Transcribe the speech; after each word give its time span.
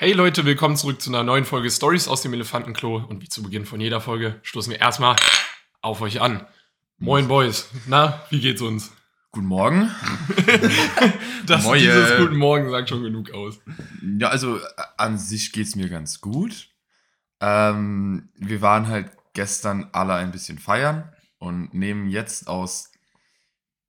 Hey 0.00 0.12
Leute, 0.12 0.44
willkommen 0.44 0.76
zurück 0.76 1.02
zu 1.02 1.10
einer 1.10 1.24
neuen 1.24 1.44
Folge 1.44 1.68
Stories 1.68 2.06
aus 2.06 2.22
dem 2.22 2.32
Elefantenklo. 2.32 3.04
Und 3.08 3.20
wie 3.20 3.28
zu 3.28 3.42
Beginn 3.42 3.66
von 3.66 3.80
jeder 3.80 4.00
Folge 4.00 4.38
stoßen 4.44 4.70
wir 4.70 4.78
erstmal 4.78 5.16
auf 5.82 6.00
euch 6.02 6.20
an. 6.20 6.46
Moin 6.98 7.26
Boys. 7.26 7.68
Na, 7.88 8.22
wie 8.30 8.38
geht's 8.38 8.62
uns? 8.62 8.92
Guten 9.32 9.48
Morgen. 9.48 9.90
Das 11.46 11.68
dieses 11.72 12.16
Guten 12.16 12.36
Morgen 12.36 12.70
sagt 12.70 12.90
schon 12.90 13.02
genug 13.02 13.32
aus. 13.32 13.58
Ja, 14.20 14.28
also 14.28 14.58
äh, 14.58 14.60
an 14.98 15.18
sich 15.18 15.50
geht's 15.50 15.74
mir 15.74 15.88
ganz 15.88 16.20
gut. 16.20 16.68
Ähm, 17.40 18.28
wir 18.36 18.62
waren 18.62 18.86
halt 18.86 19.10
gestern 19.34 19.88
alle 19.90 20.14
ein 20.14 20.30
bisschen 20.30 20.60
feiern 20.60 21.12
und 21.38 21.74
nehmen 21.74 22.08
jetzt 22.08 22.46
aus 22.46 22.92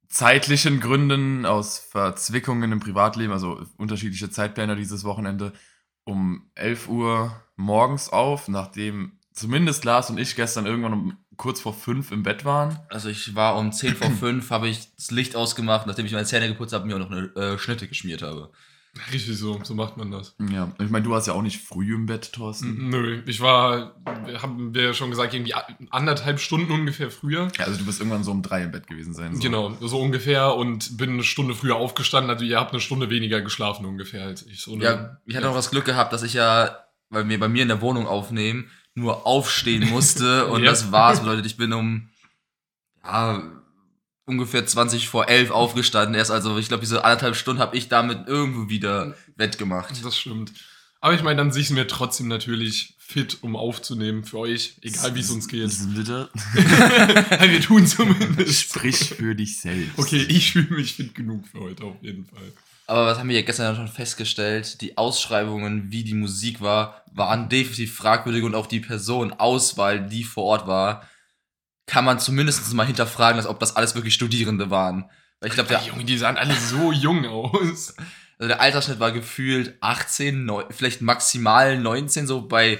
zeitlichen 0.07 0.79
Gründen, 0.79 1.45
aus 1.45 1.77
Verzwickungen 1.77 2.71
im 2.71 2.79
Privatleben, 2.79 3.31
also 3.31 3.63
unterschiedliche 3.77 4.31
Zeitpläne 4.31 4.75
dieses 4.75 5.03
Wochenende, 5.03 5.53
um 6.03 6.49
11 6.55 6.89
Uhr 6.89 7.35
morgens 7.55 8.09
auf, 8.09 8.47
nachdem 8.47 9.13
zumindest 9.33 9.85
Lars 9.85 10.09
und 10.09 10.17
ich 10.17 10.35
gestern 10.35 10.65
irgendwann 10.65 10.93
um 10.93 11.17
kurz 11.37 11.61
vor 11.61 11.73
5 11.73 12.11
im 12.11 12.23
Bett 12.23 12.45
waren. 12.45 12.79
Also 12.89 13.09
ich 13.09 13.33
war 13.33 13.57
um 13.57 13.71
10 13.71 13.95
vor 13.95 14.11
5, 14.19 14.51
habe 14.51 14.67
ich 14.67 14.93
das 14.95 15.11
Licht 15.11 15.35
ausgemacht, 15.35 15.87
nachdem 15.87 16.05
ich 16.05 16.11
meine 16.11 16.25
Zähne 16.25 16.47
geputzt 16.47 16.73
habe 16.73 16.83
und 16.83 16.89
mir 16.89 16.95
auch 16.95 17.09
noch 17.09 17.11
eine 17.11 17.27
äh, 17.35 17.57
Schnitte 17.57 17.87
geschmiert 17.87 18.21
habe. 18.21 18.51
Richtig 19.13 19.37
so, 19.37 19.59
so 19.63 19.75
macht 19.75 19.97
man 19.97 20.11
das. 20.11 20.35
Ja, 20.51 20.73
ich 20.79 20.89
meine, 20.89 21.03
du 21.03 21.11
warst 21.11 21.27
ja 21.27 21.33
auch 21.33 21.41
nicht 21.41 21.61
früh 21.63 21.93
im 21.95 22.05
Bett, 22.07 22.33
Thorsten. 22.33 22.89
Nö, 22.89 23.21
ich 23.27 23.39
war, 23.39 23.95
haben 24.41 24.73
wir 24.73 24.93
schon 24.93 25.09
gesagt, 25.09 25.33
irgendwie 25.33 25.53
anderthalb 25.89 26.39
Stunden 26.39 26.71
ungefähr 26.71 27.09
früher. 27.11 27.49
Ja, 27.57 27.65
also 27.65 27.79
du 27.79 27.85
wirst 27.87 27.99
irgendwann 27.99 28.23
so 28.23 28.31
um 28.31 28.41
drei 28.41 28.63
im 28.63 28.71
Bett 28.71 28.87
gewesen 28.87 29.13
sein. 29.13 29.35
So. 29.35 29.41
Genau, 29.41 29.75
so 29.79 29.99
ungefähr 30.01 30.55
und 30.55 30.97
bin 30.97 31.11
eine 31.11 31.23
Stunde 31.23 31.53
früher 31.55 31.75
aufgestanden. 31.75 32.29
Also 32.29 32.43
ihr 32.45 32.59
habt 32.59 32.71
eine 32.71 32.81
Stunde 32.81 33.09
weniger 33.09 33.41
geschlafen 33.41 33.85
ungefähr 33.85 34.25
als 34.25 34.45
ich. 34.45 34.59
So 34.61 34.73
eine- 34.73 34.83
Ja, 34.83 35.17
ich 35.25 35.35
hatte 35.35 35.49
auch 35.49 35.55
das 35.55 35.69
Glück 35.71 35.85
gehabt, 35.85 36.11
dass 36.11 36.23
ich 36.23 36.33
ja, 36.33 36.77
weil 37.09 37.29
wir 37.29 37.39
bei 37.39 37.47
mir 37.47 37.61
in 37.61 37.69
der 37.69 37.81
Wohnung 37.81 38.07
aufnehmen, 38.07 38.69
nur 38.95 39.25
aufstehen 39.27 39.87
musste 39.89 40.47
und 40.51 40.63
Ja. 40.63 40.71
das 40.71 40.91
war's. 40.91 41.19
Bedeutet, 41.21 41.45
ich 41.45 41.57
bin 41.57 41.71
um 41.73 42.09
ja, 43.03 43.41
ungefähr 44.29 44.65
20 44.65 45.09
vor 45.09 45.27
11 45.27 45.51
aufgestanden. 45.51 46.15
Erst 46.15 46.31
also, 46.31 46.57
ich 46.57 46.67
glaube, 46.67 46.81
diese 46.81 47.03
anderthalb 47.03 47.35
Stunden 47.35 47.61
habe 47.61 47.75
ich 47.75 47.89
damit 47.89 48.27
irgendwo 48.27 48.69
wieder 48.69 49.15
wettgemacht. 49.35 50.05
Das 50.05 50.17
stimmt. 50.17 50.53
Aber 51.01 51.13
ich 51.13 51.23
meine, 51.23 51.37
dann 51.37 51.51
sind 51.51 51.75
wir 51.75 51.87
trotzdem 51.87 52.27
natürlich 52.27 52.95
fit, 52.99 53.39
um 53.41 53.55
aufzunehmen 53.55 54.23
für 54.23 54.39
euch, 54.39 54.75
egal 54.81 55.15
wie 55.15 55.21
es 55.21 55.31
uns 55.31 55.47
geht. 55.47 55.71
Bitte. 55.95 56.29
wir 56.53 57.61
tun 57.61 57.87
zumindest. 57.87 58.61
Sprich 58.61 58.97
für 58.97 59.33
dich 59.33 59.59
selbst. 59.59 59.97
Okay, 59.97 60.25
ich 60.29 60.51
fühle 60.51 60.75
mich 60.75 60.93
fit 60.93 61.15
genug 61.15 61.47
für 61.47 61.61
heute 61.61 61.85
auf 61.85 61.95
jeden 62.01 62.25
Fall. 62.25 62.53
Aber 62.85 63.05
was 63.05 63.17
haben 63.17 63.29
wir 63.29 63.35
ja 63.35 63.43
gestern 63.43 63.75
schon 63.75 63.87
festgestellt? 63.87 64.81
Die 64.81 64.97
Ausschreibungen, 64.97 65.91
wie 65.91 66.03
die 66.03 66.15
Musik 66.15 66.59
war, 66.59 67.03
waren 67.13 67.47
definitiv 67.47 67.95
fragwürdig 67.95 68.43
und 68.43 68.55
auch 68.55 68.67
die 68.67 68.79
Personenauswahl, 68.79 70.05
die 70.07 70.23
vor 70.23 70.43
Ort 70.43 70.67
war, 70.67 71.07
kann 71.89 72.05
man 72.05 72.19
zumindest 72.19 72.71
mal 72.75 72.85
hinterfragen, 72.85 73.37
als 73.37 73.47
ob 73.47 73.59
das 73.59 73.75
alles 73.75 73.95
wirklich 73.95 74.13
Studierende 74.13 74.69
waren. 74.69 75.09
Weil 75.39 75.49
ich 75.49 75.55
glaube, 75.55 75.69
der, 75.69 75.79
Die 75.79 75.87
Junge, 75.87 76.05
die 76.05 76.17
sahen 76.19 76.37
alle 76.37 76.53
so 76.53 76.91
jung 76.91 77.25
aus. 77.25 77.95
also 78.37 78.47
der 78.47 78.61
Altersschnitt 78.61 78.99
war 78.99 79.11
gefühlt 79.11 79.75
18, 79.81 80.45
neun, 80.45 80.65
vielleicht 80.69 81.01
maximal 81.01 81.79
19, 81.79 82.27
so 82.27 82.47
bei 82.47 82.79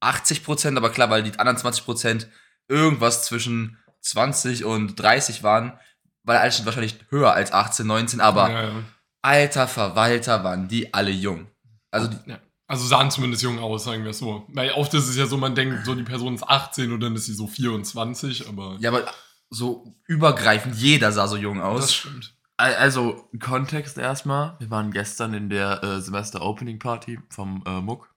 80 0.00 0.44
Prozent, 0.44 0.78
aber 0.78 0.90
klar, 0.90 1.10
weil 1.10 1.22
die 1.22 1.38
anderen 1.38 1.58
20 1.58 1.84
Prozent 1.84 2.28
irgendwas 2.68 3.26
zwischen 3.26 3.76
20 4.00 4.64
und 4.64 4.96
30 4.96 5.42
waren, 5.42 5.78
war 6.24 6.34
der 6.34 6.40
Altersschnitt 6.40 6.64
wahrscheinlich 6.64 6.96
höher 7.10 7.34
als 7.34 7.52
18, 7.52 7.86
19, 7.86 8.20
aber 8.22 8.50
ja, 8.50 8.62
ja. 8.62 8.82
alter 9.20 9.68
Verwalter 9.68 10.42
waren 10.42 10.68
die 10.68 10.94
alle 10.94 11.10
jung. 11.10 11.48
Also 11.90 12.08
die, 12.08 12.30
Ja. 12.30 12.38
Also 12.72 12.86
sahen 12.86 13.10
zumindest 13.10 13.42
jung 13.42 13.58
aus, 13.58 13.84
sagen 13.84 14.02
wir 14.02 14.12
es 14.12 14.18
so. 14.18 14.46
Weil 14.48 14.70
oft 14.72 14.94
ist 14.94 15.06
es 15.06 15.16
ja 15.16 15.26
so, 15.26 15.36
man 15.36 15.54
denkt, 15.54 15.84
so 15.84 15.94
die 15.94 16.04
Person 16.04 16.34
ist 16.34 16.42
18 16.42 16.90
und 16.90 17.00
dann 17.00 17.14
ist 17.14 17.26
sie 17.26 17.34
so 17.34 17.46
24, 17.46 18.48
aber 18.48 18.76
Ja, 18.80 18.88
aber 18.90 19.04
so 19.50 19.94
übergreifend, 20.06 20.74
jeder 20.76 21.12
sah 21.12 21.28
so 21.28 21.36
jung 21.36 21.58
das 21.58 21.66
aus. 21.66 21.92
stimmt. 21.94 22.34
Al- 22.56 22.74
Also, 22.76 23.28
Kontext 23.40 23.98
erstmal. 23.98 24.56
Wir 24.58 24.70
waren 24.70 24.90
gestern 24.90 25.34
in 25.34 25.50
der 25.50 25.84
äh, 25.84 26.00
Semester-Opening-Party 26.00 27.18
vom 27.28 27.62
äh, 27.66 27.80
MUK, 27.82 28.08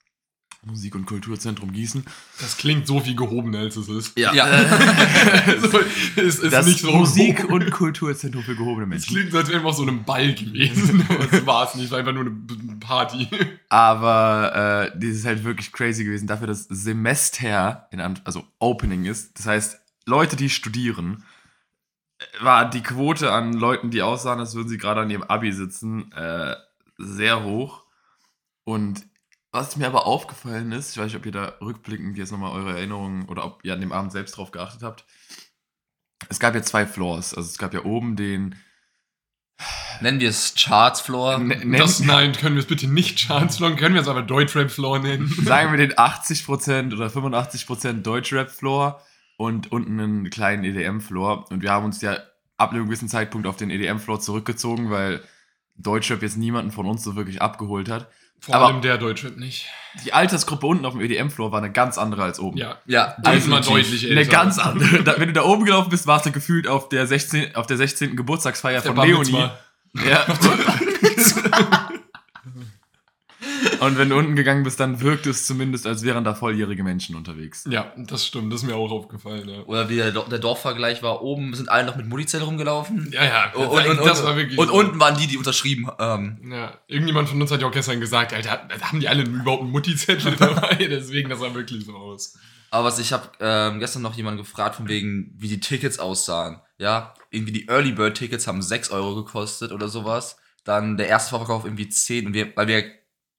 Musik- 0.65 0.95
und 0.95 1.05
Kulturzentrum 1.05 1.71
Gießen. 1.71 2.03
Das 2.39 2.57
klingt 2.57 2.87
so 2.87 2.99
viel 2.99 3.15
gehobener, 3.15 3.59
als 3.59 3.75
es 3.75 3.87
ist. 3.87 4.17
Ja. 4.17 4.33
Ja. 4.33 4.43
also, 5.45 5.79
es 6.15 6.39
ist 6.39 6.51
das 6.51 6.65
nicht 6.65 6.79
so 6.79 6.91
Musik- 6.91 7.37
gehoben. 7.37 7.53
und 7.53 7.71
Kulturzentrum 7.71 8.43
für 8.43 8.55
gehobene 8.55 8.83
Es 8.85 8.89
Menschen. 8.89 9.15
klingt, 9.15 9.31
so, 9.31 9.37
als 9.37 9.49
wären 9.49 9.61
wir 9.63 9.69
auf 9.69 9.75
so 9.75 9.83
einem 9.83 10.03
Ball 10.03 10.33
gewesen. 10.33 11.05
Aber 11.07 11.25
das 11.31 11.45
war 11.45 11.67
es 11.67 11.75
nicht, 11.75 11.85
es 11.85 11.91
war 11.91 11.99
einfach 11.99 12.13
nur 12.13 12.25
eine 12.25 12.75
Party. 12.79 13.27
Aber 13.69 14.91
äh, 14.93 14.99
das 14.99 15.09
ist 15.11 15.25
halt 15.25 15.43
wirklich 15.43 15.71
crazy 15.71 16.03
gewesen, 16.03 16.27
dafür, 16.27 16.47
dass 16.47 16.63
Semester, 16.63 17.87
in 17.91 18.01
also 18.01 18.45
Opening 18.59 19.05
ist. 19.05 19.37
Das 19.37 19.45
heißt, 19.45 19.79
Leute, 20.05 20.35
die 20.35 20.49
studieren, 20.49 21.23
äh, 22.17 22.43
war 22.43 22.69
die 22.69 22.81
Quote 22.81 23.31
an 23.31 23.53
Leuten, 23.53 23.91
die 23.91 24.01
aussahen, 24.01 24.39
als 24.39 24.55
würden 24.55 24.69
sie 24.69 24.77
gerade 24.77 25.01
an 25.01 25.09
ihrem 25.11 25.23
Abi 25.23 25.51
sitzen, 25.51 26.11
äh, 26.13 26.55
sehr 26.97 27.43
hoch. 27.43 27.83
Und 28.63 29.05
was 29.55 29.75
mir 29.77 29.87
aber 29.87 30.05
aufgefallen 30.05 30.71
ist, 30.71 30.91
ich 30.91 30.97
weiß 30.97 31.05
nicht, 31.05 31.15
ob 31.15 31.25
ihr 31.25 31.31
da 31.31 31.53
rückblickend 31.61 32.17
jetzt 32.17 32.31
nochmal 32.31 32.51
eure 32.51 32.77
Erinnerungen 32.77 33.25
oder 33.25 33.45
ob 33.45 33.63
ihr 33.65 33.73
an 33.73 33.81
dem 33.81 33.91
Abend 33.91 34.11
selbst 34.11 34.37
drauf 34.37 34.51
geachtet 34.51 34.83
habt. 34.83 35.05
Es 36.29 36.39
gab 36.39 36.53
ja 36.55 36.61
zwei 36.61 36.85
Floors. 36.85 37.33
Also 37.33 37.49
es 37.49 37.57
gab 37.57 37.73
ja 37.73 37.83
oben 37.83 38.15
den. 38.15 38.55
Nennen 40.01 40.19
wir 40.19 40.29
es 40.29 40.53
Charts 40.55 41.01
Floor. 41.01 41.37
Ne- 41.39 41.77
Das, 41.77 42.01
nein, 42.01 42.33
können 42.33 42.55
wir 42.55 42.61
es 42.61 42.67
bitte 42.67 42.87
nicht 42.87 43.17
Chance 43.17 43.57
Floor, 43.57 43.75
können 43.75 43.95
wir 43.95 44.01
es 44.01 44.07
aber 44.07 44.21
Deutschrap 44.21 44.69
Floor 44.69 44.99
nennen. 44.99 45.27
sagen 45.43 45.71
wir 45.71 45.77
den 45.77 45.93
80% 45.93 46.93
oder 46.93 47.07
85% 47.07 48.01
Deutschrap-Floor 48.01 49.01
und 49.37 49.71
unten 49.71 49.99
einen 49.99 50.29
kleinen 50.29 50.63
EDM-Floor. 50.65 51.49
Und 51.49 51.61
wir 51.61 51.71
haben 51.71 51.85
uns 51.85 52.01
ja 52.01 52.17
ab 52.57 52.71
einem 52.71 52.85
gewissen 52.85 53.07
Zeitpunkt 53.07 53.47
auf 53.47 53.55
den 53.55 53.69
EDM-Floor 53.69 54.19
zurückgezogen, 54.19 54.89
weil 54.89 55.21
Deutschrap 55.77 56.21
jetzt 56.21 56.37
niemanden 56.37 56.71
von 56.71 56.85
uns 56.85 57.03
so 57.03 57.15
wirklich 57.15 57.41
abgeholt 57.41 57.89
hat. 57.89 58.09
Vor 58.39 58.55
Aber- 58.55 58.67
allem 58.67 58.81
der 58.81 58.97
Deutschrap 58.97 59.37
nicht. 59.37 59.65
Die 60.03 60.11
Altersgruppe 60.13 60.67
unten 60.67 60.85
auf 60.85 60.93
dem 60.93 61.01
EDM-Floor 61.01 61.51
war 61.51 61.59
eine 61.59 61.71
ganz 61.71 61.97
andere 61.97 62.23
als 62.23 62.39
oben. 62.39 62.57
Ja. 62.57 62.77
Ja, 62.85 63.15
Da 63.23 63.31
ist 63.31 63.47
man 63.47 63.61
definitiv. 63.61 63.89
deutlich 63.91 64.11
Eine 64.11 64.19
älter. 64.19 64.31
ganz 64.31 64.59
andere. 64.59 65.03
Da, 65.03 65.15
wenn 65.19 65.27
du 65.29 65.33
da 65.33 65.43
oben 65.43 65.63
gelaufen 65.65 65.89
bist, 65.89 66.05
warst 66.05 66.25
du 66.25 66.31
gefühlt 66.31 66.67
auf 66.67 66.89
der 66.89 67.07
16. 67.07 67.55
Auf 67.55 67.65
der 67.65 67.77
16. 67.77 68.15
Geburtstagsfeier 68.15 68.81
Der 68.81 68.83
von 68.83 68.95
Bar 68.95 69.05
Leonie. 69.07 69.49
Ja. 70.05 70.25
Und 73.79 73.97
wenn 73.97 74.09
du 74.09 74.15
unten 74.17 74.35
gegangen 74.35 74.63
bist, 74.63 74.79
dann 74.79 75.01
wirkt 75.01 75.27
es 75.27 75.45
zumindest, 75.45 75.85
als 75.87 76.03
wären 76.03 76.23
da 76.23 76.33
volljährige 76.33 76.83
Menschen 76.83 77.15
unterwegs. 77.15 77.65
Ja, 77.69 77.93
das 77.97 78.25
stimmt, 78.25 78.51
das 78.53 78.61
ist 78.61 78.67
mir 78.67 78.75
auch 78.75 78.91
aufgefallen. 78.91 79.47
Ja, 79.49 79.61
Oder 79.63 79.89
wie 79.89 79.95
der, 79.97 80.11
Do- 80.11 80.25
der 80.29 80.39
Dorfvergleich 80.39 81.01
war, 81.03 81.21
oben 81.21 81.53
sind 81.53 81.69
alle 81.69 81.85
noch 81.85 81.95
mit 81.95 82.07
Mullizell 82.07 82.41
rumgelaufen. 82.41 83.09
ja, 83.11 83.23
ja 83.25 83.53
Und, 83.53 83.67
und, 83.67 83.87
und, 83.99 84.05
das 84.05 84.19
und, 84.21 84.25
war 84.27 84.35
wirklich. 84.37 84.57
und 84.59 84.67
so. 84.67 84.73
unten 84.73 84.99
waren 84.99 85.17
die, 85.17 85.27
die 85.27 85.37
unterschrieben 85.37 85.87
haben. 85.87 86.39
Ja, 86.51 86.73
irgendjemand 86.87 87.29
von 87.29 87.41
uns 87.41 87.51
hat 87.51 87.61
ja 87.61 87.67
auch 87.67 87.71
gestern 87.71 87.99
gesagt, 87.99 88.33
Alter, 88.33 88.67
haben 88.81 88.99
die 88.99 89.07
alle 89.07 89.23
überhaupt 89.23 89.63
einen 89.63 89.71
Mutti-Zettel 89.71 90.35
dabei? 90.35 90.75
Deswegen, 90.79 91.29
das 91.29 91.39
sah 91.39 91.53
wirklich 91.53 91.85
so 91.85 91.95
aus. 91.95 92.37
Aber 92.71 92.85
was 92.87 92.99
ich 92.99 93.13
habe 93.13 93.29
ähm, 93.39 93.79
gestern 93.79 94.01
noch 94.01 94.15
jemanden 94.15 94.39
gefragt, 94.39 94.75
von 94.75 94.87
wegen, 94.89 95.33
wie 95.37 95.47
die 95.47 95.59
Tickets 95.59 95.99
aussahen. 95.99 96.59
Ja, 96.77 97.13
irgendwie 97.31 97.53
die 97.53 97.67
Early 97.69 97.93
Bird 97.93 98.17
Tickets 98.17 98.47
haben 98.47 98.61
6 98.61 98.91
Euro 98.91 99.15
gekostet 99.15 99.71
oder 99.71 99.87
sowas. 99.87 100.37
Dann 100.65 100.97
der 100.97 101.07
erste 101.07 101.29
Vorverkauf 101.29 101.63
irgendwie 101.63 101.87
10. 101.87 102.27
Und 102.27 102.33
wir, 102.33 102.51
weil 102.57 102.67
wir 102.67 102.83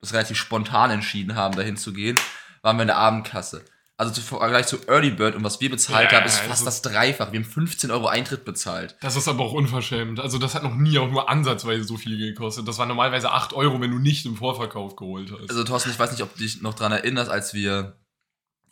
das 0.01 0.13
relativ 0.13 0.37
spontan 0.37 0.91
entschieden 0.91 1.35
haben, 1.37 1.57
dahin 1.57 1.77
zu 1.77 1.93
gehen, 1.93 2.17
waren 2.63 2.77
wir 2.77 2.83
in 2.83 2.89
der 2.89 2.97
Abendkasse. 2.99 3.65
Also 3.99 4.13
zu 4.13 4.21
Vergleich 4.21 4.67
zu 4.67 4.77
Early 4.89 5.11
Bird 5.11 5.35
und 5.37 5.43
was 5.45 5.59
wir 5.63 5.71
bezahlt 5.71 6.13
Ja, 6.13 6.19
haben, 6.19 6.27
ist 6.27 6.39
fast 6.41 6.61
ist- 6.61 6.67
das 6.67 6.83
Dreifache. 6.83 7.33
Wir 7.33 7.41
haben 7.41 7.49
15 7.49 7.91
Euro 7.91 8.09
Eintritt 8.09 8.45
bezahlt. 8.45 8.95
Das 9.01 9.17
ist 9.17 9.27
aber 9.27 9.43
auch 9.43 9.53
unverschämt. 9.55 10.21
Also, 10.21 10.37
das 10.37 10.55
hat 10.55 10.63
noch 10.65 10.75
nie 10.75 10.99
auch 10.99 11.09
nur 11.11 11.31
ansatzweise 11.31 11.85
so 11.85 11.97
viel 11.97 12.19
gekostet. 12.19 12.69
Das 12.69 12.77
war 12.77 12.85
normalerweise 12.85 13.31
8 13.33 13.55
Euro, 13.55 13.81
wenn 13.81 13.91
du 13.91 13.99
nicht 13.99 14.27
im 14.27 14.37
Vorverkauf 14.37 14.97
geholt 14.97 15.33
hast. 15.33 15.49
Also 15.49 15.65
Thorsten, 15.65 15.91
ich 15.91 15.99
weiß 15.99 16.13
nicht, 16.13 16.23
ob 16.23 16.31
du 16.35 16.41
dich 16.43 16.61
noch 16.61 16.75
dran 16.75 16.93
erinnerst, 16.93 17.31
als 17.31 17.55
wir, 17.55 17.97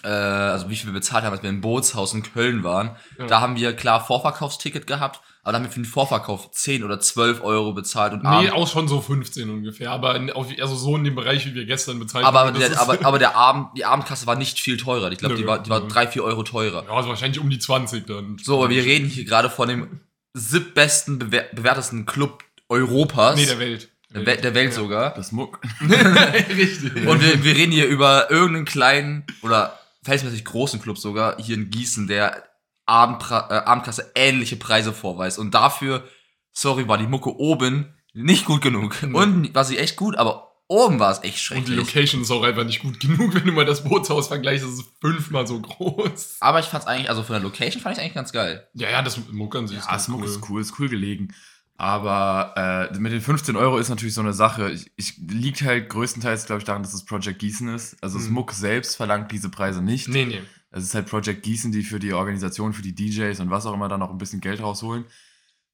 äh, 0.03 0.09
also 0.09 0.69
wie 0.69 0.77
viel 0.77 0.89
wir 0.89 0.93
bezahlt 0.93 1.25
haben, 1.25 1.33
als 1.33 1.43
wir 1.43 1.49
im 1.49 1.63
Bootshaus 1.63 2.13
in 2.13 2.23
Köln 2.23 2.63
waren. 2.63 2.95
Ja. 3.19 3.27
Da 3.27 3.41
haben 3.41 3.57
wir 3.57 3.75
klar 3.75 4.05
Vorverkaufsticket 4.05 4.87
gehabt, 4.87 5.21
aber 5.45 5.53
da 5.53 5.59
haben 5.59 5.65
wir 5.65 5.71
für 5.71 5.79
den 5.81 5.85
Vorverkauf 5.85 6.51
10 6.51 6.83
oder 6.83 6.99
12 6.99 7.43
Euro 7.45 7.73
bezahlt 7.75 8.13
und 8.15 8.23
nee, 8.23 8.29
Abend, 8.29 8.53
auch 8.55 8.67
schon 8.67 8.89
so 8.89 9.01
15 9.01 9.49
ungefähr. 9.51 9.91
Aber 9.93 10.17
in, 10.17 10.31
auf, 10.33 10.47
also 10.61 10.75
so 10.75 10.97
in 10.97 11.05
dem 11.05 11.15
Bereich, 11.15 11.47
wie 11.47 11.55
wir 11.55 11.67
gestern 11.67 11.99
bezahlt 12.01 12.25
aber, 12.25 12.41
haben. 12.47 12.59
der, 12.59 12.81
aber, 12.81 12.99
aber 13.07 13.19
der 13.19 13.37
Abend, 13.37 13.69
die 13.77 13.85
Abendkasse 13.85 14.27
war 14.27 14.35
nicht 14.37 14.59
viel 14.59 14.77
teurer. 14.79 15.13
Ich 15.13 15.19
glaube, 15.19 15.35
Nö, 15.35 15.41
die 15.43 15.47
war, 15.47 15.63
die 15.63 15.71
war 15.71 15.81
nö. 15.81 15.89
3, 15.89 16.09
4 16.09 16.25
Euro 16.25 16.43
teurer. 16.43 16.85
ja, 16.89 16.91
also 16.91 17.11
wahrscheinlich 17.11 17.39
um 17.41 17.51
die 17.51 17.59
20 17.59 18.07
dann. 18.07 18.39
So, 18.43 18.57
aber 18.59 18.71
wir 18.71 18.83
reden 18.85 19.07
hier 19.09 19.25
gerade 19.25 19.51
von 19.51 19.69
dem 19.69 20.01
siebbesten, 20.33 21.19
bewer 21.19 21.45
bewertesten 21.53 22.07
Club 22.07 22.43
Europas. 22.69 23.37
Nee, 23.37 23.47
der 23.47 23.59
Welt. 23.59 23.89
der, 24.15 24.23
Wel- 24.27 24.41
der 24.41 24.55
Welt 24.55 24.71
Ja. 24.71 24.77
sogar. 24.77 25.15
Das 25.15 25.31
Muck. 25.33 25.61
Richtig. 26.57 27.07
Und 27.07 27.23
wir, 27.23 27.45
wir 27.45 27.55
reden 27.55 27.73
hier 27.73 27.87
über 27.87 28.31
irgendeinen 28.31 28.65
kleinen 28.65 29.25
oder 29.43 29.79
verhältnismäßig 30.03 30.45
großen 30.45 30.81
Club 30.81 30.99
sogar 30.99 31.37
hier 31.41 31.55
in 31.57 31.71
Gießen, 31.71 32.07
der 32.07 32.43
Abendpra 32.87 33.49
äh, 33.51 33.65
Abendkasse 33.65 34.13
ähnliche 34.15 34.57
Preise 34.57 34.93
vorweist. 34.93 35.39
Und 35.39 35.55
dafür, 35.55 36.05
sorry, 36.53 36.87
war 36.89 36.99
die 36.99 37.07
Mucke 37.07 37.37
oben 37.37 37.95
nicht 38.13 38.45
gut 38.45 38.63
genug. 38.63 38.97
Nee. 39.03 39.17
Und 39.17 39.55
war 39.55 39.65
sie 39.65 39.79
echt 39.79 39.97
gut, 39.97 40.17
aber 40.17 40.53
oben 40.69 40.99
war 40.99 41.11
es 41.13 41.19
echt 41.23 41.51
Und 41.51 41.67
die 41.69 41.73
schrecklich. 41.73 41.77
Location 41.77 42.23
ist 42.23 42.31
auch 42.31 42.43
einfach 42.43 42.65
nicht 42.65 42.81
gut 42.81 43.01
genug, 43.01 43.35
wenn 43.35 43.45
du 43.45 43.53
mal 43.53 43.67
das 43.67 43.85
Bootshaus 43.85 44.29
vergleichst, 44.29 44.65
das 44.67 44.73
ist 44.75 44.85
fünfmal 45.01 45.47
so 45.47 45.61
groß. 45.61 46.37
Aber 46.41 46.61
ich 46.61 46.67
fand's 46.67 46.87
eigentlich, 46.87 47.11
also 47.11 47.23
von 47.23 47.35
der 47.35 47.43
Location 47.43 47.83
fand 47.83 47.97
ich 47.97 48.03
eigentlich 48.03 48.15
ganz 48.15 48.33
geil. 48.33 48.67
Ja, 48.75 48.89
ja, 48.91 49.03
das 49.03 49.19
Muckern 49.31 49.67
sich 49.67 49.79
Ja, 49.79 49.99
Smoke 49.99 50.25
ist 50.27 50.41
cool, 50.49 50.61
ist 50.61 50.79
cool 50.79 50.89
gelegen. 50.89 51.35
Aber 51.77 52.89
äh, 52.93 52.99
mit 52.99 53.13
den 53.13 53.21
15 53.21 53.57
Euro 53.57 53.79
ist 53.79 53.89
natürlich 53.89 54.15
so 54.15 54.21
eine 54.21 54.33
Sache. 54.33 54.71
Ich, 54.71 54.93
ich 54.97 55.17
liegt 55.19 55.63
halt 55.63 55.89
größtenteils, 55.89 56.47
glaube 56.47 56.61
ich, 56.61 56.65
daran, 56.65 56.83
dass 56.85 56.95
es 56.95 57.05
Project 57.05 57.41
Gießen 57.41 57.69
ist. 57.75 57.97
Also 58.01 58.19
Mhm. 58.19 58.29
Smoke 58.29 58.55
selbst 58.55 58.97
verlangt 58.97 59.33
diese 59.33 59.49
Preise 59.49 59.83
nicht. 59.83 60.09
Nee, 60.09 60.25
nee. 60.27 60.43
Es 60.75 60.83
ist 60.83 60.95
halt 60.97 61.09
Project 61.09 61.45
Gießen, 61.45 61.71
die 61.71 61.85
für 61.85 62.01
die 62.01 62.13
Organisation, 62.13 62.73
für 62.73 62.83
die 62.83 62.95
DJs 62.97 63.39
und 63.39 63.51
was 63.51 63.65
auch 63.65 63.75
immer 63.75 63.89
da 63.89 63.97
noch 63.97 64.11
ein 64.11 64.19
bisschen 64.19 64.41
Geld 64.41 64.61
rausholen. 64.61 65.05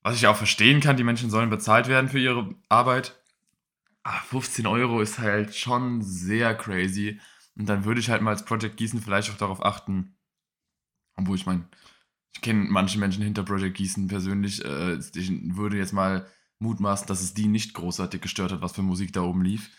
Was 0.02 0.16
ich 0.16 0.26
auch 0.26 0.36
verstehen 0.36 0.80
kann, 0.80 0.98
die 0.98 1.04
Menschen 1.04 1.30
sollen 1.30 1.48
bezahlt 1.48 1.88
werden 1.88 2.10
für 2.10 2.18
ihre 2.18 2.54
Arbeit. 2.68 3.18
Aber 4.02 4.20
15 4.20 4.66
Euro 4.66 5.00
ist 5.00 5.18
halt 5.18 5.56
schon 5.56 6.02
sehr 6.02 6.54
crazy. 6.54 7.18
Und 7.56 7.66
dann 7.66 7.86
würde 7.86 8.00
ich 8.00 8.10
halt 8.10 8.20
mal 8.20 8.32
als 8.32 8.44
Project 8.44 8.76
Gießen 8.76 9.00
vielleicht 9.00 9.30
auch 9.30 9.38
darauf 9.38 9.64
achten, 9.64 10.16
obwohl 11.16 11.36
ich 11.36 11.46
meine, 11.46 11.64
ich 12.34 12.42
kenne 12.42 12.66
manche 12.68 12.98
Menschen 12.98 13.22
hinter 13.22 13.42
Project 13.42 13.78
Gießen 13.78 14.06
persönlich. 14.06 14.62
Äh, 14.64 14.98
ich 15.14 15.32
würde 15.56 15.78
jetzt 15.78 15.94
mal 15.94 16.26
mutmaßen, 16.58 17.06
dass 17.06 17.22
es 17.22 17.32
die 17.32 17.48
nicht 17.48 17.72
großartig 17.72 18.20
gestört 18.20 18.52
hat, 18.52 18.60
was 18.60 18.72
für 18.72 18.82
Musik 18.82 19.14
da 19.14 19.22
oben 19.22 19.42
lief. 19.42 19.70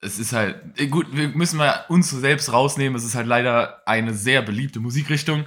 Es 0.00 0.18
ist 0.18 0.32
halt, 0.32 0.56
äh, 0.78 0.86
gut, 0.86 1.06
wir 1.12 1.28
müssen 1.28 1.58
mal 1.58 1.84
uns 1.88 2.10
selbst 2.10 2.52
rausnehmen. 2.52 2.96
Es 2.96 3.04
ist 3.04 3.14
halt 3.14 3.26
leider 3.26 3.86
eine 3.86 4.14
sehr 4.14 4.42
beliebte 4.42 4.80
Musikrichtung. 4.80 5.44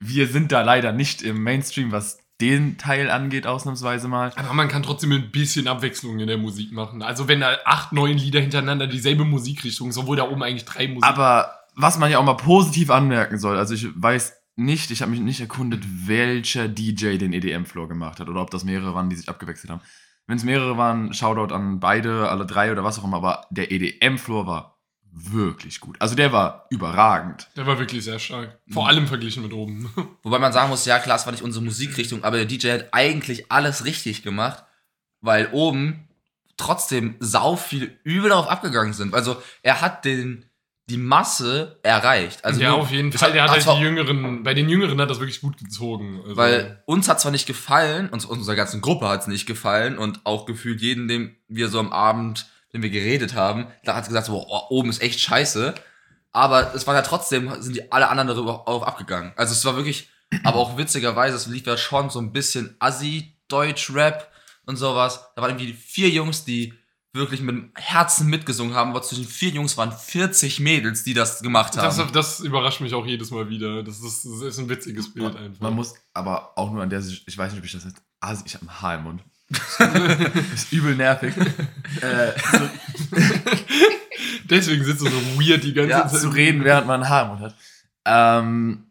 Wir 0.00 0.26
sind 0.26 0.50
da 0.50 0.62
leider 0.62 0.92
nicht 0.92 1.22
im 1.22 1.42
Mainstream, 1.42 1.92
was 1.92 2.18
den 2.40 2.76
Teil 2.76 3.08
angeht, 3.08 3.46
ausnahmsweise 3.46 4.08
mal. 4.08 4.32
Aber 4.34 4.52
man 4.52 4.68
kann 4.68 4.82
trotzdem 4.82 5.12
ein 5.12 5.30
bisschen 5.30 5.68
Abwechslung 5.68 6.18
in 6.18 6.26
der 6.26 6.38
Musik 6.38 6.72
machen. 6.72 7.02
Also 7.02 7.28
wenn 7.28 7.40
da 7.40 7.58
acht, 7.64 7.92
neun 7.92 8.18
Lieder 8.18 8.40
hintereinander 8.40 8.88
dieselbe 8.88 9.24
Musikrichtung 9.24 9.90
ist, 9.90 9.98
obwohl 9.98 10.16
da 10.16 10.28
oben 10.28 10.42
eigentlich 10.42 10.64
drei 10.64 10.88
Musik... 10.88 11.04
Aber 11.04 11.60
was 11.76 11.98
man 11.98 12.10
ja 12.10 12.18
auch 12.18 12.24
mal 12.24 12.34
positiv 12.34 12.90
anmerken 12.90 13.38
soll, 13.38 13.56
also 13.56 13.74
ich 13.74 13.88
weiß 13.94 14.34
nicht, 14.56 14.90
ich 14.90 15.02
habe 15.02 15.12
mich 15.12 15.20
nicht 15.20 15.40
erkundet, 15.40 15.84
welcher 16.06 16.68
DJ 16.68 17.16
den 17.16 17.32
EDM-Floor 17.32 17.88
gemacht 17.88 18.20
hat 18.20 18.28
oder 18.28 18.42
ob 18.42 18.50
das 18.50 18.64
mehrere 18.64 18.94
waren, 18.94 19.08
die 19.08 19.16
sich 19.16 19.28
abgewechselt 19.28 19.70
haben. 19.70 19.80
Wenn 20.26 20.36
es 20.36 20.44
mehrere 20.44 20.76
waren, 20.76 21.12
Shoutout 21.12 21.54
an 21.54 21.80
beide, 21.80 22.28
alle 22.28 22.46
drei 22.46 22.70
oder 22.72 22.84
was 22.84 22.98
auch 22.98 23.04
immer, 23.04 23.16
aber 23.16 23.46
der 23.50 23.70
EDM-Floor 23.70 24.46
war 24.46 24.78
wirklich 25.12 25.80
gut. 25.80 25.96
Also 26.00 26.14
der 26.14 26.32
war 26.32 26.66
überragend. 26.70 27.48
Der 27.56 27.66
war 27.66 27.78
wirklich 27.78 28.04
sehr 28.04 28.18
stark. 28.18 28.58
Vor 28.68 28.88
allem 28.88 29.06
verglichen 29.06 29.42
mit 29.42 29.52
oben. 29.52 29.92
Wobei 30.22 30.38
man 30.38 30.52
sagen 30.52 30.70
muss, 30.70 30.86
ja 30.86 30.98
klar, 30.98 31.16
es 31.16 31.26
war 31.26 31.32
nicht 31.32 31.42
unsere 31.42 31.64
Musikrichtung, 31.64 32.24
aber 32.24 32.38
der 32.38 32.46
DJ 32.46 32.70
hat 32.70 32.88
eigentlich 32.92 33.50
alles 33.52 33.84
richtig 33.84 34.22
gemacht, 34.22 34.64
weil 35.20 35.48
oben 35.52 36.08
trotzdem 36.56 37.16
sau 37.20 37.56
viel 37.56 37.98
übel 38.04 38.30
darauf 38.30 38.48
abgegangen 38.48 38.92
sind. 38.92 39.14
Also 39.14 39.42
er 39.62 39.80
hat 39.80 40.04
den 40.04 40.46
die 40.86 40.96
Masse 40.98 41.78
erreicht. 41.82 42.44
Also 42.44 42.60
ja, 42.60 42.70
nur- 42.70 42.80
auf 42.80 42.90
jeden 42.90 43.12
Fall. 43.12 43.32
Der 43.32 43.44
hat 43.44 43.50
halt 43.50 43.64
die 43.66 43.82
Jüngeren, 43.82 44.42
bei 44.42 44.52
den 44.52 44.68
Jüngeren 44.68 45.00
hat 45.00 45.08
das 45.10 45.20
wirklich 45.20 45.40
gut 45.40 45.56
gezogen. 45.58 46.20
Also, 46.22 46.36
Weil 46.36 46.82
uns 46.86 47.08
hat 47.08 47.20
zwar 47.20 47.30
nicht 47.32 47.46
gefallen, 47.46 48.08
uns, 48.10 48.24
unserer 48.24 48.56
ganzen 48.56 48.80
Gruppe 48.80 49.08
hat 49.08 49.22
es 49.22 49.26
nicht 49.28 49.46
gefallen 49.46 49.96
und 49.96 50.20
auch 50.24 50.44
gefühlt 50.44 50.80
jeden, 50.80 51.06
dem 51.08 51.36
wir 51.48 51.68
so 51.68 51.78
am 51.78 51.92
Abend, 51.92 52.46
den 52.72 52.82
wir 52.82 52.90
geredet 52.90 53.34
haben, 53.34 53.66
da 53.84 53.94
hat 53.94 54.06
gesagt, 54.08 54.26
so, 54.26 54.44
oh, 54.48 54.62
oben 54.70 54.90
ist 54.90 55.02
echt 55.02 55.20
scheiße. 55.20 55.74
Aber 56.32 56.74
es 56.74 56.86
war 56.86 56.94
ja 56.94 57.02
trotzdem, 57.02 57.52
sind 57.60 57.76
die 57.76 57.92
alle 57.92 58.08
anderen 58.08 58.28
darüber 58.28 58.66
auf 58.66 58.82
abgegangen. 58.86 59.32
Also 59.36 59.52
es 59.52 59.64
war 59.64 59.76
wirklich, 59.76 60.08
aber 60.42 60.56
auch 60.58 60.78
witzigerweise, 60.78 61.36
es 61.36 61.46
lief 61.46 61.66
ja 61.66 61.76
schon 61.76 62.08
so 62.10 62.18
ein 62.18 62.32
bisschen 62.32 62.74
Assi-Deutsch-Rap 62.80 64.28
und 64.66 64.76
sowas. 64.76 65.26
Da 65.36 65.42
waren 65.42 65.50
irgendwie 65.58 65.72
vier 65.74 66.08
Jungs, 66.08 66.44
die 66.44 66.74
wirklich 67.14 67.42
mit 67.42 67.54
dem 67.54 67.70
Herzen 67.74 68.28
mitgesungen 68.28 68.74
haben, 68.74 68.90
aber 68.90 69.02
zwischen 69.02 69.24
vier 69.26 69.50
Jungs 69.50 69.76
waren 69.76 69.92
40 69.92 70.60
Mädels, 70.60 71.04
die 71.04 71.12
das 71.14 71.42
gemacht 71.42 71.76
haben. 71.76 71.96
das, 71.96 72.12
das 72.12 72.40
überrascht 72.40 72.80
mich 72.80 72.94
auch 72.94 73.04
jedes 73.06 73.30
Mal 73.30 73.48
wieder. 73.50 73.82
Das 73.82 74.00
ist, 74.00 74.24
das 74.24 74.40
ist 74.42 74.58
ein 74.58 74.68
witziges 74.68 75.12
Bild 75.12 75.36
einfach. 75.36 75.60
Man 75.60 75.74
muss 75.74 75.94
aber 76.14 76.56
auch 76.56 76.70
nur 76.72 76.82
an 76.82 76.88
der, 76.90 77.02
Sich- 77.02 77.22
ich 77.26 77.36
weiß 77.36 77.52
nicht, 77.52 77.58
ob 77.60 77.66
ich 77.66 77.72
das 77.72 77.84
jetzt, 77.84 78.00
ah, 78.20 78.34
ich 78.44 78.54
habe 78.54 78.64
ein 78.66 78.80
Haar 78.80 78.94
im 78.96 79.02
Mund. 79.04 79.22
Das 79.78 80.62
ist 80.64 80.72
übel 80.72 80.94
nervig. 80.96 81.34
äh, 82.00 82.32
Deswegen 84.44 84.84
sitzt 84.84 85.00
du 85.02 85.06
so 85.06 85.16
weird 85.40 85.62
die 85.64 85.72
ganze 85.72 85.90
ja, 85.90 86.08
Zeit. 86.08 86.20
zu 86.20 86.28
reden, 86.30 86.64
während 86.64 86.86
man 86.86 87.02
ein 87.02 87.08
Haar 87.08 87.22
im 87.24 87.28
Mund 87.28 87.40
hat. 87.42 87.56
Ähm, 88.04 88.86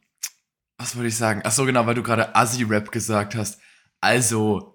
was 0.77 0.95
wollte 0.95 1.09
ich 1.09 1.17
sagen? 1.17 1.41
Ach 1.43 1.51
so, 1.51 1.65
genau, 1.65 1.85
weil 1.85 1.95
du 1.95 2.03
gerade 2.03 2.35
Assi-Rap 2.35 2.91
gesagt 2.91 3.35
hast. 3.35 3.59
Also, 3.99 4.70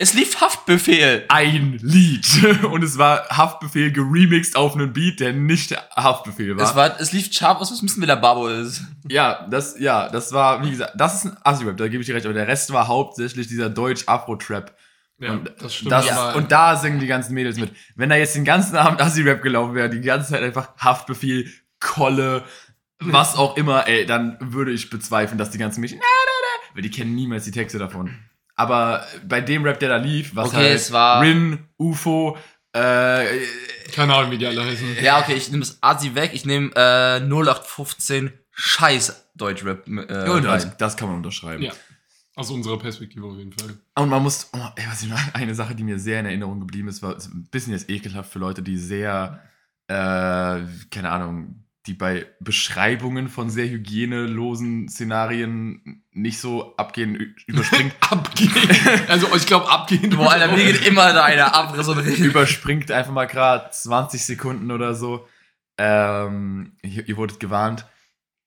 es 0.00 0.14
lief 0.14 0.40
Haftbefehl. 0.40 1.24
ein 1.28 1.78
Lied. 1.82 2.26
Und 2.64 2.84
es 2.84 2.98
war 2.98 3.28
Haftbefehl 3.30 3.90
geremixed 3.92 4.54
auf 4.56 4.74
einen 4.74 4.92
Beat, 4.92 5.18
der 5.18 5.32
nicht 5.32 5.76
Haftbefehl 5.96 6.56
war. 6.56 6.64
Es, 6.64 6.76
war, 6.76 7.00
es 7.00 7.12
lief 7.12 7.32
scharf 7.32 7.58
aus, 7.60 7.72
was 7.72 7.82
wissen 7.82 8.00
wir, 8.00 8.06
der 8.06 8.16
Babo 8.16 8.46
ist. 8.46 8.82
ja, 9.08 9.46
das, 9.50 9.78
ja, 9.78 10.08
das 10.08 10.32
war, 10.32 10.64
wie 10.64 10.70
gesagt, 10.70 10.92
das 10.96 11.16
ist 11.16 11.24
ein 11.32 11.36
Assi-Rap, 11.42 11.76
da 11.76 11.88
gebe 11.88 12.00
ich 12.00 12.06
dir 12.06 12.14
recht, 12.14 12.26
aber 12.26 12.34
der 12.34 12.46
Rest 12.46 12.72
war 12.72 12.86
hauptsächlich 12.86 13.48
dieser 13.48 13.70
Deutsch-Afro-Trap. 13.70 14.76
Ja, 15.20 15.32
und, 15.32 15.52
das 15.58 15.74
stimmt. 15.74 15.90
das, 15.90 16.08
aber- 16.12 16.36
und 16.36 16.52
da 16.52 16.76
singen 16.76 17.00
die 17.00 17.08
ganzen 17.08 17.34
Mädels 17.34 17.58
mit. 17.58 17.72
Wenn 17.96 18.08
da 18.08 18.14
jetzt 18.14 18.36
den 18.36 18.44
ganzen 18.44 18.76
Abend 18.76 19.00
Assi-Rap 19.00 19.42
gelaufen 19.42 19.74
wäre, 19.74 19.90
die 19.90 20.00
ganze 20.00 20.30
Zeit 20.30 20.42
einfach 20.44 20.76
Haftbefehl, 20.78 21.50
Kolle, 21.80 22.44
was 23.00 23.36
auch 23.36 23.56
immer, 23.56 23.88
ey, 23.88 24.06
dann 24.06 24.36
würde 24.40 24.70
ich 24.70 24.90
bezweifeln, 24.90 25.38
dass 25.38 25.50
die 25.50 25.58
ganzen 25.58 25.80
Mädchen, 25.80 26.00
weil 26.74 26.82
die 26.82 26.90
kennen 26.90 27.14
niemals 27.16 27.44
die 27.44 27.50
Texte 27.50 27.78
davon. 27.78 28.16
Aber 28.58 29.06
bei 29.26 29.40
dem 29.40 29.62
Rap, 29.64 29.78
der 29.80 29.88
da 29.88 29.96
lief, 29.96 30.34
was 30.34 30.48
Okay, 30.48 30.56
halt 30.56 30.74
es 30.74 30.92
war- 30.92 31.22
Rin, 31.22 31.60
UFO, 31.78 32.36
äh, 32.72 33.24
Keine 33.92 34.14
Ahnung, 34.14 34.30
wie 34.32 34.38
die 34.38 34.46
alle 34.46 34.64
heißen. 34.64 34.96
Ja, 35.02 35.20
okay, 35.20 35.34
ich 35.34 35.50
nehme 35.50 35.60
das 35.60 35.78
Asi 35.80 36.14
weg. 36.14 36.32
Ich 36.34 36.44
nehme 36.44 36.70
äh, 36.76 37.20
0815 37.20 38.32
Scheiß 38.50 39.30
Deutschrap 39.36 39.86
äh, 39.86 39.90
und 39.90 40.44
rein. 40.44 40.44
das, 40.44 40.76
das 40.76 40.96
kann 40.96 41.08
man 41.08 41.16
unterschreiben. 41.18 41.62
Ja. 41.62 41.72
Aus 42.34 42.50
unserer 42.50 42.78
Perspektive 42.78 43.26
auf 43.26 43.36
jeden 43.36 43.52
Fall. 43.52 43.78
Und 43.96 44.08
man 44.10 44.22
muss, 44.22 44.48
oh, 44.52 44.58
ey, 44.76 44.84
was 44.88 45.02
ich 45.02 45.08
noch, 45.08 45.18
eine 45.34 45.54
Sache, 45.54 45.74
die 45.74 45.82
mir 45.84 45.98
sehr 45.98 46.20
in 46.20 46.26
Erinnerung 46.26 46.60
geblieben 46.60 46.88
ist, 46.88 47.02
war 47.02 47.16
ist 47.16 47.26
ein 47.32 47.48
bisschen 47.50 47.72
jetzt 47.72 47.88
ekelhaft 47.88 48.32
für 48.32 48.38
Leute, 48.38 48.62
die 48.62 48.76
sehr, 48.76 49.40
äh, 49.88 49.94
keine 50.90 51.10
Ahnung, 51.10 51.64
die 51.88 51.94
bei 51.94 52.26
Beschreibungen 52.38 53.28
von 53.28 53.50
sehr 53.50 53.68
hygienelosen 53.68 54.88
Szenarien 54.88 56.04
nicht 56.12 56.38
so 56.38 56.76
abgehen, 56.76 57.34
überspringt, 57.46 57.94
Abgehen. 58.10 58.52
Also 59.08 59.34
ich 59.34 59.46
glaube, 59.46 59.70
abgehen. 59.70 60.10
Boah, 60.10 60.32
Alter, 60.32 60.54
mir 60.54 60.64
geht 60.72 60.86
immer 60.86 61.12
da 61.12 61.24
einer 61.24 61.54
Abriss 61.54 61.88
und 61.88 61.98
überspringt 62.18 62.90
einfach 62.90 63.12
mal 63.12 63.26
gerade 63.26 63.70
20 63.70 64.24
Sekunden 64.24 64.70
oder 64.70 64.94
so. 64.94 65.26
Ähm, 65.78 66.76
ihr, 66.82 67.08
ihr 67.08 67.16
wurdet 67.16 67.40
gewarnt. 67.40 67.86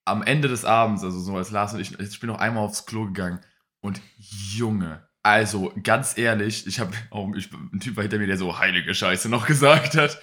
Am 0.04 0.22
Ende 0.22 0.48
des 0.48 0.64
Abends, 0.64 1.04
also 1.04 1.20
so 1.20 1.36
als 1.36 1.50
Lars 1.50 1.74
und 1.74 1.80
ich, 1.80 1.98
ich 1.98 2.20
bin 2.20 2.28
noch 2.28 2.38
einmal 2.38 2.64
aufs 2.64 2.86
Klo 2.86 3.06
gegangen 3.06 3.40
und 3.80 4.00
Junge, 4.18 5.06
also 5.22 5.72
ganz 5.82 6.18
ehrlich, 6.18 6.66
ich 6.66 6.80
habe 6.80 6.92
auch 7.10 7.32
ich, 7.36 7.50
ein 7.52 7.80
Typ 7.80 7.96
war 7.96 8.02
hinter 8.02 8.18
mir, 8.18 8.26
der 8.26 8.36
so 8.36 8.58
heilige 8.58 8.94
Scheiße 8.94 9.28
noch 9.28 9.46
gesagt 9.46 9.96
hat. 9.96 10.20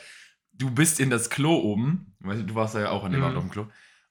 Du 0.60 0.70
bist 0.70 1.00
in 1.00 1.10
das 1.10 1.30
Klo 1.30 1.56
oben, 1.56 2.14
du, 2.22 2.54
warst 2.54 2.76
ja 2.76 2.92
auch 2.92 3.04
an 3.04 3.12
dem 3.12 3.22
Mhm. 3.22 3.26
Abend 3.26 3.38
auf 3.38 3.44
dem 3.46 3.52
Klo. 3.52 3.66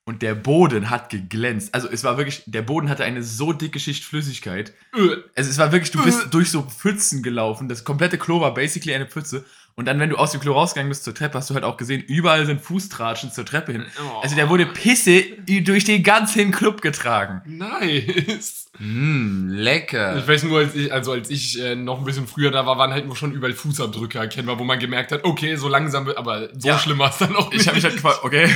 Und 0.04 0.22
der 0.22 0.34
Boden 0.34 0.88
hat 0.88 1.10
geglänzt. 1.10 1.74
Also 1.74 1.86
es 1.88 2.02
war 2.02 2.16
wirklich, 2.16 2.42
der 2.46 2.62
Boden 2.62 2.88
hatte 2.88 3.04
eine 3.04 3.22
so 3.22 3.52
dicke 3.52 3.78
Schicht 3.78 4.04
Flüssigkeit. 4.04 4.72
Äh, 4.94 5.16
Also 5.36 5.50
es 5.50 5.58
war 5.58 5.70
wirklich, 5.70 5.90
du 5.90 6.02
bist 6.02 6.28
durch 6.32 6.50
so 6.50 6.62
Pfützen 6.62 7.22
gelaufen. 7.22 7.68
Das 7.68 7.84
komplette 7.84 8.16
Klo 8.16 8.40
war 8.40 8.54
basically 8.54 8.94
eine 8.94 9.06
Pfütze. 9.06 9.44
Und 9.78 9.84
dann, 9.84 10.00
wenn 10.00 10.10
du 10.10 10.16
aus 10.16 10.32
dem 10.32 10.40
Klo 10.40 10.54
rausgegangen 10.54 10.88
bist 10.88 11.04
zur 11.04 11.14
Treppe, 11.14 11.38
hast 11.38 11.50
du 11.50 11.54
halt 11.54 11.62
auch 11.62 11.76
gesehen, 11.76 12.02
überall 12.02 12.44
sind 12.46 12.60
Fußtratschen 12.60 13.30
zur 13.30 13.46
Treppe 13.46 13.70
hin. 13.70 13.86
Oh. 14.00 14.18
Also 14.22 14.34
der 14.34 14.50
wurde 14.50 14.66
Pisse 14.66 15.22
durch 15.46 15.84
den 15.84 16.02
ganzen 16.02 16.50
Club 16.50 16.82
getragen. 16.82 17.42
Nice. 17.46 18.72
Mm, 18.80 19.50
lecker. 19.50 20.16
Ich 20.18 20.26
weiß 20.26 20.42
nur, 20.42 20.58
als 20.58 20.74
ich, 20.74 20.92
also 20.92 21.12
als 21.12 21.30
ich 21.30 21.60
äh, 21.62 21.76
noch 21.76 21.98
ein 22.00 22.04
bisschen 22.04 22.26
früher 22.26 22.50
da 22.50 22.66
war, 22.66 22.76
waren 22.76 22.92
halt 22.92 23.06
nur 23.06 23.14
schon 23.14 23.30
überall 23.32 23.52
Fußabdrücke 23.52 24.18
erkennbar, 24.18 24.58
wo 24.58 24.64
man 24.64 24.80
gemerkt 24.80 25.12
hat, 25.12 25.22
okay, 25.22 25.54
so 25.54 25.68
langsam, 25.68 26.08
aber 26.08 26.48
so 26.58 26.66
Ja. 26.66 26.76
schlimm 26.80 26.98
war 26.98 27.10
es 27.10 27.18
dann 27.18 27.36
auch 27.36 27.52
Ich 27.52 27.68
habe 27.68 27.76
mich 27.76 27.84
halt 27.84 27.94
gefragt, 27.94 28.18
okay. 28.24 28.50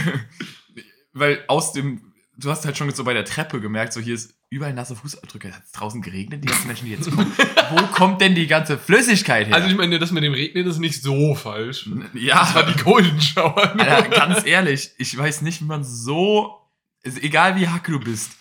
Weil 1.13 1.45
aus 1.47 1.73
dem, 1.73 2.12
du 2.37 2.51
hast 2.51 2.65
halt 2.65 2.77
schon 2.77 2.91
so 2.95 3.05
bei 3.05 3.15
der 3.15 3.25
Treppe 3.25 3.61
gemerkt, 3.61 3.93
so 3.93 4.01
hier 4.01 4.15
ist 4.15 4.35
überall 4.51 4.73
nasse 4.75 4.97
Fußabdrücke. 4.97 5.53
Hat 5.53 5.63
es 5.65 5.73
draußen 5.73 6.03
geregnet, 6.03 6.45
die 6.45 6.49
ganzen 6.49 6.67
Menschen, 6.67 6.87
die 6.87 6.93
jetzt 6.93 7.11
kommen. 7.11 7.33
Wo 7.71 7.87
kommt 7.89 8.21
denn 8.21 8.35
die 8.35 8.47
ganze 8.47 8.79
Flüssigkeit 8.79 9.47
her? 9.49 9.55
Also 9.55 9.69
ich 9.69 9.77
meine, 9.77 9.99
das 9.99 10.11
mit 10.13 10.23
dem 10.25 10.35
Regnen 10.35 10.67
ist 10.67 10.79
nicht 10.79 11.03
so 11.03 11.35
falsch. 11.35 11.89
ja, 12.15 12.41
Das 12.41 12.55
war 12.55 12.67
die 12.67 12.83
Golden 12.83 13.21
Shower. 13.21 13.73
Alter, 13.79 14.09
ganz 14.09 14.47
ehrlich, 14.47 14.91
ich 14.99 15.17
weiß 15.17 15.43
nicht, 15.43 15.61
wie 15.63 15.67
man 15.67 15.85
so, 15.85 16.59
egal 17.03 17.57
wie 17.57 17.69
hacke 17.69 17.93
du 17.93 18.01
bist, 18.01 18.33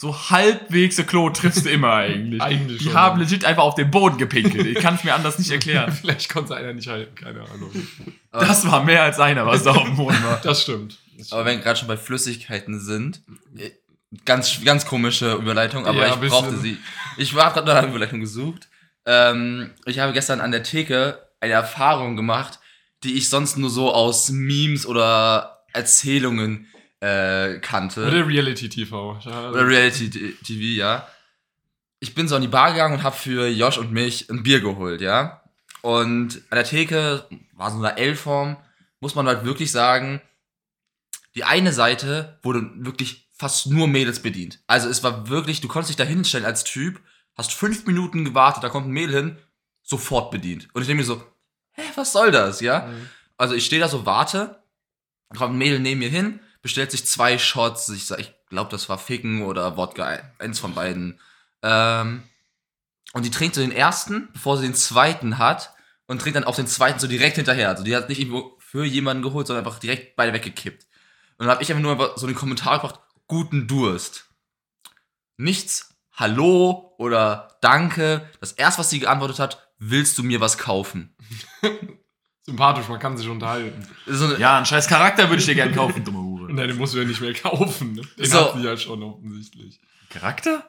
so 0.00 0.16
halbwegs 0.30 1.04
Klo 1.08 1.28
triffst 1.30 1.64
du 1.66 1.70
immer 1.70 1.92
eigentlich. 1.92 2.40
Eigentlich 2.40 2.78
Die 2.78 2.84
schon. 2.84 2.94
haben 2.94 3.18
legit 3.18 3.44
einfach 3.44 3.64
auf 3.64 3.74
den 3.74 3.90
Boden 3.90 4.16
gepinkelt. 4.16 4.64
Ich 4.64 4.78
kann 4.78 4.94
es 4.94 5.02
mir 5.02 5.12
anders 5.12 5.40
nicht 5.40 5.50
erklären. 5.50 5.90
Vielleicht 6.00 6.28
konnte 6.28 6.54
einer 6.54 6.72
nicht 6.72 6.86
halten, 6.86 7.16
keine 7.16 7.40
Ahnung. 7.50 7.70
Das 8.30 8.64
war 8.70 8.84
mehr 8.84 9.02
als 9.02 9.18
einer, 9.18 9.44
was 9.44 9.64
da 9.64 9.72
auf 9.72 9.82
dem 9.82 9.96
Boden 9.96 10.22
war. 10.22 10.40
Das 10.44 10.62
stimmt. 10.62 10.98
Aber 11.30 11.44
wenn 11.44 11.58
wir 11.58 11.64
gerade 11.64 11.78
schon 11.78 11.88
bei 11.88 11.96
Flüssigkeiten 11.96 12.80
sind, 12.80 13.22
äh, 13.56 13.70
ganz, 14.24 14.64
ganz 14.64 14.86
komische 14.86 15.34
Überleitung, 15.34 15.86
aber 15.86 16.06
Ja, 16.06 16.14
ich 16.22 16.30
brauchte 16.30 16.56
sie. 16.56 16.78
Ich 17.16 17.34
habe 17.34 17.54
gerade 17.54 17.66
nach 17.66 17.76
einer 17.76 17.88
Überleitung 17.88 18.20
gesucht. 18.20 18.68
Ähm, 19.04 19.70
ich 19.84 19.98
habe 19.98 20.12
gestern 20.12 20.40
an 20.40 20.50
der 20.52 20.62
Theke 20.62 21.26
eine 21.40 21.52
Erfahrung 21.52 22.16
gemacht, 22.16 22.58
die 23.04 23.14
ich 23.14 23.28
sonst 23.28 23.56
nur 23.56 23.70
so 23.70 23.92
aus 23.92 24.30
Memes 24.30 24.86
oder 24.86 25.64
Erzählungen 25.72 26.66
äh, 27.00 27.58
kannte. 27.60 28.06
Oder 28.06 28.26
Reality 28.26 28.68
TV. 28.68 29.18
Ja, 29.24 29.50
Oder 29.50 29.66
Reality 29.66 30.10
TV, 30.10 30.78
ja. 30.78 31.08
Ich 32.00 32.14
bin 32.14 32.28
so 32.28 32.36
an 32.36 32.42
die 32.42 32.48
Bar 32.48 32.72
gegangen 32.72 32.94
und 32.94 33.02
habe 33.02 33.16
für 33.16 33.48
Josh 33.48 33.78
und 33.78 33.92
mich 33.92 34.28
ein 34.30 34.42
Bier 34.42 34.60
geholt, 34.60 35.00
ja. 35.00 35.42
Und 35.82 36.42
an 36.50 36.56
der 36.56 36.64
Theke 36.64 37.24
war 37.54 37.70
so 37.70 37.78
eine 37.78 37.96
L-Form, 37.96 38.56
muss 39.00 39.14
man 39.14 39.26
halt 39.26 39.44
wirklich 39.44 39.70
sagen, 39.70 40.20
die 41.38 41.44
eine 41.44 41.72
Seite 41.72 42.40
wurde 42.42 42.68
wirklich 42.78 43.30
fast 43.32 43.68
nur 43.68 43.86
Mädels 43.86 44.20
bedient. 44.20 44.58
Also 44.66 44.88
es 44.88 45.04
war 45.04 45.28
wirklich, 45.28 45.60
du 45.60 45.68
konntest 45.68 45.90
dich 45.90 45.96
da 45.96 46.02
hinstellen 46.02 46.44
als 46.44 46.64
Typ, 46.64 47.00
hast 47.36 47.52
fünf 47.52 47.86
Minuten 47.86 48.24
gewartet, 48.24 48.64
da 48.64 48.70
kommt 48.70 48.88
ein 48.88 48.92
Mädel 48.92 49.14
hin, 49.14 49.38
sofort 49.84 50.32
bedient. 50.32 50.66
Und 50.72 50.82
ich 50.82 50.88
denke 50.88 51.02
mir 51.02 51.06
so, 51.06 51.22
hä, 51.74 51.82
was 51.94 52.10
soll 52.10 52.32
das, 52.32 52.60
ja? 52.60 52.88
Mhm. 52.88 53.08
Also 53.36 53.54
ich 53.54 53.64
stehe 53.64 53.80
da 53.80 53.86
so, 53.86 54.04
warte, 54.04 54.60
kommt 55.36 55.54
ein 55.54 55.58
Mädel 55.58 55.78
neben 55.78 56.00
mir 56.00 56.08
hin, 56.08 56.40
bestellt 56.60 56.90
sich 56.90 57.06
zwei 57.06 57.38
Shots, 57.38 57.88
ich 57.90 58.10
ich 58.18 58.34
glaube, 58.48 58.72
das 58.72 58.88
war 58.88 58.98
Ficken 58.98 59.42
oder 59.42 59.76
Wodka, 59.76 60.18
eins 60.40 60.58
von 60.58 60.74
beiden. 60.74 61.20
Ähm, 61.62 62.24
und 63.12 63.24
die 63.24 63.30
trinkt 63.30 63.54
so 63.54 63.60
den 63.60 63.70
ersten, 63.70 64.28
bevor 64.32 64.56
sie 64.56 64.64
den 64.64 64.74
zweiten 64.74 65.38
hat 65.38 65.72
und 66.08 66.20
trinkt 66.20 66.34
dann 66.34 66.44
auch 66.44 66.56
den 66.56 66.66
zweiten 66.66 66.98
so 66.98 67.06
direkt 67.06 67.36
hinterher. 67.36 67.68
Also 67.68 67.84
die 67.84 67.94
hat 67.94 68.08
nicht 68.08 68.18
irgendwo 68.18 68.58
für 68.58 68.84
jemanden 68.84 69.22
geholt, 69.22 69.46
sondern 69.46 69.64
einfach 69.64 69.78
direkt 69.78 70.16
beide 70.16 70.32
weggekippt. 70.32 70.87
Und 71.38 71.46
dann 71.46 71.50
habe 71.50 71.62
ich 71.62 71.70
einfach 71.70 71.82
nur 71.82 72.12
so 72.16 72.26
den 72.26 72.34
Kommentar 72.36 72.80
gebracht, 72.80 73.00
guten 73.26 73.66
Durst. 73.68 74.28
Nichts, 75.36 75.94
Hallo 76.12 76.94
oder 76.98 77.56
Danke. 77.60 78.28
Das 78.40 78.52
erste, 78.52 78.80
was 78.80 78.90
sie 78.90 78.98
geantwortet 78.98 79.38
hat, 79.38 79.68
willst 79.78 80.18
du 80.18 80.24
mir 80.24 80.40
was 80.40 80.58
kaufen? 80.58 81.14
Sympathisch, 82.42 82.88
man 82.88 82.98
kann 82.98 83.16
sich 83.16 83.28
unterhalten. 83.28 83.86
So 84.06 84.24
eine, 84.24 84.38
Ja, 84.38 84.56
einen 84.56 84.66
scheiß 84.66 84.88
Charakter 84.88 85.28
würde 85.28 85.40
ich 85.40 85.46
dir 85.46 85.54
gerne 85.54 85.72
kaufen, 85.72 86.04
dumme 86.04 86.18
Hure. 86.18 86.44
Und 86.48 86.56
den 86.56 86.76
musst 86.76 86.94
du 86.94 86.98
ja 86.98 87.04
nicht 87.04 87.20
mehr 87.20 87.34
kaufen. 87.34 87.92
Ne? 87.92 88.02
Den 88.18 88.26
So. 88.26 88.40
hat 88.40 88.54
sie 88.54 88.64
ja 88.64 88.76
schon 88.76 89.02
offensichtlich. 89.02 89.78
Charakter? 90.08 90.68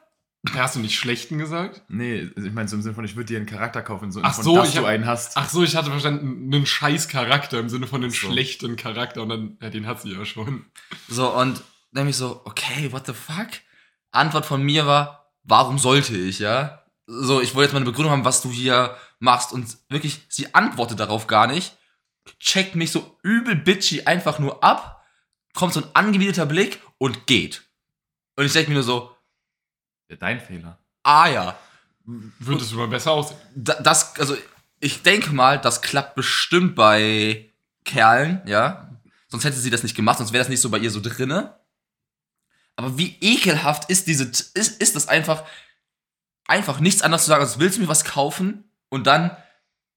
Hast 0.54 0.74
du 0.74 0.80
nicht 0.80 0.98
schlechten 0.98 1.36
gesagt? 1.36 1.82
Nee, 1.88 2.30
ich 2.34 2.52
meine 2.52 2.66
so 2.66 2.74
im 2.76 2.82
Sinne 2.82 2.94
von, 2.94 3.04
ich 3.04 3.14
würde 3.14 3.26
dir 3.26 3.36
einen 3.36 3.46
Charakter 3.46 3.82
kaufen, 3.82 4.10
so 4.10 4.20
im 4.20 4.24
Ach 4.26 4.32
Sinne 4.32 4.44
so, 4.44 4.50
von, 4.54 4.60
dass 4.60 4.68
ich 4.70 4.74
du 4.74 4.80
hab- 4.80 4.86
einen 4.88 5.04
hast. 5.06 5.36
Ach 5.36 5.48
so, 5.48 5.62
ich 5.62 5.76
hatte 5.76 5.90
verstanden, 5.90 6.52
einen 6.54 6.64
scheiß 6.64 7.08
Charakter 7.08 7.58
im 7.58 7.68
Sinne 7.68 7.86
von 7.86 8.02
einem 8.02 8.10
Ach 8.14 8.18
so. 8.18 8.30
schlechten 8.30 8.76
Charakter. 8.76 9.22
Und 9.22 9.28
dann, 9.28 9.58
ja, 9.60 9.68
den 9.68 9.86
hat 9.86 10.00
sie 10.00 10.12
ja 10.14 10.24
schon. 10.24 10.64
So, 11.08 11.28
und 11.36 11.58
dann 11.92 12.04
bin 12.04 12.08
ich 12.08 12.16
so, 12.16 12.40
okay, 12.46 12.90
what 12.90 13.06
the 13.06 13.12
fuck? 13.12 13.48
Antwort 14.12 14.46
von 14.46 14.62
mir 14.62 14.86
war, 14.86 15.30
warum 15.42 15.78
sollte 15.78 16.16
ich, 16.16 16.38
ja? 16.38 16.84
So, 17.06 17.40
ich 17.42 17.54
wollte 17.54 17.64
jetzt 17.66 17.72
mal 17.72 17.78
eine 17.78 17.86
Begründung 17.90 18.12
haben, 18.12 18.24
was 18.24 18.40
du 18.40 18.50
hier 18.50 18.96
machst. 19.18 19.52
Und 19.52 19.76
wirklich, 19.90 20.22
sie 20.30 20.54
antwortet 20.54 21.00
darauf 21.00 21.26
gar 21.26 21.48
nicht. 21.48 21.76
Checkt 22.38 22.76
mich 22.76 22.92
so 22.92 23.18
übel 23.22 23.56
bitchy 23.56 24.02
einfach 24.02 24.38
nur 24.38 24.64
ab. 24.64 25.04
Kommt 25.52 25.74
so 25.74 25.80
ein 25.82 25.88
angewiderter 25.92 26.46
Blick 26.46 26.80
und 26.98 27.26
geht. 27.26 27.62
Und 28.36 28.46
ich 28.46 28.52
denke 28.52 28.70
mir 28.70 28.74
nur 28.76 28.84
so, 28.84 29.10
dein 30.16 30.40
Fehler. 30.40 30.78
ah 31.02 31.28
ja, 31.28 31.58
Würdest 32.04 32.72
du 32.72 32.76
mal 32.76 32.88
besser 32.88 33.12
aussehen? 33.12 33.38
da- 33.54 33.80
das, 33.80 34.18
also 34.18 34.36
ich 34.80 35.02
denke 35.02 35.30
mal, 35.32 35.58
das 35.60 35.82
klappt 35.82 36.14
bestimmt 36.16 36.74
bei 36.74 37.50
Kerlen, 37.84 38.40
ja. 38.46 38.90
Sonst 39.28 39.44
hätte 39.44 39.56
sie 39.58 39.70
das 39.70 39.82
nicht 39.84 39.94
gemacht, 39.94 40.18
sonst 40.18 40.32
wäre 40.32 40.42
das 40.42 40.48
nicht 40.48 40.60
so 40.60 40.70
bei 40.70 40.78
ihr 40.78 40.90
so 40.90 41.00
drinne. 41.00 41.56
Aber 42.76 42.96
wie 42.98 43.16
ekelhaft 43.20 43.90
ist 43.90 44.06
diese, 44.06 44.24
ist, 44.24 44.56
ist 44.56 44.96
das 44.96 45.06
einfach, 45.08 45.44
einfach 46.46 46.80
nichts 46.80 47.02
anderes 47.02 47.24
zu 47.24 47.28
sagen, 47.28 47.42
als 47.42 47.58
willst 47.58 47.76
du 47.76 47.82
mir 47.82 47.88
was 47.88 48.04
kaufen? 48.04 48.64
Und 48.88 49.06
dann, 49.06 49.36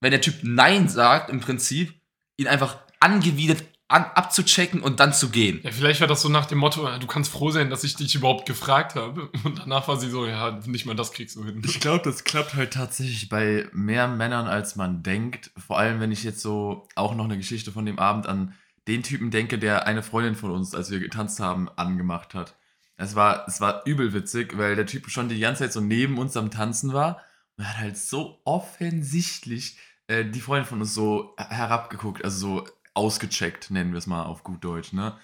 wenn 0.02 0.12
der 0.12 0.22
Typ 0.22 0.36
Nein 0.44 0.90
sagt, 0.90 1.30
im 1.30 1.40
Prinzip, 1.40 1.94
ihn 2.38 2.48
einfach 2.48 2.78
angewidert 3.00 3.64
an, 3.94 4.06
abzuchecken 4.16 4.82
und 4.82 5.00
dann 5.00 5.14
zu 5.14 5.30
gehen. 5.30 5.60
Ja, 5.64 5.72
vielleicht 5.72 6.02
war 6.02 6.08
das 6.08 6.22
so 6.22 6.30
nach 6.30 6.48
dem 6.48 6.58
Motto, 6.58 6.90
du 6.98 7.08
kannst 7.08 7.32
froh 7.32 7.52
sein, 7.52 7.70
dass 7.70 7.84
ich 7.84 7.96
dich 7.96 8.16
überhaupt 8.16 8.48
gefragt 8.48 8.96
habe. 8.96 9.30
Und 9.44 9.60
danach 9.60 9.88
war 9.88 10.00
sie 10.00 10.10
so, 10.10 10.26
ja, 10.26 10.60
nicht 10.66 10.86
mal 10.86 10.96
das 10.96 11.12
kriegst 11.12 11.36
du 11.36 11.46
hin. 11.46 11.62
Ich 11.64 11.80
glaube, 11.80 12.04
das 12.04 12.24
klappt 12.24 12.56
halt 12.56 12.74
tatsächlich 12.74 13.30
bei 13.30 13.68
mehr 13.72 14.08
Männern, 14.08 14.48
als 14.48 14.76
man 14.76 15.04
denkt. 15.04 15.52
Vor 15.58 15.78
allem, 15.78 16.00
wenn 16.00 16.12
ich 16.12 16.24
jetzt 16.24 16.42
so 16.42 16.88
auch 16.96 17.14
noch 17.14 17.26
eine 17.26 17.38
Geschichte 17.38 17.72
von 17.72 17.86
dem 17.86 18.00
Abend 18.00 18.26
an 18.26 18.56
den 18.88 19.04
Typen 19.04 19.30
denke, 19.30 19.60
der 19.60 19.86
eine 19.86 20.02
Freundin 20.02 20.36
von 20.36 20.52
uns, 20.52 20.74
als 20.74 20.90
wir 20.90 21.00
getanzt 21.00 21.40
haben, 21.40 21.70
angemacht 21.70 22.34
hat. 22.34 22.56
Es 22.98 23.16
war, 23.16 23.48
es 23.48 23.62
war 23.62 23.86
übel 23.86 24.14
witzig, 24.14 24.58
weil 24.58 24.76
der 24.76 24.86
Typ 24.86 25.10
schon 25.10 25.30
die 25.30 25.40
ganze 25.40 25.64
Zeit 25.64 25.74
so 25.74 25.82
neben 25.82 26.18
uns 26.18 26.36
am 26.36 26.52
Tanzen 26.52 26.94
war 26.94 27.22
und 27.58 27.68
hat 27.68 27.78
halt 27.78 27.98
so 27.98 28.42
offensichtlich 28.44 29.78
äh, 30.08 30.26
die 30.26 30.42
Freundin 30.42 30.66
von 30.66 30.82
uns 30.82 30.94
so 30.94 31.36
herabgeguckt, 31.38 32.24
also 32.24 32.38
so 32.38 32.68
ausgecheckt, 32.94 33.72
nennen 33.72 33.92
wir 33.92 33.98
es 33.98 34.08
mal 34.08 34.24
auf 34.24 34.44
gut 34.44 34.64
Deutsch, 34.64 34.94
ne? 34.94 35.18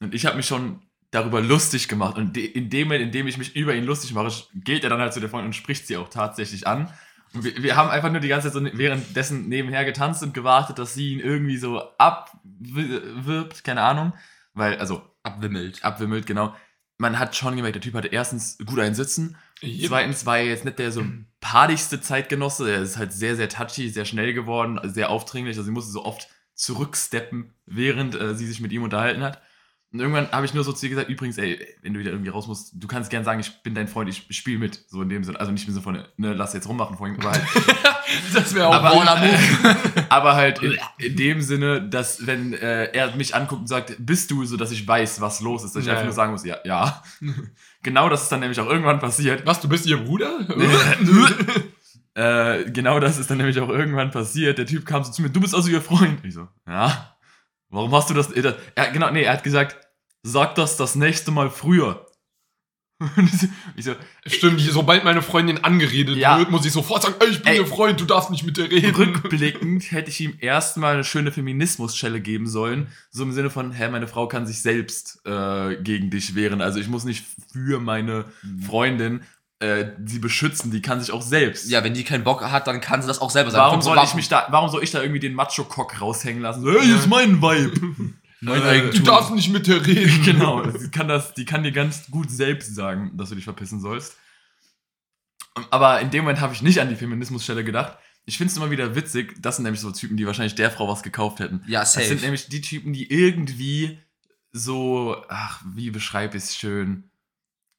Und 0.00 0.14
ich 0.14 0.26
habe 0.26 0.36
mich 0.36 0.46
schon 0.46 0.82
darüber 1.10 1.40
lustig 1.40 1.88
gemacht. 1.88 2.18
Und 2.18 2.36
in 2.36 2.68
dem 2.70 2.88
Moment, 2.88 3.04
in 3.04 3.12
dem 3.12 3.26
ich 3.26 3.38
mich 3.38 3.54
über 3.56 3.74
ihn 3.74 3.84
lustig 3.84 4.12
mache, 4.12 4.32
geht 4.54 4.84
er 4.84 4.90
dann 4.90 5.00
halt 5.00 5.12
zu 5.12 5.20
der 5.20 5.30
Freundin 5.30 5.46
und 5.46 5.54
spricht 5.54 5.86
sie 5.86 5.96
auch 5.96 6.08
tatsächlich 6.08 6.66
an. 6.66 6.92
Und 7.32 7.44
wir, 7.44 7.62
wir 7.62 7.76
haben 7.76 7.88
einfach 7.88 8.10
nur 8.10 8.20
die 8.20 8.28
ganze 8.28 8.48
Zeit 8.48 8.54
so 8.54 8.60
ne- 8.60 8.72
währenddessen 8.74 9.48
nebenher 9.48 9.84
getanzt 9.84 10.22
und 10.22 10.34
gewartet, 10.34 10.78
dass 10.78 10.94
sie 10.94 11.12
ihn 11.12 11.20
irgendwie 11.20 11.56
so 11.56 11.80
abwirbt, 11.98 13.64
keine 13.64 13.82
Ahnung. 13.82 14.12
Weil, 14.54 14.76
also, 14.78 15.02
Abwimmelt. 15.22 15.84
abwimmelt, 15.84 16.26
genau. 16.26 16.54
Man 16.98 17.18
hat 17.18 17.34
schon 17.34 17.56
gemerkt, 17.56 17.74
der 17.76 17.82
Typ 17.82 17.94
hatte 17.94 18.08
erstens 18.08 18.58
gut 18.58 18.78
einen 18.78 18.94
Sitzen. 18.94 19.36
Zweitens 19.86 20.26
war 20.26 20.38
er 20.38 20.44
jetzt 20.46 20.64
nicht 20.64 20.78
der 20.78 20.92
so 20.92 21.04
partigste 21.40 22.00
Zeitgenosse. 22.00 22.70
Er 22.70 22.82
ist 22.82 22.98
halt 22.98 23.12
sehr, 23.12 23.34
sehr 23.34 23.48
touchy, 23.48 23.88
sehr 23.88 24.04
schnell 24.04 24.32
geworden, 24.34 24.78
sehr 24.84 25.10
aufdringlich. 25.10 25.56
Also 25.56 25.64
sie 25.66 25.72
musste 25.72 25.90
so 25.90 26.04
oft 26.04 26.28
zurücksteppen, 26.54 27.52
während 27.66 28.14
äh, 28.20 28.34
sie 28.34 28.46
sich 28.46 28.60
mit 28.60 28.72
ihm 28.72 28.82
unterhalten 28.82 29.22
hat. 29.22 29.40
Und 29.92 30.00
irgendwann 30.00 30.32
habe 30.32 30.44
ich 30.44 30.52
nur 30.54 30.64
so 30.64 30.72
zu 30.72 30.86
ihr 30.86 30.90
gesagt, 30.90 31.08
übrigens, 31.08 31.38
ey, 31.38 31.56
wenn 31.82 31.94
du 31.94 32.00
wieder 32.00 32.10
irgendwie 32.10 32.30
raus 32.30 32.48
musst, 32.48 32.72
du 32.74 32.88
kannst 32.88 33.10
gern 33.10 33.22
sagen, 33.22 33.38
ich 33.38 33.62
bin 33.62 33.76
dein 33.76 33.86
Freund, 33.86 34.08
ich 34.10 34.26
spiele 34.36 34.58
mit. 34.58 34.82
So 34.88 35.02
in 35.02 35.08
dem 35.08 35.22
Sinne. 35.22 35.38
Also 35.38 35.52
nicht 35.52 35.68
im 35.68 35.72
Sinne 35.72 35.84
von, 35.84 36.02
ne, 36.16 36.32
lass 36.34 36.52
jetzt 36.52 36.68
rummachen 36.68 36.96
vorhin, 36.96 37.16
aber 37.20 37.30
halt, 37.30 37.42
Das 38.34 38.54
wäre 38.56 38.66
auch 38.68 38.74
Aber- 38.74 38.90
Baller 38.90 39.20
Move. 39.20 39.76
aber 40.08 40.34
halt 40.34 40.60
in, 40.62 40.76
in 40.98 41.16
dem 41.16 41.40
Sinne, 41.40 41.80
dass 41.88 42.26
wenn 42.26 42.54
äh, 42.54 42.86
er 42.92 43.14
mich 43.14 43.36
anguckt 43.36 43.60
und 43.60 43.66
sagt, 43.68 43.94
bist 44.00 44.32
du, 44.32 44.44
so 44.44 44.56
dass 44.56 44.72
ich 44.72 44.86
weiß, 44.86 45.20
was 45.20 45.40
los 45.40 45.62
ist, 45.62 45.76
dass 45.76 45.82
ich 45.82 45.86
Ja, 45.86 45.92
einfach 45.92 46.06
nur 46.06 46.12
sagen 46.12 46.32
muss, 46.32 46.44
ja, 46.44 46.56
ja. 46.64 47.00
genau 47.84 48.08
das 48.08 48.24
ist 48.24 48.32
dann 48.32 48.40
nämlich 48.40 48.58
auch 48.58 48.68
irgendwann 48.68 48.98
passiert. 48.98 49.46
Was, 49.46 49.60
du 49.60 49.68
bist 49.68 49.86
ihr 49.86 49.98
Bruder? 49.98 50.40
Äh, 52.14 52.70
genau 52.70 53.00
das 53.00 53.18
ist 53.18 53.30
dann 53.30 53.38
nämlich 53.38 53.58
auch 53.58 53.68
irgendwann 53.68 54.10
passiert. 54.10 54.58
Der 54.58 54.66
Typ 54.66 54.86
kam 54.86 55.02
so 55.04 55.10
zu 55.10 55.22
mir, 55.22 55.30
du 55.30 55.40
bist 55.40 55.54
also 55.54 55.68
ihr 55.68 55.80
Freund. 55.82 56.24
Ich 56.24 56.34
so, 56.34 56.48
ja. 56.66 57.16
Warum 57.70 57.92
hast 57.94 58.08
du 58.10 58.14
das? 58.14 58.30
äh, 58.32 58.54
Er, 58.76 58.90
genau, 58.92 59.10
nee, 59.10 59.22
er 59.22 59.32
hat 59.32 59.42
gesagt, 59.44 59.76
sag 60.22 60.54
das 60.54 60.76
das 60.76 60.94
nächste 60.94 61.30
Mal 61.32 61.50
früher. 61.50 62.06
Ich 63.76 63.84
so, 63.84 63.96
Stimmt, 64.24 64.60
sobald 64.60 65.02
meine 65.04 65.20
Freundin 65.20 65.58
angeredet 65.64 66.16
Ja. 66.16 66.38
wird, 66.38 66.50
muss 66.52 66.64
ich 66.64 66.72
sofort 66.72 67.02
sagen, 67.02 67.16
ey, 67.20 67.28
ich 67.28 67.38
bin 67.42 67.48
Ey. 67.52 67.58
ihr 67.58 67.66
Freund, 67.66 68.00
du 68.00 68.04
darfst 68.04 68.30
nicht 68.30 68.44
mit 68.44 68.56
der 68.56 68.70
reden. 68.70 68.94
rückblickend 68.94 69.90
hätte 69.90 70.10
ich 70.10 70.20
ihm 70.20 70.36
erstmal 70.40 70.94
eine 70.94 71.04
schöne 71.04 71.32
Feminismus-Schelle 71.32 72.20
geben 72.20 72.46
sollen. 72.46 72.86
So 73.10 73.24
im 73.24 73.32
Sinne 73.32 73.50
von, 73.50 73.72
hä, 73.72 73.88
meine 73.88 74.06
Frau 74.06 74.28
kann 74.28 74.46
sich 74.46 74.62
selbst 74.62 75.20
äh, 75.26 75.76
gegen 75.82 76.10
dich 76.10 76.36
wehren. 76.36 76.60
Also 76.60 76.78
ich 76.78 76.86
muss 76.88 77.04
nicht 77.04 77.26
für 77.52 77.80
meine 77.80 78.26
Freundin 78.64 79.22
äh, 79.64 79.92
sie 80.04 80.18
beschützen, 80.18 80.70
die 80.70 80.82
kann 80.82 81.00
sich 81.00 81.10
auch 81.10 81.22
selbst. 81.22 81.70
Ja, 81.70 81.82
wenn 81.82 81.94
die 81.94 82.04
keinen 82.04 82.22
Bock 82.24 82.42
hat, 82.42 82.66
dann 82.66 82.80
kann 82.80 83.00
sie 83.00 83.08
das 83.08 83.20
auch 83.20 83.30
selber 83.30 83.50
sagen. 83.50 83.64
Warum 83.64 83.82
soll 83.82 83.98
ich 84.04 84.14
mich 84.14 84.28
da, 84.28 84.46
warum 84.50 84.68
soll 84.70 84.84
ich 84.84 84.90
da 84.90 85.00
irgendwie 85.00 85.20
den 85.20 85.32
Macho-Cock 85.34 86.00
raushängen 86.00 86.42
lassen? 86.42 86.62
So, 86.62 86.70
hey, 86.70 86.84
hier 86.84 86.96
ist 86.96 87.06
mein 87.06 87.40
Vibe. 87.40 88.14
Mein 88.40 88.60
Äh. 88.62 88.90
Du 88.90 89.02
darfst 89.02 89.30
nicht 89.34 89.50
mit 89.50 89.66
der 89.66 89.86
reden. 89.86 90.22
genau, 90.24 90.60
die 90.60 90.90
kann, 90.90 91.08
das, 91.08 91.32
die 91.32 91.46
kann 91.46 91.62
dir 91.62 91.72
ganz 91.72 92.10
gut 92.10 92.30
selbst 92.30 92.74
sagen, 92.74 93.12
dass 93.16 93.30
du 93.30 93.36
dich 93.36 93.44
verpissen 93.44 93.80
sollst. 93.80 94.16
Aber 95.70 96.00
in 96.00 96.10
dem 96.10 96.24
Moment 96.24 96.40
habe 96.40 96.52
ich 96.52 96.60
nicht 96.60 96.78
an 96.80 96.90
die 96.90 96.96
Feminismusstelle 96.96 97.64
gedacht. 97.64 97.96
Ich 98.26 98.36
finde 98.36 98.50
es 98.50 98.56
immer 98.58 98.70
wieder 98.70 98.94
witzig, 98.94 99.34
das 99.40 99.56
sind 99.56 99.62
nämlich 99.62 99.80
so 99.80 99.90
Typen, 99.92 100.16
die 100.18 100.26
wahrscheinlich 100.26 100.56
der 100.56 100.70
Frau 100.70 100.88
was 100.88 101.02
gekauft 101.02 101.40
hätten. 101.40 101.62
Ja, 101.66 101.80
Das 101.80 101.94
safe. 101.94 102.06
sind 102.06 102.22
nämlich 102.22 102.48
die 102.48 102.60
Typen, 102.60 102.92
die 102.92 103.10
irgendwie 103.10 103.98
so, 104.52 105.16
ach, 105.28 105.62
wie 105.74 105.90
beschreibe 105.90 106.36
ich 106.36 106.44
es 106.44 106.56
schön, 106.56 107.10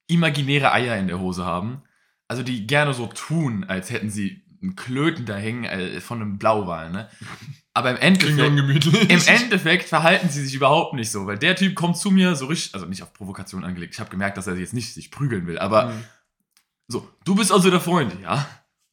imaginäre 0.07 0.71
Eier 0.71 0.97
in 0.97 1.07
der 1.07 1.19
Hose 1.19 1.45
haben. 1.45 1.81
Also 2.27 2.43
die 2.43 2.65
gerne 2.67 2.93
so 2.93 3.07
tun, 3.07 3.65
als 3.67 3.89
hätten 3.91 4.09
sie 4.09 4.43
einen 4.61 4.75
Klöten 4.75 5.25
da 5.25 5.35
hängen 5.35 5.63
äh, 5.65 6.01
von 6.01 6.21
einem 6.21 6.37
Blauwal, 6.39 6.89
ne? 6.91 7.07
Aber 7.73 7.91
im 7.91 7.97
Endeffekt, 7.97 8.39
im 9.11 9.21
Endeffekt 9.27 9.89
verhalten 9.89 10.29
sie 10.29 10.43
sich 10.43 10.55
überhaupt 10.55 10.93
nicht 10.93 11.11
so, 11.11 11.27
weil 11.27 11.37
der 11.37 11.55
Typ 11.55 11.75
kommt 11.75 11.97
zu 11.97 12.09
mir 12.09 12.35
so 12.35 12.45
richtig, 12.45 12.73
also 12.73 12.85
nicht 12.87 13.03
auf 13.03 13.13
Provokation 13.13 13.63
angelegt. 13.65 13.93
Ich 13.93 13.99
habe 13.99 14.09
gemerkt, 14.09 14.37
dass 14.37 14.47
er 14.47 14.55
jetzt 14.55 14.73
nicht 14.73 14.93
sich 14.93 15.11
prügeln 15.11 15.45
will, 15.45 15.59
aber 15.59 15.87
Mhm. 15.87 16.03
so, 16.87 17.09
du 17.25 17.35
bist 17.35 17.51
also 17.51 17.69
der 17.69 17.81
Freund, 17.81 18.15
ja? 18.23 18.47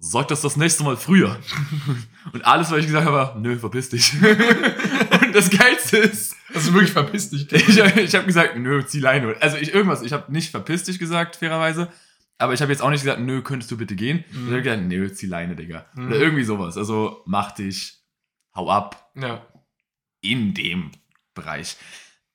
Sag 0.05 0.27
das 0.29 0.41
das 0.41 0.57
nächste 0.57 0.83
Mal 0.83 0.97
früher. 0.97 1.39
Und 2.33 2.45
alles, 2.45 2.71
was 2.73 2.79
ich 2.81 2.87
gesagt 2.87 3.07
habe, 3.07 3.17
war, 3.17 3.39
nö, 3.39 3.57
verpiss 3.57 3.89
dich. 3.91 4.13
Das 5.33 5.51
Geilste 5.51 5.97
ist, 5.99 6.37
Also 6.55 6.73
wirklich 6.75 6.93
verpiss 6.93 7.31
dich. 7.31 7.51
ich, 7.53 7.69
ich 7.79 8.15
habe 8.15 8.27
gesagt, 8.27 8.57
nö, 8.59 8.85
zieh 8.85 9.01
Leine. 9.01 9.37
Also 9.41 9.57
ich 9.57 9.73
irgendwas, 9.75 10.03
ich 10.03 10.13
habe 10.13 10.31
nicht 10.33 10.51
verpiss 10.51 10.85
dich 10.85 10.99
gesagt, 10.99 11.37
fairerweise. 11.37 11.89
Aber 12.39 12.53
ich 12.55 12.61
habe 12.63 12.73
jetzt 12.73 12.81
auch 12.83 12.91
nicht 12.91 13.03
gesagt, 13.03 13.21
nö, 13.21 13.41
könntest 13.43 13.71
du 13.71 13.77
bitte 13.77 13.95
gehen. 13.95 14.25
Mhm. 14.33 14.47
Ich 14.47 14.53
habe 14.53 14.63
gesagt, 14.63 14.83
nö, 14.83 15.13
zieh 15.13 15.27
Leine, 15.27 15.55
Digga. 15.57 15.87
Mhm. 15.95 16.07
Oder 16.09 16.17
irgendwie 16.17 16.45
sowas. 16.45 16.77
Also 16.77 17.23
mach 17.27 17.53
dich, 17.53 18.01
hau 18.55 18.69
ab. 18.71 19.11
Ja. 19.15 19.47
in 20.21 20.55
dem 20.55 20.91
Bereich. 21.35 21.77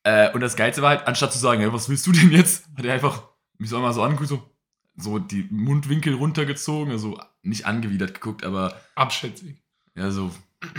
Äh, 0.03 0.31
und 0.33 0.41
das 0.41 0.55
Geilste 0.55 0.81
war 0.81 0.89
halt, 0.91 1.07
anstatt 1.07 1.33
zu 1.33 1.39
sagen, 1.39 1.61
hey, 1.61 1.71
was 1.73 1.89
willst 1.89 2.07
du 2.07 2.11
denn 2.11 2.31
jetzt, 2.31 2.65
hat 2.77 2.85
er 2.85 2.93
einfach 2.93 3.23
mich 3.57 3.69
so 3.69 3.75
einmal 3.77 3.93
so 3.93 4.01
angeguckt, 4.03 4.29
so, 4.29 4.49
so 4.95 5.19
die 5.19 5.47
Mundwinkel 5.51 6.13
runtergezogen, 6.13 6.91
also 6.91 7.19
nicht 7.43 7.65
angewidert 7.65 8.13
geguckt, 8.13 8.43
aber 8.45 8.79
Abschätzig. 8.95 9.57
ja, 9.95 10.09
so, 10.11 10.31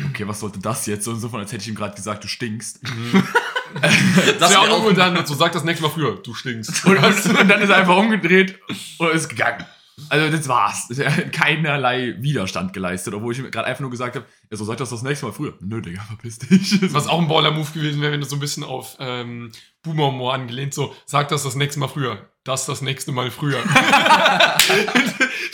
okay, 0.09 0.27
was 0.27 0.41
sollte 0.41 0.59
das 0.59 0.87
jetzt? 0.87 1.05
So 1.05 1.13
insofern, 1.13 1.41
als 1.41 1.53
hätte 1.53 1.63
ich 1.63 1.69
ihm 1.69 1.75
gerade 1.75 1.95
gesagt, 1.95 2.25
du 2.25 2.29
stinkst. 2.29 2.81
Das 4.41 4.51
wär 4.51 4.63
ja 4.63 4.71
auch 4.71 4.93
dann 4.95 5.27
so 5.27 5.35
sagt 5.35 5.55
das 5.55 5.63
nächste 5.63 5.85
Mal 5.85 5.91
früher, 5.91 6.17
du 6.17 6.33
stinkst. 6.33 6.85
Und, 6.87 6.97
und 6.97 7.49
dann 7.49 7.61
ist 7.61 7.69
er 7.69 7.77
einfach 7.77 7.99
umgedreht 7.99 8.59
und 8.97 9.11
ist 9.11 9.29
gegangen. 9.29 9.63
Also 10.09 10.35
das 10.35 10.49
war's. 10.49 10.91
Er 10.99 11.15
hat 11.15 11.33
keinerlei 11.33 12.17
Widerstand 12.19 12.73
geleistet, 12.73 13.15
obwohl 13.15 13.33
ich 13.33 13.39
ihm 13.41 13.51
gerade 13.51 13.67
einfach 13.67 13.83
nur 13.83 13.91
gesagt 13.91 14.17
habe, 14.17 14.25
ja, 14.51 14.57
so 14.57 14.65
sag 14.65 14.79
das 14.79 14.91
das 14.91 15.03
nächste 15.03 15.27
Mal 15.27 15.33
früher. 15.33 15.55
Nö, 15.61 15.83
Digga, 15.83 16.03
verpiss 16.03 16.39
dich. 16.39 16.93
Was 16.95 17.09
auch 17.09 17.21
ein 17.21 17.29
Baller-Move 17.29 17.73
gewesen 17.73 18.01
wäre, 18.01 18.13
wenn 18.13 18.21
du 18.21 18.27
so 18.27 18.37
ein 18.37 18.41
bisschen 18.41 18.65
auf 18.65 18.97
ähm, 19.01 19.53
Boomer-Humor 19.89 20.35
angelehnt, 20.35 20.75
so, 20.75 20.95
sag 21.07 21.29
das 21.29 21.43
das 21.43 21.55
nächste 21.55 21.81
Mal 21.81 21.89
früher. 21.89 22.19
Das 22.45 22.65
das 22.67 22.81
nächste 22.81 23.13
Mal 23.13 23.31
früher. 23.31 23.59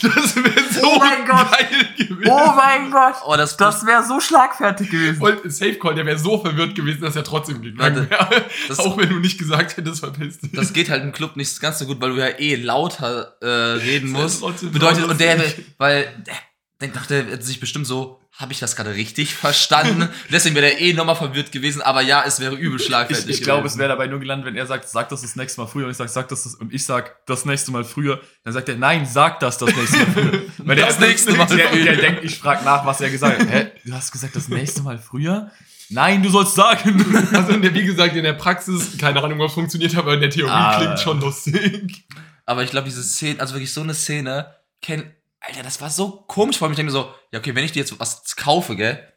das 0.03 0.37
wäre 0.37 0.73
so 0.73 0.81
Oh 0.87 0.99
mein 0.99 1.27
Gott. 1.27 1.51
geil 1.51 1.89
gewesen. 1.97 2.31
Oh 2.31 2.53
mein 2.55 2.91
Gott. 2.91 3.15
Oh, 3.27 3.35
das, 3.37 3.57
Das 3.57 3.85
wäre 3.87 4.05
so 4.05 4.21
schlagfertig 4.21 4.91
gewesen. 4.91 5.21
Und 5.21 5.53
Safe 5.53 5.75
Call, 5.75 5.95
der 5.95 6.07
wäre 6.07 6.19
so 6.19 6.39
verwirrt 6.39 6.75
gewesen, 6.75 7.01
dass 7.01 7.17
er 7.17 7.25
trotzdem 7.25 7.63
gegangen 7.63 8.09
wäre. 8.09 8.45
Auch 8.79 8.97
wenn 8.97 9.09
du 9.09 9.19
nicht 9.19 9.39
gesagt 9.39 9.77
hättest, 9.77 10.01
verpiss 10.01 10.39
dich. 10.41 10.53
das 10.53 10.73
geht 10.73 10.89
halt 10.91 11.03
im 11.03 11.13
Club 11.13 11.37
nicht 11.37 11.61
ganz 11.61 11.79
so 11.81 11.87
gut, 11.87 12.01
weil 12.01 12.11
du 12.11 12.17
ja 12.19 12.29
eh 12.39 12.55
lauter 12.57 13.37
äh, 13.41 13.47
reden 13.47 14.11
musst. 14.11 14.43
Bedeutet, 14.73 15.05
und 15.09 15.21
der, 15.21 15.43
weil 15.79 16.25
der 16.27 16.35
denkt 16.81 16.97
doch, 16.97 17.07
der 17.07 17.29
wird 17.31 17.43
sich 17.45 17.61
bestimmt 17.61 17.87
so, 17.87 18.21
habe 18.33 18.53
ich 18.53 18.59
das 18.59 18.75
gerade 18.75 18.95
richtig 18.95 19.35
verstanden? 19.35 20.09
Deswegen 20.31 20.55
wäre 20.57 20.67
der 20.67 20.81
eh 20.81 20.93
nochmal 20.93 21.15
verwirrt 21.17 21.53
gewesen, 21.53 21.81
aber 21.83 22.01
ja, 22.03 22.25
es 22.27 22.41
wäre 22.41 22.57
übel 22.57 22.81
schlagfertig. 22.81 23.27
Ich, 23.31 23.37
ich 23.39 23.43
glaube, 23.43 23.67
es 23.69 23.79
wäre 23.79 23.89
dabei 23.91 24.09
nur 24.09 24.19
gelandet, 24.19 24.47
wenn 24.47 24.57
er 24.57 24.67
sagt, 24.67 24.89
sag 24.89 25.09
das 25.09 25.23
das 25.23 25.37
nächste 25.37 25.61
Mal 25.61 25.67
früher 25.69 25.85
und 25.85 25.93
ich 25.93 25.97
sag, 25.97 26.09
sag 26.09 26.29
das, 26.29 26.43
das 26.43 26.55
und 26.57 26.75
ich 26.75 26.85
sag 26.85 27.25
das 27.27 27.45
nächste 27.45 27.71
Mal 27.71 27.85
früher, 27.85 28.21
dann 28.43 28.53
sagt 28.53 28.69
er, 28.69 28.77
nein, 28.77 29.07
sag 29.07 29.39
das 29.41 29.59
das 29.59 29.75
nächste 29.75 29.99
Mal 29.99 30.07
früher. 30.13 30.43
Weil 30.59 30.77
der 30.77 30.87
Das 30.87 30.99
nächste 30.99 31.33
Mal 31.35 31.47
der, 31.47 31.69
früher. 31.69 31.85
der 31.85 31.97
denkt, 31.97 32.25
ich 32.25 32.39
frag 32.39 32.65
nach, 32.65 32.85
was 32.85 33.01
er 33.01 33.11
gesagt 33.11 33.39
hat. 33.41 33.49
Hä, 33.49 33.71
du 33.85 33.93
hast 33.93 34.11
gesagt, 34.11 34.35
das 34.35 34.49
nächste 34.49 34.83
Mal 34.83 34.99
früher? 34.99 35.51
Nein, 35.91 36.23
du 36.23 36.31
sollst 36.31 36.55
sagen. 36.57 37.05
Also, 37.35 37.53
in 37.53 37.63
der, 37.63 37.73
wie 37.75 37.85
gesagt, 37.85 38.17
in 38.17 38.25
der 38.25 38.33
Praxis, 38.33 38.97
keine 38.99 39.23
Ahnung, 39.23 39.41
ob 39.41 39.49
es 39.49 39.55
funktioniert, 39.55 39.95
aber 39.97 40.15
in 40.15 40.21
der 40.21 40.31
Theorie 40.31 40.51
Ah. 40.51 40.77
klingt 40.79 40.99
schon 40.99 41.21
lustig. 41.21 42.05
Aber 42.47 42.63
ich 42.65 42.71
glaube, 42.71 42.87
diese 42.89 43.03
Szene, 43.03 43.39
also 43.39 43.55
wirklich 43.55 43.73
so 43.73 43.83
eine 43.83 43.95
Szene, 43.95 44.55
kenn, 44.83 45.05
Alter, 45.47 45.63
das 45.63 45.81
war 45.81 45.91
so 45.91 46.11
komisch 46.27 46.59
vor 46.59 46.69
mir. 46.69 46.73
Ich 46.73 46.77
denke 46.77 46.93
so, 46.93 47.13
ja, 47.33 47.39
okay, 47.39 47.55
wenn 47.55 47.65
ich 47.65 47.73
dir 47.73 47.81
jetzt 47.81 47.99
was 48.01 48.37
kaufe, 48.37 48.77
gell, 48.77 49.13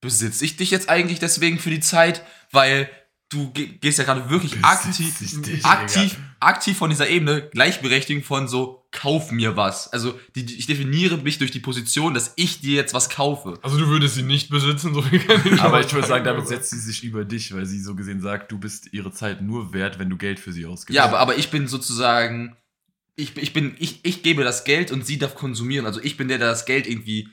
besitze 0.00 0.44
ich 0.44 0.56
dich 0.56 0.70
jetzt 0.70 0.88
eigentlich 0.88 1.18
deswegen 1.18 1.58
für 1.58 1.70
die 1.70 1.80
Zeit, 1.80 2.22
weil 2.52 2.90
du 3.30 3.50
ge 3.52 3.66
gehst 3.78 3.98
ja 3.98 4.04
gerade 4.04 4.28
wirklich 4.30 4.62
aktiv, 4.62 5.20
ich 5.20 5.40
dich, 5.42 5.64
aktiv, 5.64 6.18
aktiv 6.40 6.76
von 6.76 6.90
dieser 6.90 7.08
Ebene 7.08 7.48
Gleichberechtigung 7.50 8.22
von 8.22 8.46
so, 8.48 8.86
kauf 8.92 9.32
mir 9.32 9.56
was. 9.56 9.92
Also, 9.92 10.16
die, 10.36 10.44
die- 10.46 10.54
ich 10.56 10.66
definiere 10.66 11.16
mich 11.16 11.38
durch 11.38 11.50
die 11.50 11.58
Position, 11.58 12.14
dass 12.14 12.34
ich 12.36 12.60
dir 12.60 12.74
jetzt 12.76 12.94
was 12.94 13.08
kaufe. 13.10 13.58
Also, 13.62 13.78
du 13.78 13.88
würdest 13.88 14.14
sie 14.14 14.22
nicht 14.22 14.50
besitzen, 14.50 14.94
so 14.94 15.02
viel 15.02 15.18
kann 15.20 15.42
ich 15.52 15.60
Aber 15.60 15.80
ich 15.80 15.92
würde 15.92 16.06
sagen, 16.06 16.24
damit 16.24 16.46
setzt 16.46 16.70
sie 16.70 16.78
sich 16.78 17.02
über 17.02 17.24
dich, 17.24 17.52
weil 17.54 17.64
sie 17.66 17.80
so 17.80 17.96
gesehen 17.96 18.20
sagt, 18.20 18.52
du 18.52 18.58
bist 18.58 18.92
ihre 18.92 19.10
Zeit 19.10 19.40
nur 19.40 19.72
wert, 19.72 19.98
wenn 19.98 20.10
du 20.10 20.16
Geld 20.16 20.38
für 20.38 20.52
sie 20.52 20.66
ausgibst. 20.66 20.94
Ja, 20.94 21.04
aber, 21.04 21.18
aber 21.18 21.36
ich 21.38 21.50
bin 21.50 21.66
sozusagen, 21.66 22.56
ich, 23.16 23.36
ich 23.36 23.52
bin, 23.52 23.76
ich, 23.78 24.04
ich 24.04 24.22
gebe 24.22 24.42
das 24.44 24.64
Geld 24.64 24.90
und 24.90 25.06
sie 25.06 25.18
darf 25.18 25.34
konsumieren. 25.34 25.86
Also 25.86 26.00
ich 26.02 26.16
bin 26.16 26.28
der, 26.28 26.38
der 26.38 26.48
das 26.48 26.64
Geld 26.66 26.86
irgendwie 26.88 27.28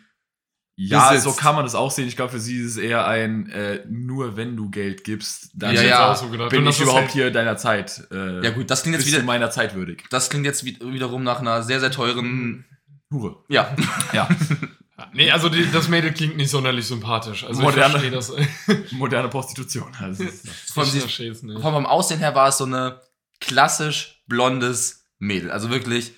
Ja, 0.76 1.10
besitzt. 1.10 1.24
so 1.26 1.34
kann 1.34 1.56
man 1.56 1.64
das 1.66 1.76
auch 1.76 1.90
sehen. 1.92 2.08
Ich 2.08 2.16
glaube, 2.16 2.32
für 2.34 2.40
sie 2.40 2.58
ist 2.60 2.72
es 2.72 2.78
eher 2.78 3.08
ein, 3.08 3.50
äh, 3.50 3.84
nur 3.90 4.36
wenn 4.38 4.56
du 4.56 4.70
Geld 4.70 5.04
gibst, 5.04 5.50
dann 5.56 5.76
Ja, 5.76 5.82
Ich 5.82 5.88
ja. 5.90 6.12
auch 6.12 6.16
so 6.16 6.30
gedacht. 6.30 6.50
bin 6.52 6.66
ich 6.68 6.80
überhaupt 6.80 7.02
halt- 7.06 7.12
hier 7.12 7.32
deiner 7.32 7.58
Zeit. 7.58 8.08
Äh, 8.12 8.44
Ja 8.44 8.52
gut, 8.52 8.70
das 8.70 8.84
klingt 8.84 8.98
jetzt 8.98 9.08
wieder, 9.08 9.24
meiner 9.24 9.50
Zeit 9.52 9.76
würdig. 9.76 10.06
das 10.10 10.30
klingt 10.30 10.46
jetzt 10.46 10.64
wi- 10.66 10.78
wiederum 10.82 11.24
nach 11.24 11.40
einer 11.40 11.64
sehr, 11.64 11.80
sehr 11.80 11.92
teuren, 11.92 12.66
Hure. 13.12 13.44
ja. 13.50 13.76
Ja, 14.14 14.30
Nee, 15.14 15.32
also 15.32 15.50
die, 15.50 15.66
das 15.72 15.88
Mädel 15.88 16.14
klingt 16.14 16.38
nicht 16.38 16.52
sonderlich 16.52 16.86
sympathisch. 16.86 17.44
Also 17.44 17.60
Moderne. 17.64 17.96
ich 18.06 18.12
verstehe 18.12 18.46
das. 18.76 18.92
moderne 18.92 19.30
Prostitution. 19.30 19.92
Also, 20.00 20.24
ich 20.26 20.30
sie- 20.32 20.48
verstehe 21.00 21.32
es 21.32 21.42
nicht. 21.42 21.60
Vom 21.60 21.88
Aussehen 21.88 22.20
her 22.20 22.36
war 22.36 22.50
es 22.50 22.60
so 22.60 22.66
eine 22.66 23.02
klassisch 23.40 24.22
blondes 24.28 25.01
Mädel. 25.22 25.52
Also 25.52 25.70
wirklich, 25.70 26.14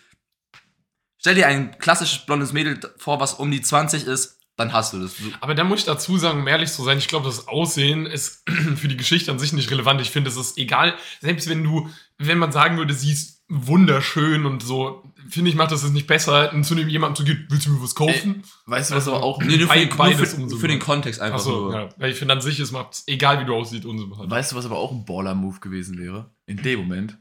stell 1.17 1.35
dir 1.35 1.47
ein 1.47 1.77
klassisches 1.77 2.25
blondes 2.25 2.53
Mädel 2.53 2.79
vor, 2.97 3.19
was 3.19 3.33
um 3.33 3.51
die 3.51 3.61
20 3.61 4.05
ist, 4.07 4.39
dann 4.55 4.71
hast 4.71 4.93
du 4.93 4.99
das. 4.99 5.15
Aber 5.41 5.55
da 5.55 5.63
muss 5.63 5.79
ich 5.79 5.85
dazu 5.85 6.17
sagen, 6.17 6.39
um 6.41 6.47
ehrlich 6.47 6.71
zu 6.71 6.83
sein, 6.83 6.99
ich 6.99 7.07
glaube, 7.07 7.25
das 7.25 7.47
Aussehen 7.47 8.05
ist 8.05 8.43
für 8.75 8.87
die 8.87 8.97
Geschichte 8.97 9.31
an 9.31 9.39
sich 9.39 9.51
nicht 9.53 9.69
relevant. 9.71 9.99
Ich 10.01 10.11
finde, 10.11 10.29
es 10.29 10.37
ist 10.37 10.57
egal, 10.57 10.95
selbst 11.21 11.49
wenn 11.49 11.63
du, 11.63 11.89
wenn 12.17 12.37
man 12.37 12.51
sagen 12.51 12.77
würde, 12.77 12.93
sie 12.93 13.11
ist 13.11 13.43
wunderschön 13.49 14.45
und 14.45 14.63
so, 14.63 15.03
finde 15.27 15.49
ich, 15.49 15.55
macht 15.55 15.71
das 15.71 15.83
es 15.83 15.91
nicht 15.91 16.07
besser, 16.07 16.51
zu 16.63 16.75
dem 16.75 16.87
jemandem 16.87 17.15
zu 17.15 17.23
gehen, 17.23 17.45
willst 17.49 17.65
du 17.65 17.71
mir 17.71 17.81
was 17.83 17.95
kaufen? 17.95 18.43
weißt 18.65 18.91
du, 18.91 18.95
was 18.95 19.07
aber 19.07 19.21
auch, 19.21 19.41
Nee, 19.41 19.57
nur 19.57 19.67
für, 19.67 19.79
den, 19.79 19.89
nur 19.89 20.49
für, 20.49 20.57
für 20.57 20.67
den. 20.67 20.79
Kontext 20.79 21.19
einfach 21.19 21.39
so. 21.39 21.71
ja. 21.71 21.89
Weil 21.97 22.11
ich 22.11 22.17
finde, 22.17 22.33
an 22.35 22.41
sich 22.41 22.59
ist 22.59 22.71
macht 22.71 23.03
egal, 23.07 23.41
wie 23.41 23.45
du 23.45 23.55
aussiehst, 23.55 23.85
unsympathisch. 23.85 24.29
weißt 24.29 24.51
du, 24.51 24.55
was 24.55 24.65
aber 24.65 24.77
auch 24.77 24.91
ein 24.91 25.03
Baller-Move 25.05 25.59
gewesen 25.59 25.97
wäre? 25.97 26.31
In 26.45 26.57
dem 26.57 26.79
Moment, 26.79 27.17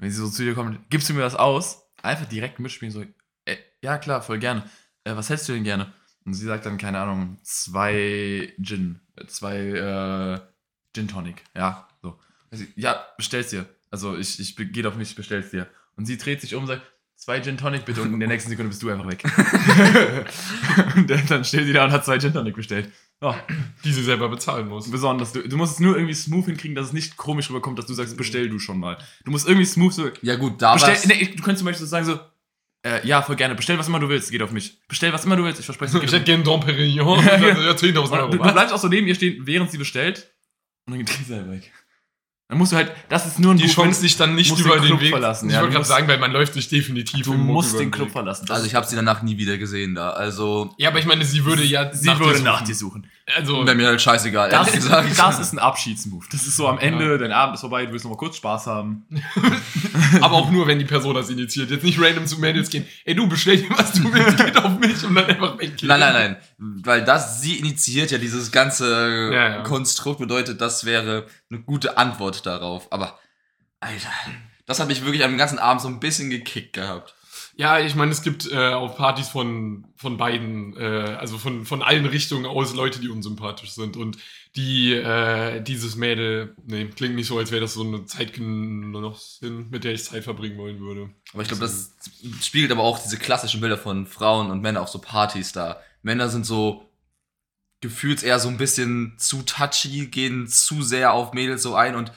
wenn 0.00 0.10
sie 0.10 0.16
so 0.16 0.28
zu 0.28 0.42
dir 0.42 0.54
kommt, 0.54 0.90
gibst 0.90 1.08
du 1.08 1.14
mir 1.14 1.22
was 1.22 1.36
aus? 1.36 1.82
Einfach 2.02 2.26
direkt 2.26 2.58
mitspielen, 2.58 2.92
so, 2.92 3.04
äh, 3.44 3.56
ja 3.82 3.98
klar, 3.98 4.22
voll 4.22 4.38
gerne. 4.38 4.64
Äh, 5.04 5.14
was 5.14 5.28
hättest 5.28 5.48
du 5.48 5.52
denn 5.52 5.64
gerne? 5.64 5.92
Und 6.24 6.34
sie 6.34 6.46
sagt 6.46 6.66
dann, 6.66 6.78
keine 6.78 6.98
Ahnung, 6.98 7.38
zwei 7.42 8.52
Gin, 8.60 9.00
äh, 9.16 9.26
zwei 9.26 9.58
äh, 9.58 10.40
Gin 10.94 11.08
Tonic, 11.08 11.44
ja, 11.54 11.86
so. 12.02 12.18
Ja, 12.74 13.06
bestell's 13.16 13.50
dir. 13.50 13.66
Also 13.90 14.16
ich, 14.16 14.40
ich 14.40 14.56
geht 14.56 14.86
auf 14.86 14.96
mich, 14.96 15.10
ich 15.10 15.16
bestell's 15.16 15.50
dir. 15.50 15.68
Und 15.96 16.06
sie 16.06 16.18
dreht 16.18 16.40
sich 16.40 16.54
um 16.54 16.62
und 16.62 16.68
sagt, 16.68 16.82
zwei 17.14 17.40
Gin 17.40 17.58
Tonic 17.58 17.84
bitte 17.84 18.00
und 18.02 18.14
in 18.14 18.20
der 18.20 18.28
nächsten 18.28 18.50
Sekunde 18.50 18.70
bist 18.70 18.82
du 18.82 18.90
einfach 18.90 19.06
weg. 19.06 19.22
und 20.96 21.10
dann, 21.10 21.26
dann 21.26 21.44
steht 21.44 21.66
sie 21.66 21.72
da 21.74 21.84
und 21.84 21.92
hat 21.92 22.06
zwei 22.06 22.18
Gin 22.18 22.32
Tonic 22.32 22.56
bestellt. 22.56 22.90
Oh, 23.22 23.34
Die 23.84 23.92
sie 23.92 24.02
selber 24.02 24.28
bezahlen 24.30 24.66
muss. 24.68 24.90
besonders. 24.90 25.32
Du, 25.32 25.46
du 25.46 25.56
musst 25.58 25.74
es 25.74 25.80
nur 25.80 25.94
irgendwie 25.96 26.14
smooth 26.14 26.46
hinkriegen, 26.46 26.74
dass 26.74 26.86
es 26.86 26.92
nicht 26.94 27.16
komisch 27.18 27.50
rüberkommt, 27.50 27.78
dass 27.78 27.84
du 27.86 27.92
sagst, 27.92 28.16
bestell 28.16 28.48
du 28.48 28.58
schon 28.58 28.78
mal. 28.80 28.96
Du 29.24 29.30
musst 29.30 29.46
irgendwie 29.46 29.66
smooth 29.66 29.92
so. 29.92 30.10
Ja 30.22 30.36
gut, 30.36 30.60
da 30.62 30.74
Bestell, 30.74 30.96
nee, 31.06 31.26
du 31.26 31.42
könntest 31.42 31.58
zum 31.58 31.66
Beispiel 31.66 31.86
so 31.86 31.90
sagen 31.90 32.06
so, 32.06 32.18
äh, 32.82 33.06
ja, 33.06 33.20
voll 33.20 33.36
gerne. 33.36 33.54
Bestell 33.54 33.78
was 33.78 33.88
immer 33.88 34.00
du 34.00 34.08
willst, 34.08 34.30
geht 34.30 34.40
auf 34.40 34.52
mich. 34.52 34.80
Bestell 34.88 35.12
was 35.12 35.26
immer 35.26 35.36
du 35.36 35.44
willst, 35.44 35.60
ich 35.60 35.66
verspreche 35.66 35.90
es. 35.90 36.02
Ich 36.02 36.10
geht 36.10 36.12
hätte 36.14 36.24
gerne 36.24 36.44
Dom 36.44 36.60
Perignon. 36.60 37.22
Ja, 37.22 37.36
ja. 37.36 37.48
ja, 37.60 37.72
10.000 37.72 37.98
auf- 37.98 38.10
Euro. 38.12 38.30
du, 38.30 38.38
du 38.38 38.52
bleibst 38.52 38.72
auch 38.72 38.78
so 38.80 38.88
neben 38.88 39.06
ihr 39.06 39.14
stehen, 39.14 39.46
während 39.46 39.70
sie 39.70 39.76
bestellt. 39.76 40.32
Und 40.86 40.94
dann 40.94 41.04
geht 41.04 41.10
sie 41.14 41.24
selber 41.24 41.52
weg. 41.52 41.70
Dann 42.50 42.58
musst 42.58 42.72
du 42.72 42.76
halt, 42.76 42.90
das 43.08 43.26
ist 43.26 43.38
nur 43.38 43.54
ein 43.54 43.58
Die 43.58 43.66
Buch, 43.68 43.74
Chance, 43.74 44.00
sich 44.00 44.16
dann 44.16 44.34
nicht 44.34 44.50
über 44.58 44.74
den 44.74 44.82
den, 44.82 44.88
Club 44.88 45.00
Weg 45.02 45.10
verlassen, 45.10 45.48
Ich 45.48 45.54
ja, 45.54 45.60
wollte 45.60 45.74
gerade 45.74 45.86
sagen, 45.86 46.08
weil 46.08 46.18
man 46.18 46.32
läuft 46.32 46.52
sich 46.54 46.68
definitiv 46.68 47.24
Du 47.24 47.32
musst 47.34 47.74
den 47.74 47.86
Weg. 47.86 47.92
Club 47.92 48.10
verlassen. 48.10 48.46
Also 48.50 48.66
ich 48.66 48.74
habe 48.74 48.84
sie 48.86 48.96
danach 48.96 49.22
nie 49.22 49.38
wieder 49.38 49.56
gesehen 49.56 49.94
da. 49.94 50.10
Also 50.10 50.74
Ja, 50.76 50.88
aber 50.90 50.98
ich 50.98 51.06
meine, 51.06 51.24
sie 51.24 51.44
würde 51.44 51.62
ja 51.62 51.94
sie 51.94 52.06
nach 52.08 52.18
dir 52.18 52.24
würde 52.24 52.38
suchen. 52.38 52.44
nach 52.44 52.62
dir 52.62 52.74
suchen. 52.74 53.06
Also, 53.36 53.64
wäre 53.66 53.76
mir 53.76 53.86
halt 53.88 54.00
scheißegal, 54.00 54.50
Das, 54.50 54.68
ehrlich 54.68 54.82
gesagt. 54.82 55.18
das 55.18 55.38
ist 55.38 55.52
ein 55.52 55.58
Abschiedsmove. 55.58 56.26
Das 56.30 56.46
ist 56.46 56.56
so 56.56 56.68
am 56.68 56.78
Ende, 56.78 57.18
dein 57.18 57.32
Abend 57.32 57.54
ist 57.54 57.60
vorbei, 57.60 57.86
du 57.86 57.92
willst 57.92 58.04
noch 58.04 58.10
mal 58.12 58.16
kurz 58.16 58.36
Spaß 58.36 58.66
haben. 58.66 59.06
aber 60.20 60.34
auch 60.34 60.50
nur, 60.50 60.66
wenn 60.66 60.78
die 60.78 60.84
Person 60.84 61.14
das 61.14 61.28
initiiert. 61.30 61.70
Jetzt 61.70 61.84
nicht 61.84 62.00
random 62.00 62.26
zu 62.26 62.38
Mädels 62.38 62.70
gehen. 62.70 62.86
Ey, 63.04 63.14
du 63.14 63.28
bestell 63.28 63.58
dir, 63.58 63.70
was 63.70 63.92
du 63.92 64.12
willst, 64.12 64.38
geht 64.38 64.56
auf 64.56 64.78
mich 64.78 65.04
und 65.04 65.14
dann 65.14 65.26
einfach 65.26 65.58
weggehen. 65.58 65.88
Nein, 65.88 66.00
nein, 66.00 66.12
nein. 66.12 66.36
Weil 66.84 67.04
das, 67.04 67.40
sie 67.40 67.56
initiiert 67.58 68.10
ja 68.10 68.18
dieses 68.18 68.50
ganze 68.52 69.30
Ja, 69.32 69.48
ja. 69.48 69.62
Konstrukt, 69.62 70.18
bedeutet, 70.20 70.60
das 70.60 70.84
wäre 70.84 71.26
eine 71.50 71.60
gute 71.60 71.96
Antwort 71.98 72.46
darauf. 72.46 72.92
Aber, 72.92 73.18
Alter, 73.80 74.08
das 74.66 74.80
hat 74.80 74.88
mich 74.88 75.04
wirklich 75.04 75.24
am 75.24 75.36
ganzen 75.36 75.58
Abend 75.58 75.82
so 75.82 75.88
ein 75.88 76.00
bisschen 76.00 76.30
gekickt 76.30 76.72
gehabt. 76.74 77.14
Ja, 77.56 77.78
ich 77.78 77.94
meine, 77.94 78.10
es 78.12 78.22
gibt 78.22 78.50
äh, 78.50 78.72
auf 78.72 78.96
Partys 78.96 79.28
von, 79.28 79.86
von 79.96 80.16
beiden, 80.16 80.76
äh, 80.76 81.16
also 81.18 81.36
von, 81.36 81.66
von 81.66 81.82
allen 81.82 82.06
Richtungen 82.06 82.46
aus 82.46 82.74
Leute, 82.74 83.00
die 83.00 83.08
unsympathisch 83.08 83.72
sind. 83.72 83.96
Und 83.96 84.18
die, 84.56 84.94
äh, 84.94 85.60
dieses 85.60 85.96
Mädel, 85.96 86.56
nee, 86.64 86.86
klingt 86.86 87.14
nicht 87.14 87.26
so, 87.26 87.38
als 87.38 87.50
wäre 87.50 87.60
das 87.60 87.74
so 87.74 87.82
eine 87.82 88.04
Zeitgenossin, 88.06 89.68
mit 89.70 89.84
der 89.84 89.92
ich 89.92 90.04
Zeit 90.04 90.24
verbringen 90.24 90.58
wollen 90.58 90.80
würde. 90.80 91.10
Aber 91.32 91.42
ich 91.42 91.48
glaube, 91.48 91.62
das 91.62 91.94
spiegelt 92.42 92.72
aber 92.72 92.82
auch 92.82 92.98
diese 92.98 93.18
klassischen 93.18 93.60
Bilder 93.60 93.78
von 93.78 94.06
Frauen 94.06 94.50
und 94.50 94.62
Männern 94.62 94.82
auf 94.82 94.88
so 94.88 94.98
Partys 94.98 95.52
da. 95.52 95.80
Männer 96.02 96.28
sind 96.28 96.46
so 96.46 96.90
gefühlt 97.80 98.22
eher 98.22 98.38
so 98.38 98.48
ein 98.48 98.58
bisschen 98.58 99.14
zu 99.18 99.42
touchy, 99.42 100.06
gehen 100.06 100.46
zu 100.46 100.82
sehr 100.82 101.12
auf 101.12 101.32
Mädels 101.32 101.62
so 101.62 101.74
ein 101.74 101.94
und 101.94 102.12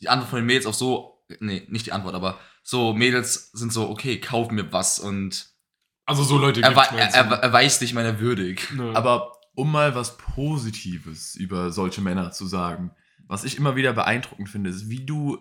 die 0.00 0.08
Antwort 0.08 0.30
von 0.30 0.38
den 0.38 0.46
Mädels 0.46 0.66
auch 0.66 0.74
so, 0.74 1.18
nee, 1.40 1.66
nicht 1.68 1.86
die 1.86 1.92
Antwort, 1.92 2.14
aber 2.14 2.38
so 2.70 2.94
Mädels 2.94 3.50
sind 3.50 3.72
so, 3.72 3.90
okay, 3.90 4.20
kauf 4.20 4.52
mir 4.52 4.72
was 4.72 5.00
und 5.00 5.50
Also 6.06 6.22
so 6.22 6.38
Leute 6.38 6.60
gibt's, 6.60 6.76
meinst 6.76 7.16
du? 7.16 7.18
er 7.18 7.26
erweist 7.42 7.80
dich 7.80 7.94
meiner 7.94 8.20
würdig. 8.20 8.72
Ja. 8.78 8.92
Aber 8.92 9.32
um 9.56 9.72
mal 9.72 9.96
was 9.96 10.16
Positives 10.16 11.34
über 11.34 11.72
solche 11.72 12.00
Männer 12.00 12.30
zu 12.30 12.46
sagen, 12.46 12.92
was 13.26 13.42
ich 13.42 13.56
immer 13.56 13.74
wieder 13.74 13.92
beeindruckend 13.92 14.48
finde, 14.48 14.70
ist, 14.70 14.88
wie 14.88 15.04
du 15.04 15.38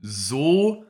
so 0.00 0.84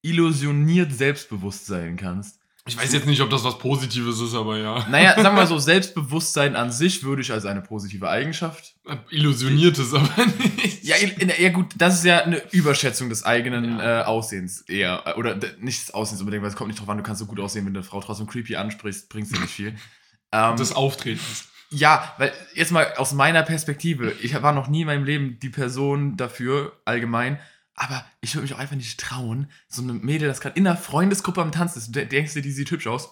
illusioniert 0.00 0.90
selbstbewusst 0.90 1.66
sein 1.66 1.98
kannst. 1.98 2.40
Ich 2.68 2.76
weiß 2.76 2.92
jetzt 2.92 3.06
nicht, 3.06 3.20
ob 3.20 3.30
das 3.30 3.44
was 3.44 3.58
Positives 3.58 4.20
ist, 4.20 4.34
aber 4.34 4.58
ja. 4.58 4.86
Naja, 4.90 5.14
sagen 5.14 5.24
wir 5.24 5.32
mal 5.32 5.46
so, 5.46 5.58
Selbstbewusstsein 5.58 6.54
an 6.54 6.70
sich 6.70 7.02
würde 7.02 7.22
ich 7.22 7.32
als 7.32 7.46
eine 7.46 7.62
positive 7.62 8.08
Eigenschaft. 8.08 8.74
Illusioniertes, 9.10 9.94
aber 9.94 10.08
nicht. 10.56 10.84
Ja, 10.84 10.96
ja 11.38 11.48
gut, 11.50 11.74
das 11.76 11.94
ist 11.94 12.04
ja 12.04 12.22
eine 12.22 12.42
Überschätzung 12.52 13.08
des 13.08 13.24
eigenen 13.24 13.80
äh, 13.80 14.02
Aussehens 14.04 14.62
eher. 14.62 15.02
Äh, 15.06 15.14
Oder 15.14 15.38
nicht 15.60 15.80
des 15.80 15.94
Aussehens 15.94 16.20
unbedingt, 16.20 16.42
weil 16.42 16.50
es 16.50 16.56
kommt 16.56 16.68
nicht 16.68 16.80
drauf 16.80 16.88
an, 16.88 16.98
du 16.98 17.02
kannst 17.02 17.20
so 17.20 17.26
gut 17.26 17.40
aussehen, 17.40 17.66
wenn 17.66 17.74
du 17.74 17.80
eine 17.80 17.88
Frau 17.88 18.00
trotzdem 18.00 18.26
creepy 18.26 18.56
ansprichst, 18.56 19.08
bringst 19.08 19.34
dir 19.34 19.40
nicht 19.40 19.52
viel. 19.52 19.74
Ähm, 20.30 20.56
des 20.56 20.72
Auftretens. 20.72 21.48
Ja, 21.70 22.14
weil 22.18 22.32
jetzt 22.52 22.70
mal 22.70 22.92
aus 22.98 23.14
meiner 23.14 23.42
Perspektive, 23.42 24.12
ich 24.20 24.34
war 24.42 24.52
noch 24.52 24.68
nie 24.68 24.82
in 24.82 24.86
meinem 24.86 25.04
Leben 25.04 25.38
die 25.40 25.48
Person 25.48 26.18
dafür, 26.18 26.72
allgemein, 26.84 27.38
aber 27.80 28.04
ich 28.20 28.34
würde 28.34 28.42
mich 28.42 28.54
auch 28.54 28.58
einfach 28.58 28.76
nicht 28.76 28.98
trauen, 29.00 29.50
so 29.68 29.82
eine 29.82 29.92
Mädel, 29.92 30.28
das 30.28 30.40
gerade 30.40 30.56
in 30.56 30.64
der 30.64 30.76
Freundesgruppe 30.76 31.40
am 31.40 31.52
Tanzen 31.52 31.78
ist, 31.78 31.94
du 31.94 32.04
denkst 32.06 32.34
dir, 32.34 32.42
die 32.42 32.52
sieht 32.52 32.70
hübsch 32.70 32.86
aus, 32.86 33.10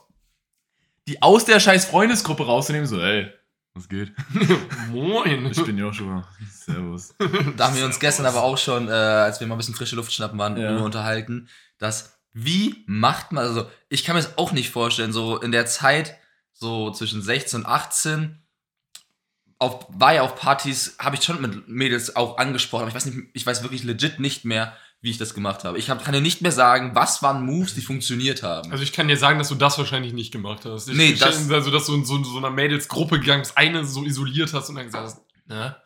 die 1.08 1.22
aus 1.22 1.44
der 1.44 1.60
scheiß 1.60 1.84
Freundesgruppe 1.86 2.44
rauszunehmen, 2.46 2.86
so, 2.86 3.00
ey, 3.00 3.30
was 3.74 3.88
geht? 3.88 4.12
Moin. 4.90 5.46
Ich 5.46 5.62
bin 5.64 5.76
Joshua. 5.78 6.26
Servus. 6.50 7.14
Da 7.56 7.66
haben 7.68 7.76
wir 7.76 7.84
uns 7.84 7.98
gestern 8.00 8.24
aber 8.26 8.42
auch 8.42 8.56
schon, 8.58 8.88
äh, 8.88 8.92
als 8.92 9.38
wir 9.40 9.46
mal 9.46 9.54
ein 9.54 9.58
bisschen 9.58 9.74
frische 9.74 9.96
Luft 9.96 10.12
schnappen 10.12 10.38
waren, 10.38 10.56
Ja. 10.56 10.76
unterhalten, 10.78 11.48
dass 11.78 12.18
wie 12.32 12.84
macht 12.86 13.32
man, 13.32 13.44
also 13.44 13.68
ich 13.88 14.04
kann 14.04 14.16
mir 14.16 14.22
das 14.22 14.36
auch 14.38 14.52
nicht 14.52 14.70
vorstellen, 14.70 15.12
so 15.12 15.38
in 15.40 15.52
der 15.52 15.66
Zeit, 15.66 16.16
so 16.52 16.90
zwischen 16.90 17.22
16 17.22 17.60
und 17.60 17.66
18, 17.66 18.42
auf, 19.58 19.86
war 19.88 20.14
ja 20.14 20.22
auf 20.22 20.36
Partys, 20.36 20.96
habe 20.98 21.16
ich 21.16 21.22
schon 21.22 21.40
mit 21.40 21.68
Mädels 21.68 22.14
auch 22.16 22.38
angesprochen, 22.38 22.82
aber 22.82 22.88
ich 22.90 22.94
weiß 22.94 23.06
nicht, 23.06 23.18
ich 23.32 23.46
weiß 23.46 23.62
wirklich 23.62 23.84
legit 23.84 24.20
nicht 24.20 24.44
mehr, 24.44 24.76
wie 25.00 25.10
ich 25.10 25.18
das 25.18 25.34
gemacht 25.34 25.64
habe. 25.64 25.78
Ich 25.78 25.88
hab, 25.88 26.04
kann 26.04 26.12
dir 26.14 26.20
nicht 26.20 26.42
mehr 26.42 26.52
sagen, 26.52 26.94
was 26.94 27.22
waren 27.22 27.44
Moves, 27.44 27.74
die 27.74 27.80
funktioniert 27.80 28.42
haben. 28.42 28.70
Also 28.72 28.82
ich 28.82 28.92
kann 28.92 29.08
dir 29.08 29.16
sagen, 29.16 29.38
dass 29.38 29.48
du 29.48 29.54
das 29.54 29.78
wahrscheinlich 29.78 30.12
nicht 30.12 30.32
gemacht 30.32 30.64
hast. 30.64 30.88
Ich, 30.88 30.96
Nee, 30.96 31.10
ich 31.10 31.20
das- 31.20 31.50
also 31.50 31.70
dass 31.70 31.86
du 31.86 31.94
in 31.94 32.04
so, 32.04 32.22
so 32.24 32.38
einer 32.38 32.50
Mädelsgruppe 32.50 33.20
gegangen 33.20 33.42
bist, 33.42 33.56
eine 33.56 33.84
so 33.84 34.04
isoliert 34.04 34.52
hast 34.52 34.68
und 34.68 34.76
dann 34.76 34.86
gesagt 34.86 35.04
hast, 35.04 35.20
na, 35.46 35.76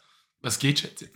was 0.40 0.58
geht, 0.58 0.78
Schätzchen? 0.80 1.10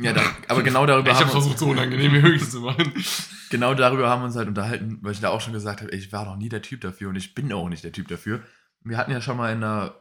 Ja, 0.00 0.12
da, 0.12 0.22
aber 0.48 0.62
genau 0.62 0.86
darüber 0.86 1.10
Ich 1.10 1.16
habe 1.16 1.26
haben 1.26 1.30
wir 1.32 1.36
uns, 1.36 1.44
versucht, 1.44 1.58
so 1.58 1.66
unangenehm 1.68 2.12
wie 2.12 2.20
möglich 2.20 2.48
zu 2.50 2.60
machen. 2.60 2.92
genau 3.50 3.74
darüber 3.74 4.08
haben 4.08 4.22
wir 4.22 4.26
uns 4.26 4.36
halt 4.36 4.48
unterhalten, 4.48 4.98
weil 5.02 5.12
ich 5.12 5.20
da 5.20 5.28
auch 5.30 5.40
schon 5.40 5.52
gesagt 5.52 5.82
habe, 5.82 5.90
ich 5.92 6.12
war 6.12 6.24
noch 6.24 6.36
nie 6.36 6.48
der 6.48 6.62
Typ 6.62 6.80
dafür 6.80 7.10
und 7.10 7.16
ich 7.16 7.34
bin 7.34 7.52
auch 7.52 7.68
nicht 7.68 7.84
der 7.84 7.92
Typ 7.92 8.08
dafür. 8.08 8.42
Wir 8.82 8.96
hatten 8.98 9.10
ja 9.12 9.20
schon 9.20 9.36
mal 9.36 9.52
in 9.52 9.62
einer 9.62 9.94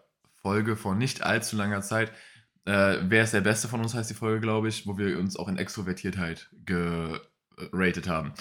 Folge 0.45 0.75
vor 0.75 0.93
nicht 0.93 1.23
allzu 1.23 1.55
langer 1.55 1.81
Zeit, 1.81 2.11
äh, 2.65 2.97
wer 3.01 3.23
ist 3.23 3.33
der 3.33 3.41
Beste 3.41 3.67
von 3.67 3.81
uns, 3.81 3.95
heißt 3.95 4.11
die 4.11 4.15
Folge, 4.15 4.41
glaube 4.41 4.67
ich, 4.67 4.85
wo 4.85 4.95
wir 4.95 5.17
uns 5.17 5.37
auch 5.37 5.47
in 5.47 5.57
Extrovertiertheit 5.57 6.51
geratet 6.65 8.07
haben. 8.07 8.31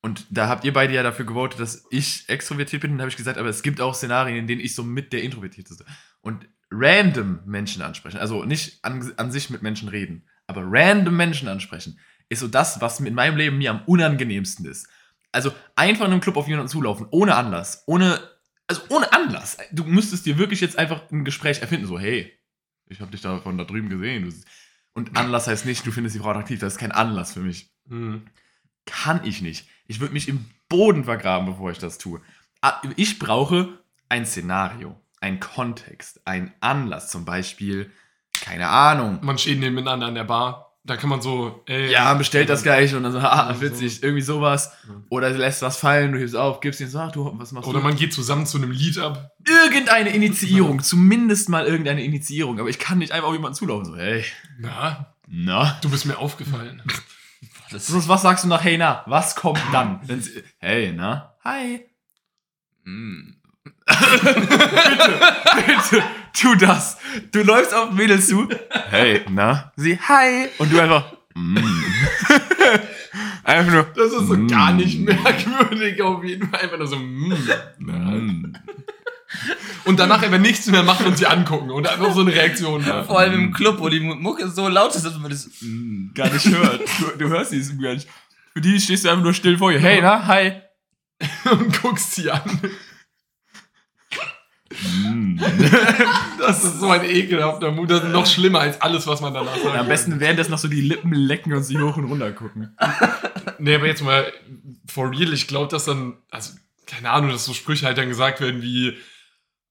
Und 0.00 0.24
da 0.30 0.48
habt 0.48 0.64
ihr 0.64 0.72
beide 0.72 0.94
ja 0.94 1.02
dafür 1.02 1.26
gewotet, 1.26 1.60
dass 1.60 1.84
ich 1.90 2.26
extrovertiert 2.30 2.80
bin. 2.80 2.92
Und 2.92 3.00
habe 3.00 3.10
ich 3.10 3.16
gesagt, 3.16 3.36
aber 3.36 3.50
es 3.50 3.62
gibt 3.62 3.82
auch 3.82 3.94
Szenarien, 3.94 4.38
in 4.38 4.46
denen 4.46 4.62
ich 4.62 4.74
so 4.74 4.82
mit 4.82 5.12
der 5.12 5.22
Introvertierteste. 5.22 5.84
Und 6.22 6.48
random 6.70 7.40
Menschen 7.44 7.82
ansprechen, 7.82 8.18
also 8.18 8.44
nicht 8.44 8.82
an, 8.82 9.12
an 9.18 9.30
sich 9.30 9.50
mit 9.50 9.60
Menschen 9.60 9.90
reden, 9.90 10.26
aber 10.46 10.62
random 10.64 11.14
Menschen 11.14 11.48
ansprechen, 11.48 11.98
ist 12.30 12.40
so 12.40 12.48
das, 12.48 12.80
was 12.80 13.00
in 13.00 13.14
meinem 13.14 13.36
Leben 13.36 13.58
mir 13.58 13.70
am 13.70 13.82
unangenehmsten 13.84 14.64
ist. 14.64 14.88
Also 15.30 15.52
einfach 15.76 16.06
in 16.06 16.12
einem 16.12 16.22
Club 16.22 16.38
auf 16.38 16.48
jemanden 16.48 16.70
zulaufen, 16.70 17.06
ohne 17.10 17.34
Anlass, 17.34 17.84
ohne, 17.86 18.18
also 18.66 18.82
ohne 18.88 19.12
Anlass. 19.12 19.56
Du 19.72 19.84
müsstest 19.84 20.26
dir 20.26 20.38
wirklich 20.38 20.60
jetzt 20.60 20.78
einfach 20.78 21.10
ein 21.10 21.24
Gespräch 21.24 21.60
erfinden, 21.60 21.86
so, 21.86 21.98
hey, 21.98 22.32
ich 22.86 23.00
habe 23.00 23.10
dich 23.10 23.20
da 23.20 23.38
von 23.38 23.58
da 23.58 23.64
drüben 23.64 23.88
gesehen. 23.88 24.32
Und 24.92 25.16
Anlass 25.16 25.46
heißt 25.46 25.66
nicht, 25.66 25.86
du 25.86 25.92
findest 25.92 26.14
die 26.14 26.20
Frau 26.20 26.30
attraktiv, 26.30 26.60
das 26.60 26.74
ist 26.74 26.78
kein 26.78 26.92
Anlass 26.92 27.32
für 27.34 27.40
mich. 27.40 27.70
Hm. 27.88 28.26
Kann 28.86 29.24
ich 29.24 29.42
nicht. 29.42 29.68
Ich 29.86 30.00
würde 30.00 30.14
mich 30.14 30.28
im 30.28 30.44
Boden 30.68 31.04
vergraben, 31.04 31.46
bevor 31.46 31.70
ich 31.70 31.78
das 31.78 31.98
tue. 31.98 32.20
Ah, 32.60 32.80
Ich 32.96 33.18
brauche 33.18 33.78
ein 34.08 34.24
Szenario, 34.26 34.98
ein 35.20 35.40
Kontext, 35.40 36.20
ein 36.26 36.52
Anlass, 36.60 37.10
zum 37.10 37.24
Beispiel, 37.24 37.90
keine 38.40 38.68
Ahnung. 38.68 39.20
Man 39.22 39.38
steht 39.38 39.58
nebeneinander 39.58 40.06
an 40.06 40.14
der 40.14 40.24
Bar. 40.24 40.63
Da 40.86 40.96
kann 40.98 41.08
man 41.08 41.22
so, 41.22 41.62
ey. 41.66 41.90
Ja, 41.90 42.12
bestellt 42.12 42.50
das 42.50 42.62
gleich 42.62 42.94
und 42.94 43.04
dann 43.04 43.12
so, 43.12 43.18
ah, 43.18 43.54
witzig, 43.58 44.02
irgendwie 44.02 44.20
sowas. 44.20 44.70
Oder 45.08 45.30
lässt 45.30 45.62
was 45.62 45.78
fallen, 45.78 46.12
du 46.12 46.18
hebst 46.18 46.36
auf, 46.36 46.60
gibst 46.60 46.78
ihn 46.80 46.88
so, 46.90 46.98
ach 46.98 47.10
du, 47.10 47.32
was 47.38 47.52
machst 47.52 47.66
Oder 47.66 47.78
du? 47.78 47.84
man 47.86 47.96
geht 47.96 48.12
zusammen 48.12 48.44
zu 48.44 48.58
einem 48.58 48.70
Lied 48.70 48.98
ab. 48.98 49.30
Irgendeine 49.46 50.10
Initiierung, 50.14 50.82
zumindest 50.82 51.48
mal 51.48 51.64
irgendeine 51.66 52.04
Initiierung. 52.04 52.60
Aber 52.60 52.68
ich 52.68 52.78
kann 52.78 52.98
nicht 52.98 53.12
einfach 53.12 53.28
auf 53.28 53.34
jemanden 53.34 53.56
zulaufen, 53.56 53.86
so, 53.86 53.96
hey, 53.96 54.24
Na, 54.58 55.14
na. 55.26 55.78
du 55.80 55.88
bist 55.88 56.04
mir 56.04 56.18
aufgefallen. 56.18 56.82
Sonst, 57.70 58.06
was 58.08 58.20
sagst 58.20 58.44
du 58.44 58.48
nach, 58.48 58.62
hey, 58.62 58.76
na, 58.76 59.04
was 59.06 59.36
kommt 59.36 59.60
dann? 59.72 60.00
Wenn 60.06 60.20
sie- 60.20 60.42
hey, 60.58 60.92
na, 60.94 61.34
hi. 61.42 61.80
mm. 62.84 63.36
Bitte, 65.66 66.02
tu 66.34 66.54
das. 66.56 66.98
Du 67.32 67.42
läufst 67.42 67.72
auf 67.74 67.92
Mädels 67.92 68.26
zu. 68.28 68.48
Hey, 68.90 69.22
na? 69.30 69.72
Sie, 69.76 69.98
hi. 69.98 70.48
Und 70.58 70.72
du 70.72 70.80
einfach, 70.80 71.12
mm. 71.34 71.56
Einfach 73.44 73.72
nur, 73.72 73.82
Das 73.94 74.12
ist 74.12 74.26
so 74.26 74.34
Mm. 74.36 74.48
gar 74.48 74.72
nicht 74.72 75.00
merkwürdig 75.00 76.00
auf 76.02 76.24
jeden 76.24 76.48
Fall. 76.48 76.60
Einfach 76.60 76.78
nur 76.78 76.86
so, 76.86 76.96
mm. 76.96 77.34
mm. 77.78 78.52
Und 79.84 79.98
danach 79.98 80.22
einfach 80.22 80.38
nichts 80.38 80.66
mehr 80.66 80.82
machen 80.82 81.06
und 81.06 81.18
sie 81.18 81.26
angucken. 81.26 81.70
Und 81.70 81.86
einfach 81.88 82.12
so 82.14 82.20
eine 82.20 82.32
Reaktion. 82.32 82.84
haben. 82.86 83.06
Vor 83.06 83.18
allem 83.18 83.34
im 83.34 83.52
Club, 83.52 83.78
wo 83.80 83.88
die 83.88 84.00
Mucke 84.00 84.48
so 84.48 84.68
laut 84.68 84.94
ist, 84.94 85.04
dass 85.04 85.18
man 85.18 85.30
das. 85.30 85.48
Mm. 85.60 86.12
gar 86.14 86.30
nicht 86.32 86.46
hört. 86.46 86.80
Du, 86.98 87.18
du 87.18 87.28
hörst 87.28 87.52
diesen 87.52 87.80
gar 87.80 87.94
nicht. 87.94 88.08
Für 88.54 88.60
die 88.60 88.80
stehst 88.80 89.04
du 89.04 89.08
einfach 89.10 89.24
nur 89.24 89.34
still 89.34 89.58
vor 89.58 89.72
ihr. 89.72 89.80
Hey, 89.80 90.00
na, 90.00 90.26
hi. 90.26 90.52
Und 91.50 91.82
guckst 91.82 92.14
sie 92.14 92.30
an. 92.30 92.40
Mm. 94.82 95.38
Das 96.38 96.64
ist 96.64 96.80
so 96.80 96.90
ein 96.90 97.04
ekelhafter 97.04 97.70
Mut. 97.70 97.90
Das 97.90 98.02
ist 98.02 98.10
noch 98.10 98.26
schlimmer 98.26 98.60
als 98.60 98.80
alles, 98.80 99.06
was 99.06 99.20
man 99.20 99.32
danach 99.32 99.56
sagt. 99.56 99.76
Am 99.76 99.88
besten 99.88 100.20
währenddessen 100.20 100.50
noch 100.50 100.58
so 100.58 100.68
die 100.68 100.80
Lippen 100.80 101.12
lecken 101.12 101.52
und 101.52 101.62
sie 101.62 101.78
hoch 101.78 101.96
und 101.96 102.04
runter 102.04 102.32
gucken. 102.32 102.76
Nee, 103.58 103.76
aber 103.76 103.86
jetzt 103.86 104.02
mal, 104.02 104.30
for 104.86 105.10
real, 105.10 105.32
ich 105.32 105.46
glaube, 105.46 105.68
dass 105.68 105.84
dann, 105.84 106.14
also, 106.30 106.52
keine 106.86 107.10
Ahnung, 107.10 107.30
dass 107.30 107.44
so 107.44 107.54
Sprüche 107.54 107.86
halt 107.86 107.98
dann 107.98 108.08
gesagt 108.08 108.40
werden 108.40 108.62
wie, 108.62 108.94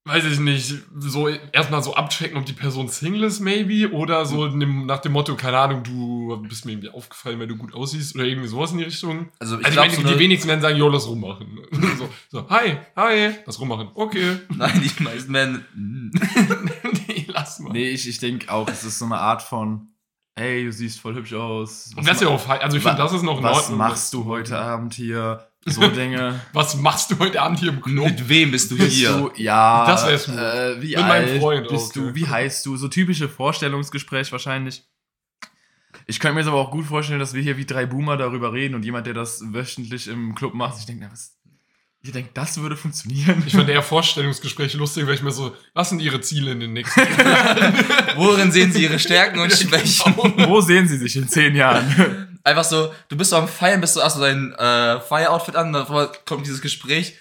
weiß 0.06 0.26
ich 0.26 0.40
nicht, 0.40 0.74
so 1.00 1.30
erstmal 1.30 1.82
so 1.82 1.96
abchecken, 1.96 2.38
ob 2.38 2.46
die 2.46 2.52
Person 2.54 2.90
Single 2.90 3.24
ist, 3.24 3.40
maybe, 3.40 3.92
oder 3.94 4.26
so 4.26 4.48
dem, 4.50 4.86
nach 4.86 5.00
dem 5.00 5.14
Motto, 5.14 5.36
keine 5.36 5.58
Ahnung, 5.58 5.84
du 5.84 6.42
bist 6.48 6.66
mir 6.66 6.74
irgendwie 6.74 6.90
aufgefallen, 6.90 7.40
weil 7.40 7.48
du 7.48 7.56
gut 7.56 7.74
aussiehst, 7.74 8.14
oder 8.16 8.26
irgendwie 8.26 8.50
sowas 8.50 8.74
in 8.74 8.80
die 8.80 8.84
Richtung. 8.84 9.30
Also 9.40 9.60
ich 9.60 9.66
Also, 9.66 9.82
ich 9.84 9.92
so 9.92 9.96
meine, 9.98 10.08
die 10.10 10.14
eine- 10.16 10.20
wenigsten 10.20 10.50
werden 10.50 10.62
sagen, 10.62 10.76
jo, 10.78 10.90
lass 10.90 11.08
rummachen. 11.08 11.58
so, 11.98 12.10
so, 12.30 12.50
hi, 12.50 12.78
hi, 12.98 13.32
lass 13.46 13.60
rummachen. 13.60 13.90
Okay. 13.96 14.40
Nein, 14.50 14.82
die 14.84 15.04
meisten 15.04 15.34
werden. 15.34 15.66
Mm. 15.74 16.12
nee, 17.08 17.26
lass 17.30 17.60
mal. 17.60 17.72
Nee, 17.72 17.90
ich, 17.92 18.08
ich 18.08 18.20
denke 18.20 18.52
auch, 18.52 18.68
es 18.68 18.84
ist 18.84 19.00
so 19.00 19.06
eine 19.06 19.18
Art 19.20 19.42
von, 19.42 19.88
hey, 20.36 20.66
du 20.66 20.72
siehst 20.74 21.00
voll 21.00 21.16
hübsch 21.16 21.34
aus. 21.34 21.92
Und 21.96 22.06
das 22.08 22.20
ja 22.20 22.28
auch, 22.28 22.48
also 22.50 22.76
ich 22.76 22.84
finde, 22.84 22.98
das 22.98 23.14
ist 23.14 23.24
noch 23.24 23.38
in 23.38 23.44
Was 23.44 23.58
Ordnung. 23.58 23.78
machst 23.78 24.14
du 24.14 24.26
heute 24.26 24.58
Abend 24.60 24.94
hier? 24.96 25.48
So 25.66 25.88
Dinge. 25.88 26.40
Was 26.54 26.76
machst 26.76 27.12
du 27.12 27.20
heute 27.20 27.42
Abend 27.42 27.60
hier 27.60 27.70
im 27.70 27.82
Club? 27.82 28.06
Mit 28.06 28.28
wem 28.30 28.52
bist 28.52 28.70
du 28.72 28.78
Bist 28.78 28.92
hier? 28.92 29.12
du, 29.12 29.32
ja, 29.36 29.86
Das 29.86 30.06
wär's 30.06 30.24
smooth. 30.26 30.38
äh, 30.38 30.82
wie 30.82 30.88
Mit 30.90 30.98
alt 30.98 31.08
meinem 31.28 31.40
Freund, 31.40 31.68
bist 31.70 31.98
okay. 31.98 32.08
du, 32.10 32.16
wie 32.16 32.28
heißt 32.28 32.66
du? 32.66 32.76
So 32.78 32.88
typische 32.88 33.30
Vorstellungsgespräch 33.30 34.32
wahrscheinlich. 34.32 34.84
Ich 36.06 36.20
könnte 36.20 36.34
mir 36.36 36.42
jetzt 36.42 36.50
aber 36.50 36.58
auch 36.60 36.72
gut 36.72 36.86
vorstellen, 36.86 37.20
dass 37.20 37.34
wir 37.34 37.42
hier 37.42 37.56
wie 37.58 37.66
drei 37.66 37.86
Boomer 37.86 38.18
darüber 38.18 38.52
reden 38.52 38.76
und 38.76 38.84
jemand, 38.84 39.08
der 39.08 39.14
das 39.14 39.42
wöchentlich 39.54 40.08
im 40.08 40.36
Club 40.36 40.54
macht, 40.54 40.78
ich 40.80 40.86
denke, 40.86 41.06
na, 41.06 41.12
was, 41.14 41.38
ihr 42.02 42.12
denkt, 42.12 42.38
das 42.38 42.58
würde 42.60 42.76
funktionieren? 42.76 43.42
Ich 43.46 43.54
fand 43.54 43.70
eher 43.70 43.82
Vorstellungsgespräche 43.82 44.78
lustig, 44.78 45.08
weil 45.08 45.14
ich 45.14 45.22
mir 45.22 45.32
so, 45.32 45.56
was 45.74 45.90
sind 45.90 46.02
ihre 46.02 46.20
Ziele 46.20 46.52
in 46.52 46.60
den 46.60 46.74
nächsten 46.74 47.00
Worin 48.18 48.52
sehen 48.52 48.74
sie 48.74 48.84
ihre 48.84 49.00
Stärken 49.00 49.40
und 49.40 49.54
Schwächen? 49.54 50.14
Wo 50.18 50.60
sehen 50.60 50.90
sie 50.90 50.98
sich 50.98 51.16
in 51.16 51.30
zehn 51.30 51.56
Jahren? 51.56 52.33
Einfach 52.44 52.64
so, 52.66 52.94
du 53.10 53.16
bist 53.18 53.30
so 53.30 53.38
am 53.38 53.48
Feiern, 53.48 53.80
bist 53.82 53.96
du 53.96 54.02
hast 54.02 54.16
so 54.16 54.22
dein 54.22 54.54
äh, 54.54 55.00
Feier-Outfit 55.00 55.56
an, 55.56 55.72
dann 55.74 55.86
kommt 56.26 56.46
dieses 56.46 56.62
Gespräch. 56.62 57.16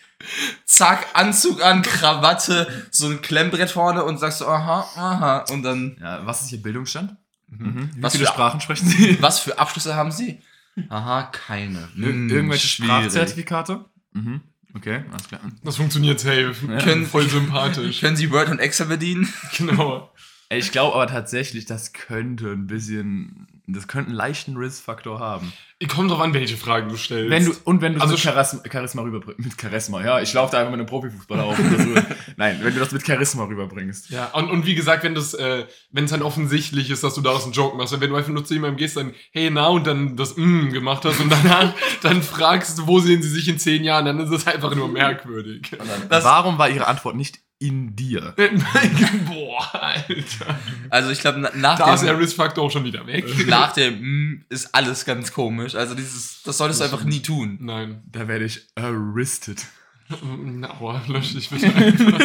Zack, 0.67 1.07
Anzug 1.15 1.63
an, 1.65 1.83
Krawatte, 1.83 2.87
so 2.91 3.09
ein 3.09 3.23
Klemmbrett 3.23 3.71
vorne 3.71 4.05
und 4.05 4.19
sagst 4.19 4.39
so, 4.39 4.47
aha, 4.47 4.81
aha. 4.97 5.45
Und 5.51 5.63
dann, 5.63 5.97
ja, 6.01 6.25
was 6.27 6.43
ist 6.43 6.53
Ihr 6.53 6.63
Bildungsstand? 6.63 7.17
Mhm. 7.49 7.91
Wie 7.95 8.03
Was 8.03 8.13
viele 8.13 8.27
für- 8.27 8.33
Sprachen 8.33 8.61
sprechen 8.61 8.89
Sie? 8.89 9.19
was 9.23 9.41
für 9.41 9.59
Abschlüsse 9.59 9.95
haben 9.95 10.11
sie? 10.13 10.41
Aha, 10.89 11.25
keine. 11.25 11.81
Ir 11.97 12.07
Hm, 12.07 12.31
irgendwelche 12.31 12.67
schwierig. 12.67 12.91
Sprachzertifikate? 12.93 13.85
Mhm. 14.13 14.41
Okay, 14.75 15.05
alles 15.13 15.29
klar. 15.29 15.41
Das 15.63 15.77
funktioniert 15.77 16.19
safe. 16.19 16.55
Können- 16.83 17.05
Voll 17.07 17.29
sympathisch. 17.29 18.01
Können 18.01 18.17
sie 18.17 18.31
Word 18.31 18.49
und 18.49 18.59
Excel 18.59 18.87
bedienen? 18.87 19.33
genau. 19.59 20.11
Ey, 20.49 20.61
Ich 20.61 20.73
glaube 20.73 20.95
aber 20.95 21.07
tatsächlich, 21.09 21.67
das 21.67 21.93
könnte 21.93 22.47
ein 22.53 22.67
bisschen 22.67 23.49
das 23.67 23.87
könnte 23.87 24.09
einen 24.09 24.17
leichten 24.17 24.57
Risk-Faktor 24.57 25.21
haben. 25.21 25.53
Kommt 25.89 26.11
drauf 26.11 26.21
an, 26.21 26.35
welche 26.35 26.57
Fragen 26.57 26.89
du 26.89 26.97
stellst. 26.97 27.31
Wenn 27.31 27.45
du, 27.45 27.53
und 27.65 27.81
wenn 27.81 27.95
du 27.95 28.01
Also 28.01 28.15
mit 28.15 28.23
Charisma, 28.23 28.61
Charisma 28.71 29.03
rüberbringst. 29.03 29.45
Mit 29.45 29.61
Charisma, 29.61 30.05
ja. 30.05 30.21
Ich 30.21 30.33
laufe 30.33 30.53
da 30.53 30.59
einfach 30.59 30.71
mit 30.71 30.81
einem 30.81 30.89
Profifußballer 30.89 31.45
auf. 31.45 31.57
So. 31.57 31.95
Nein, 32.37 32.59
wenn 32.63 32.75
du 32.75 32.81
das 32.81 32.93
mit 32.93 33.07
Charisma 33.07 33.45
rüberbringst. 33.45 34.11
Ja, 34.11 34.27
und, 34.33 34.51
und 34.51 34.67
wie 34.67 34.75
gesagt, 34.75 35.05
wenn 35.05 35.15
das, 35.15 35.35
äh, 35.35 35.67
wenn 35.91 36.05
es 36.05 36.11
dann 36.11 36.23
offensichtlich 36.23 36.91
ist, 36.91 37.03
dass 37.03 37.15
du 37.15 37.21
daraus 37.21 37.45
einen 37.45 37.53
Joke 37.53 37.77
machst, 37.77 37.99
wenn 38.01 38.11
du 38.11 38.17
einfach 38.17 38.31
nur 38.31 38.45
zu 38.45 38.55
jemandem 38.55 38.77
gehst, 38.79 38.97
dann, 38.97 39.15
hey, 39.33 39.51
na, 39.51 39.69
und 39.69 39.87
dann 39.87 40.17
das 40.17 40.37
Mm 40.37 40.71
gemacht 40.71 41.05
hast 41.05 41.21
und 41.21 41.31
danach 41.31 41.75
dann 42.03 42.23
fragst, 42.23 42.87
wo 42.87 43.01
sehen 43.01 43.23
sie 43.23 43.31
sich 43.31 43.49
in 43.49 43.59
zehn 43.59 43.85
Jahren, 43.85 44.05
dann 44.05 44.21
ist 44.21 44.31
es 44.31 44.47
einfach 44.47 44.75
nur 44.75 44.89
merkwürdig. 44.89 45.73
Und 45.73 45.89
dann, 46.11 46.25
Warum 46.25 46.59
war 46.59 46.69
ihre 46.69 46.87
Antwort 46.87 47.17
nicht 47.17 47.41
in 47.63 47.95
dir? 47.95 48.35
Boah, 49.27 49.75
Alter. 49.75 50.59
also 50.91 51.11
ich 51.11 51.21
glaube, 51.21 51.39
nach 51.41 51.79
Da 51.79 51.95
ist 51.95 52.03
der 52.03 52.15
dem, 52.15 52.21
Risk-Faktor 52.21 52.65
auch 52.65 52.71
schon 52.71 52.85
wieder 52.85 53.07
weg. 53.07 53.25
nach 53.47 53.73
dem 53.73 54.01
mm, 54.01 54.45
ist 54.49 54.75
alles 54.75 55.05
ganz 55.05 55.33
komisch. 55.33 55.77
Also 55.77 55.95
dieses, 55.95 56.43
das 56.43 56.59
solltest 56.59 56.81
du 56.81 56.85
einfach 56.85 57.05
nie 57.05 57.21
tun. 57.21 57.59
Nein. 57.61 58.03
Da 58.11 58.27
werde 58.27 58.47
ich 58.47 58.67
arrested. 58.75 59.65
Aua, 60.81 61.03
lösch 61.07 61.35
dich 61.35 61.49
bitte 61.49 61.73
einfach. 61.73 62.21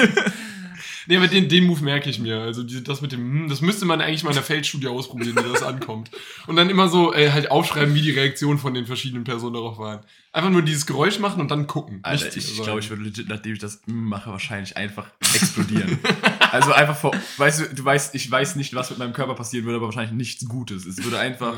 Nee, 1.08 1.18
aber 1.18 1.28
den, 1.28 1.48
den 1.48 1.66
Move 1.66 1.84
merke 1.84 2.10
ich 2.10 2.20
mir. 2.20 2.42
Also 2.42 2.64
die, 2.64 2.84
das 2.84 3.02
mit 3.02 3.14
dem, 3.14 3.20
hm, 3.20 3.50
das 3.50 3.62
müsste 3.62 3.86
man 3.86 4.02
eigentlich 4.02 4.24
mal 4.24 4.32
in 4.32 4.36
der 4.36 4.44
Feldstudie 4.44 4.88
ausprobieren, 4.88 5.36
wie 5.38 5.54
das 5.54 5.64
ankommt. 5.64 6.12
Und 6.48 6.58
dann 6.58 6.70
immer 6.70 6.90
so 6.90 7.14
äh, 7.14 7.32
halt 7.32 7.50
aufschreiben, 7.50 7.96
wie 7.96 8.02
die 8.02 8.12
Reaktionen 8.12 8.60
von 8.60 8.74
den 8.74 8.86
verschiedenen 8.86 9.24
Personen 9.24 9.54
darauf 9.54 9.78
waren. 9.78 10.02
Einfach 10.34 10.50
nur 10.50 10.62
dieses 10.62 10.86
Geräusch 10.86 11.20
machen 11.20 11.40
und 11.42 11.50
dann 11.50 11.66
gucken. 11.66 12.00
Alter, 12.04 12.36
ich 12.36 12.46
sagen. 12.46 12.64
glaube, 12.64 12.80
ich 12.82 12.90
würde 12.90 13.04
legit, 13.04 13.30
nachdem 13.30 13.54
ich 13.54 13.60
das 13.60 13.82
mache, 13.86 14.30
wahrscheinlich 14.32 14.76
einfach 14.76 15.08
explodieren. 15.34 15.98
also 16.52 16.74
einfach 16.74 16.98
vor, 16.98 17.16
weißt 17.38 17.60
du, 17.62 17.76
du 17.76 17.86
weißt, 17.86 18.14
ich 18.14 18.30
weiß 18.30 18.58
nicht, 18.58 18.76
was 18.76 18.90
mit 18.90 19.00
meinem 19.00 19.14
Körper 19.14 19.36
passieren 19.36 19.66
würde, 19.66 19.78
aber 19.78 19.86
wahrscheinlich 19.88 20.14
nichts 20.14 20.48
Gutes. 20.48 20.86
Es 20.86 21.04
würde 21.04 21.20
einfach 21.20 21.56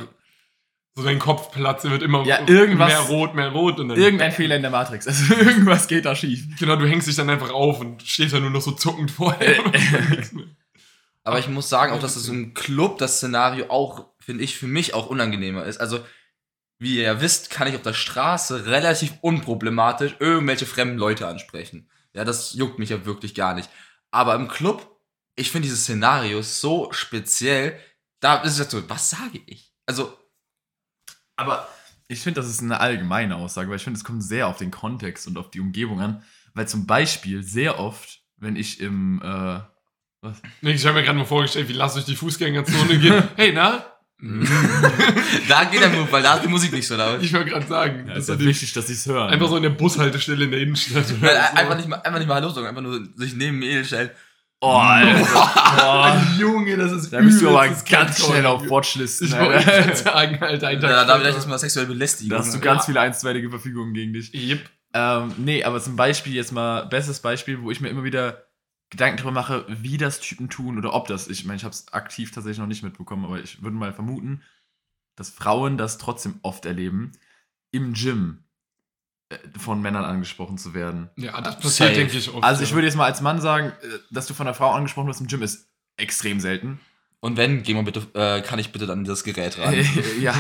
So 1.02 1.06
dein 1.06 1.20
Kopf 1.20 1.52
platzt, 1.52 1.86
er 1.86 1.92
wird 1.92 2.04
immer 2.04 2.26
Ja, 2.26 2.40
irgendwas- 2.48 2.90
mehr 2.90 3.00
rot, 3.00 3.36
mehr 3.36 3.50
rot. 3.50 3.80
Und 3.80 3.90
dann 3.90 3.98
irgendein 3.98 4.32
Fehler 4.34 4.56
in 4.58 4.62
der 4.62 4.72
Matrix. 4.72 5.08
Also 5.08 5.34
irgendwas 5.40 5.88
geht 5.88 6.04
da 6.06 6.16
schief. 6.16 6.44
Genau, 6.60 6.76
du 6.76 6.86
hängst 6.88 7.08
dich 7.08 7.16
dann 7.16 7.30
einfach 7.30 7.52
auf 7.52 7.80
und 7.80 8.04
stehst 8.04 8.34
dann 8.34 8.42
nur 8.42 8.52
noch 8.52 8.62
so 8.62 8.72
zuckend 8.72 9.12
vorher. 9.12 9.62
Mehr. 9.72 10.24
Aber 11.24 11.40
ich 11.40 11.48
muss 11.48 11.70
sagen, 11.70 11.94
auch 11.94 12.00
dass 12.00 12.16
es 12.16 12.28
im 12.28 12.54
Club 12.54 12.98
das 12.98 13.18
Szenario 13.18 13.70
auch, 13.70 14.08
finde 14.20 14.44
ich, 14.44 14.58
für 14.58 14.68
mich 14.68 14.94
auch 14.94 15.08
unangenehmer 15.08 15.64
ist. 15.66 15.80
Also, 15.80 16.00
wie 16.80 16.96
ihr 16.98 17.04
ja 17.04 17.22
wisst, 17.22 17.50
kann 17.50 17.68
ich 17.68 17.76
auf 17.76 17.82
der 17.82 17.94
Straße 17.94 18.66
relativ 18.66 19.14
unproblematisch 19.22 20.16
irgendwelche 20.20 20.66
fremden 20.66 20.98
Leute 20.98 21.28
ansprechen. 21.28 21.90
Ja, 22.14 22.24
das 22.26 22.54
juckt 22.54 22.80
mich 22.80 22.90
ja 22.90 23.06
wirklich 23.06 23.36
gar 23.36 23.54
nicht. 23.54 23.70
Aber 24.12 24.36
im 24.36 24.48
Club, 24.48 25.00
ich 25.36 25.52
finde 25.52 25.68
dieses 25.68 25.84
Szenario 25.84 26.42
so 26.42 26.92
speziell, 26.92 27.78
da 28.22 28.42
ist 28.42 28.54
es 28.54 28.60
jetzt 28.60 28.72
so, 28.72 28.90
was 28.90 29.10
sage 29.10 29.40
ich? 29.46 29.72
Also, 29.86 30.18
Aber 31.40 31.70
ich 32.10 32.20
finde, 32.20 32.42
das 32.42 32.50
ist 32.50 32.62
eine 32.62 32.82
allgemeine 32.82 33.38
Aussage, 33.38 33.70
weil 33.70 33.78
ich 33.78 33.84
finde, 33.84 33.98
es 33.98 34.04
kommt 34.04 34.24
sehr 34.24 34.48
auf 34.48 34.58
den 34.58 34.72
Kontext 34.72 35.26
und 35.26 35.38
auf 35.38 35.50
die 35.50 35.62
Umgebung 35.62 36.02
an. 36.02 36.22
Weil 36.54 36.68
zum 36.68 36.86
Beispiel 36.86 37.44
sehr 37.44 37.80
oft, 37.80 38.20
wenn 38.38 38.58
ich 38.58 38.82
im, 38.82 39.22
äh, 39.24 39.60
was? 40.22 40.42
Nee, 40.62 40.72
ich 40.72 40.86
habe 40.86 40.96
mir 40.96 41.04
gerade 41.04 41.18
mal 41.18 41.26
vorgestellt, 41.26 41.70
wie 41.70 41.74
lass 41.74 41.94
durch 41.94 42.06
die 42.06 42.16
Fußgängerzone 42.16 43.00
gehen. 43.00 43.24
Hey, 43.38 43.54
na? 43.54 43.86
da 45.48 45.64
geht 45.64 45.80
der 45.80 45.90
Move, 45.92 46.12
weil 46.12 46.22
da 46.22 46.36
ist 46.36 46.44
die 46.44 46.50
Musik 46.50 46.74
nicht 46.74 46.86
so 46.86 46.98
laut. 46.98 47.24
Ich 47.24 47.32
wollte 47.32 47.52
gerade 47.52 47.66
sagen. 47.66 48.06
Ja, 48.06 48.16
das 48.16 48.28
ist 48.28 48.30
ja 48.30 48.40
wichtig, 48.40 48.74
dass 48.74 48.90
ich 48.90 48.98
es 48.98 49.06
höre. 49.06 49.28
Einfach 49.28 49.48
so 49.48 49.56
in 49.56 49.64
der 49.64 49.70
Bushaltestelle 49.70 50.44
in 50.44 50.52
der 50.52 50.60
Innenstadt. 50.60 51.06
Weil 51.22 51.36
so. 51.36 51.58
einfach, 51.58 51.78
nicht 51.78 51.88
mal, 51.88 52.02
einfach 52.02 52.20
nicht 52.20 52.28
mal 52.28 52.36
Hallo 52.36 52.50
sagen, 52.50 52.68
einfach 52.68 52.82
nur 52.82 53.08
sich 53.16 53.34
neben 53.34 53.60
Mädel 53.60 53.86
stellen. 53.86 54.10
Oh, 54.62 54.72
Alter. 54.72 55.24
Boah. 55.24 56.22
Junge, 56.38 56.76
das 56.76 56.92
ist 56.92 57.14
Da 57.14 57.22
bist 57.22 57.42
du 57.42 57.50
aber 57.50 57.70
ganz 57.90 58.26
schnell 58.26 58.46
auf 58.46 58.70
Watchlisten. 58.70 59.28
Ich 59.28 59.38
wollte 59.38 59.64
gerade 59.64 59.96
sagen, 59.96 60.38
Alter, 60.42 60.68
ein 60.68 60.82
Tag 60.82 60.90
Da, 60.90 61.06
da 61.06 61.14
will 61.14 61.22
ich 61.22 61.28
später. 61.28 61.38
jetzt 61.38 61.48
mal 61.48 61.60
sexuell 61.60 61.86
belästigen. 61.86 62.32
Da 62.32 62.40
hast 62.40 62.54
du 62.54 62.58
ne? 62.58 62.64
ganz 62.64 62.86
viele 62.86 63.00
einstweilige 63.00 63.50
Verfügungen 63.50 63.94
gegen 63.94 64.14
dich. 64.14 64.34
Yep. 64.34 64.70
Ähm, 64.94 65.34
nee, 65.38 65.64
aber 65.64 65.80
zum 65.80 65.96
Beispiel 65.96 66.34
jetzt 66.34 66.52
mal, 66.52 66.86
bestes 66.88 67.20
Beispiel, 67.22 67.62
wo 67.62 67.72
ich 67.72 67.80
mir 67.80 67.90
immer 67.90 68.04
wieder 68.04 68.44
Gedanken 68.90 69.18
darüber 69.18 69.32
mache, 69.32 69.66
wie 69.70 69.98
das 69.98 70.20
Typen 70.20 70.50
tun 70.50 70.78
oder 70.78 70.94
ob 70.94 71.08
das, 71.08 71.28
ich 71.28 71.46
meine, 71.46 71.58
ich 71.58 71.64
habe 71.64 71.74
es 71.74 71.94
aktiv 71.94 72.32
tatsächlich 72.32 72.58
noch 72.58 72.68
nicht 72.68 72.84
mitbekommen, 72.84 73.24
aber 73.24 73.40
ich 73.40 73.62
würde 73.62 73.78
mal 73.78 73.94
vermuten, 73.94 74.42
dass 75.16 75.30
Frauen 75.30 75.78
das 75.78 76.00
trotzdem 76.00 76.40
oft 76.42 76.66
erleben, 76.66 77.12
im 77.72 77.94
Gym 77.94 78.44
von 79.58 79.82
Männern 79.82 80.06
angesprochen 80.06 80.58
zu 80.58 80.74
werden. 80.74 81.10
Ja, 81.16 81.40
das 81.42 81.56
passiert, 81.56 81.90
Safe. 81.90 81.94
denke 81.94 82.18
ich, 82.18 82.34
oft. 82.34 82.44
Also 82.44 82.64
ich 82.64 82.70
ja. 82.70 82.76
würde 82.76 82.88
jetzt 82.88 82.96
mal 82.96 83.06
als 83.06 83.22
Mann 83.22 83.40
sagen, 83.42 83.68
äh, 83.82 84.00
dass 84.12 84.28
du 84.28 84.34
von 84.34 84.48
einer 84.48 84.56
Frau 84.56 84.72
angesprochen 84.72 85.08
wirst 85.08 85.22
im 85.22 85.28
Gym 85.28 85.44
ist 85.44 85.70
extrem 85.98 86.40
selten. 86.40 86.80
Und 87.20 87.38
wenn, 87.38 87.64
geh 87.64 87.74
mal 87.74 87.84
bitte, 87.84 88.08
äh, 88.14 88.42
kann 88.42 88.60
ich 88.60 88.72
bitte 88.72 88.88
dann 88.88 89.04
das 89.04 89.24
Gerät 89.24 89.58
ran. 89.60 89.76
ja, 90.22 90.34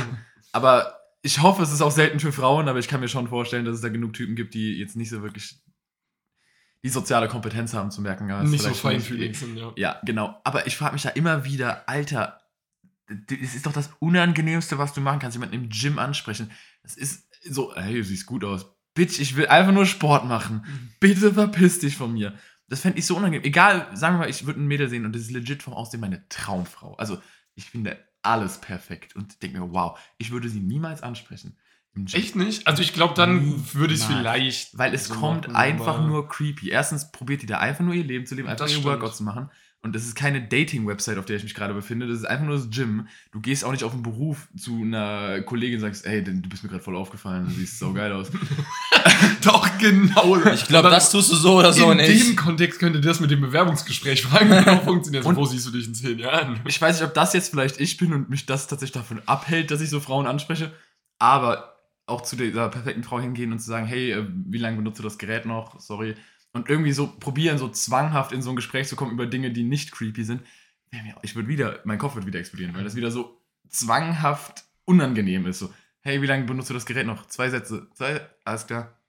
aber 0.53 0.97
ich 1.21 1.41
hoffe, 1.41 1.61
es 1.61 1.71
ist 1.73 1.81
auch 1.81 1.91
selten 1.91 2.19
für 2.19 2.31
Frauen, 2.31 2.69
aber 2.69 2.79
ich 2.79 2.87
kann 2.87 3.01
mir 3.01 3.09
schon 3.09 3.27
vorstellen, 3.27 3.65
dass 3.65 3.75
es 3.75 3.81
da 3.81 3.89
genug 3.89 4.13
Typen 4.13 4.35
gibt, 4.35 4.53
die 4.53 4.79
jetzt 4.79 4.95
nicht 4.95 5.09
so 5.09 5.21
wirklich 5.21 5.59
die 6.83 6.89
soziale 6.89 7.27
Kompetenz 7.27 7.73
haben 7.73 7.91
zu 7.91 8.01
merken. 8.01 8.29
ja, 8.29 8.41
nicht 8.41 8.63
so 8.63 8.73
feinfühlig 8.73 9.37
sind, 9.37 9.57
ja. 9.57 9.73
Ja, 9.75 10.01
genau. 10.05 10.39
Aber 10.45 10.65
ich 10.65 10.77
frage 10.77 10.93
mich 10.93 11.01
da 11.03 11.09
immer 11.09 11.43
wieder, 11.43 11.87
Alter, 11.89 12.39
d- 13.09 13.37
es 13.43 13.53
ist 13.53 13.65
doch 13.65 13.73
das 13.73 13.89
Unangenehmste, 13.99 14.77
was 14.77 14.93
du 14.93 15.01
machen 15.01 15.19
kannst, 15.19 15.35
jemanden 15.35 15.55
im 15.55 15.69
Gym 15.69 15.99
ansprechen. 15.99 16.49
Das 16.83 16.95
ist 16.95 17.27
so, 17.43 17.75
hey, 17.75 17.95
du 17.95 18.03
siehst 18.05 18.25
gut 18.25 18.45
aus. 18.45 18.65
Bitch, 18.93 19.19
ich 19.19 19.35
will 19.35 19.47
einfach 19.47 19.73
nur 19.73 19.85
Sport 19.85 20.25
machen. 20.25 20.65
Bitte 20.99 21.33
verpiss 21.33 21.79
dich 21.79 21.95
von 21.95 22.13
mir. 22.13 22.33
Das 22.67 22.81
fände 22.81 22.99
ich 22.99 23.05
so 23.05 23.15
unangenehm. 23.15 23.45
Egal, 23.45 23.87
sagen 23.93 24.15
wir 24.15 24.19
mal, 24.19 24.29
ich 24.29 24.45
würde 24.45 24.59
ein 24.59 24.67
Mädel 24.67 24.89
sehen 24.89 25.05
und 25.05 25.13
das 25.13 25.23
ist 25.23 25.31
legit 25.31 25.63
vom 25.63 25.73
Aussehen 25.73 26.01
meine 26.01 26.27
Traumfrau. 26.29 26.95
Also, 26.95 27.19
ich 27.55 27.65
finde 27.65 27.97
alles 28.21 28.59
perfekt 28.59 29.15
und 29.15 29.41
denke 29.41 29.59
mir, 29.59 29.73
wow, 29.73 29.97
ich 30.17 30.31
würde 30.31 30.49
sie 30.49 30.59
niemals 30.59 31.01
ansprechen. 31.01 31.57
Echt 32.13 32.35
nicht? 32.35 32.67
Also 32.67 32.81
ich 32.81 32.93
glaube, 32.93 33.13
dann 33.15 33.73
würde 33.73 33.93
ich 33.93 34.01
es 34.01 34.05
vielleicht. 34.05 34.77
Weil 34.77 34.93
es 34.93 35.07
so 35.07 35.15
kommt 35.15 35.47
machen, 35.47 35.55
einfach 35.55 36.05
nur 36.05 36.29
creepy. 36.29 36.69
Erstens 36.69 37.11
probiert 37.11 37.41
die 37.41 37.45
da 37.45 37.57
einfach 37.57 37.83
nur 37.83 37.93
ihr 37.93 38.03
Leben 38.03 38.25
zu 38.25 38.35
leben, 38.35 38.47
einfach 38.47 38.67
ihr 38.67 38.71
stimmt. 38.71 38.85
Workout 38.85 39.15
zu 39.15 39.23
machen. 39.23 39.49
Und 39.81 39.95
das 39.95 40.03
ist 40.03 40.15
keine 40.15 40.41
Dating-Website, 40.45 41.17
auf 41.17 41.25
der 41.25 41.37
ich 41.37 41.43
mich 41.43 41.55
gerade 41.55 41.73
befinde. 41.73 42.05
Das 42.05 42.17
ist 42.17 42.25
einfach 42.25 42.45
nur 42.45 42.57
das 42.57 42.69
Gym. 42.69 43.07
Du 43.31 43.39
gehst 43.39 43.63
auch 43.63 43.71
nicht 43.71 43.85
auf 43.85 43.93
einen 43.93 44.03
Beruf 44.03 44.49
zu 44.57 44.81
einer 44.81 45.41
Kollegin 45.43 45.75
und 45.77 45.81
sagst, 45.81 46.05
ey, 46.05 46.21
du 46.21 46.33
bist 46.49 46.63
mir 46.63 46.69
gerade 46.69 46.83
voll 46.83 46.97
aufgefallen, 46.97 47.45
du 47.45 47.51
siehst 47.53 47.79
so 47.79 47.93
geil 47.93 48.11
aus. 48.11 48.29
Doch, 49.43 49.77
genau. 49.77 50.37
Ich 50.53 50.65
glaube, 50.67 50.89
das 50.89 51.11
tust 51.11 51.31
du 51.31 51.35
so 51.35 51.59
oder 51.59 51.71
so 51.71 51.91
in 51.91 51.97
nicht. 51.97 52.27
dem 52.29 52.35
Kontext 52.35 52.79
könnte 52.79 52.99
das 52.99 53.19
mit 53.21 53.31
dem 53.31 53.39
Bewerbungsgespräch 53.41 54.21
fragen, 54.23 54.49
genau 54.49 54.79
funktioniert. 54.79 55.25
Und- 55.25 55.37
wo 55.37 55.45
siehst 55.45 55.65
du 55.67 55.71
dich 55.71 55.87
in 55.87 55.95
zehn 55.95 56.19
Jahren? 56.19 56.59
Ich 56.67 56.81
weiß 56.81 56.99
nicht, 56.99 57.07
ob 57.07 57.13
das 57.13 57.33
jetzt 57.33 57.49
vielleicht 57.51 57.79
ich 57.79 57.95
bin 57.97 58.11
und 58.13 58.29
mich 58.29 58.45
das 58.45 58.67
tatsächlich 58.67 58.93
davon 58.93 59.21
abhält, 59.27 59.71
dass 59.71 59.79
ich 59.81 59.89
so 59.89 59.99
Frauen 60.01 60.27
anspreche. 60.27 60.73
Aber 61.19 61.77
auch 62.05 62.21
zu 62.21 62.35
dieser 62.35 62.69
perfekten 62.69 63.03
Frau 63.03 63.19
hingehen 63.19 63.51
und 63.53 63.59
zu 63.59 63.67
sagen, 63.67 63.85
hey, 63.85 64.11
äh, 64.11 64.25
wie 64.27 64.57
lange 64.57 64.77
benutzt 64.77 64.99
du 64.99 65.03
das 65.03 65.17
Gerät 65.17 65.45
noch? 65.45 65.79
Sorry. 65.79 66.15
Und 66.51 66.69
irgendwie 66.69 66.93
so 66.93 67.07
probieren, 67.07 67.57
so 67.57 67.69
zwanghaft 67.69 68.31
in 68.31 68.41
so 68.41 68.49
ein 68.49 68.55
Gespräch 68.55 68.87
zu 68.87 68.95
kommen 68.95 69.11
über 69.11 69.27
Dinge, 69.27 69.51
die 69.51 69.63
nicht 69.63 69.91
creepy 69.91 70.23
sind. 70.23 70.41
Ich 71.21 71.35
würde 71.35 71.47
wieder, 71.47 71.79
mein 71.83 71.99
Kopf 71.99 72.15
wird 72.15 72.25
wieder 72.25 72.39
explodieren, 72.39 72.73
weil 72.75 72.83
das 72.83 72.95
wieder 72.95 73.11
so 73.11 73.39
zwanghaft 73.69 74.63
unangenehm 74.85 75.45
ist. 75.45 75.59
So, 75.59 75.71
hey, 76.01 76.21
wie 76.21 76.25
lange 76.25 76.45
benutzt 76.45 76.69
du 76.69 76.73
das 76.73 76.85
Gerät 76.85 77.05
noch? 77.05 77.27
Zwei 77.27 77.49
Sätze. 77.49 77.87
Zwei, 77.93 78.21
alles 78.43 78.65
klar. 78.65 78.99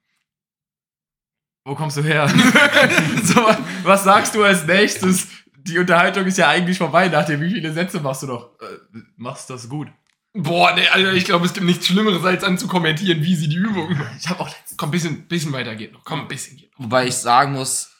Wo 1.63 1.75
kommst 1.75 1.97
du 1.97 2.03
her? 2.03 2.27
so, 3.23 3.47
was 3.83 4.03
sagst 4.03 4.35
du 4.35 4.43
als 4.43 4.65
nächstes? 4.65 5.27
Die 5.55 5.77
Unterhaltung 5.77 6.25
ist 6.25 6.37
ja 6.37 6.49
eigentlich 6.49 6.77
vorbei 6.77 7.07
nach 7.07 7.25
dem, 7.25 7.41
wie 7.41 7.51
viele 7.51 7.71
Sätze 7.71 7.99
machst 7.99 8.23
du 8.23 8.27
noch? 8.27 8.59
Äh, 8.59 8.99
machst 9.17 9.49
das 9.49 9.69
gut. 9.69 9.87
Boah, 10.33 10.73
nee, 10.75 10.87
Alter, 10.87 11.13
ich 11.13 11.25
glaube, 11.25 11.45
es 11.45 11.53
gibt 11.53 11.65
nichts 11.65 11.87
Schlimmeres, 11.87 12.23
als 12.23 12.43
anzukommentieren, 12.43 13.21
wie 13.23 13.35
sie 13.35 13.49
die 13.49 13.57
Übung 13.57 13.97
macht. 13.97 14.13
Ich 14.19 14.29
habe 14.29 14.39
auch 14.39 14.47
letztens. 14.47 14.77
Komm, 14.77 14.91
bisschen, 14.91 15.27
bisschen 15.27 15.51
weiter 15.51 15.75
geht 15.75 15.91
noch. 15.91 16.05
Komm, 16.05 16.21
ein 16.21 16.27
bisschen 16.29 16.55
geht 16.57 16.71
noch. 16.77 16.85
Wobei 16.85 17.07
ich 17.07 17.15
sagen 17.15 17.51
muss, 17.53 17.91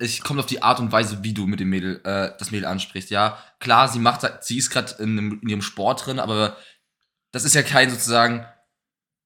es 0.00 0.20
kommt 0.20 0.38
auf 0.38 0.44
die 0.46 0.62
Art 0.62 0.80
und 0.80 0.92
Weise, 0.92 1.24
wie 1.24 1.32
du 1.32 1.46
mit 1.46 1.60
dem 1.60 1.70
Mädel, 1.70 2.02
äh, 2.04 2.32
das 2.38 2.50
Mädel 2.50 2.66
ansprichst. 2.66 3.10
Ja, 3.10 3.38
klar, 3.58 3.88
sie 3.88 4.00
macht, 4.00 4.22
halt- 4.22 4.44
sie 4.44 4.58
ist 4.58 4.68
gerade 4.68 4.92
in, 5.02 5.18
einem- 5.18 5.40
in 5.42 5.48
ihrem 5.48 5.62
Sport 5.62 6.04
drin, 6.06 6.18
aber 6.18 6.58
das 7.30 7.44
ist 7.44 7.54
ja 7.54 7.62
kein 7.62 7.88
sozusagen, 7.88 8.44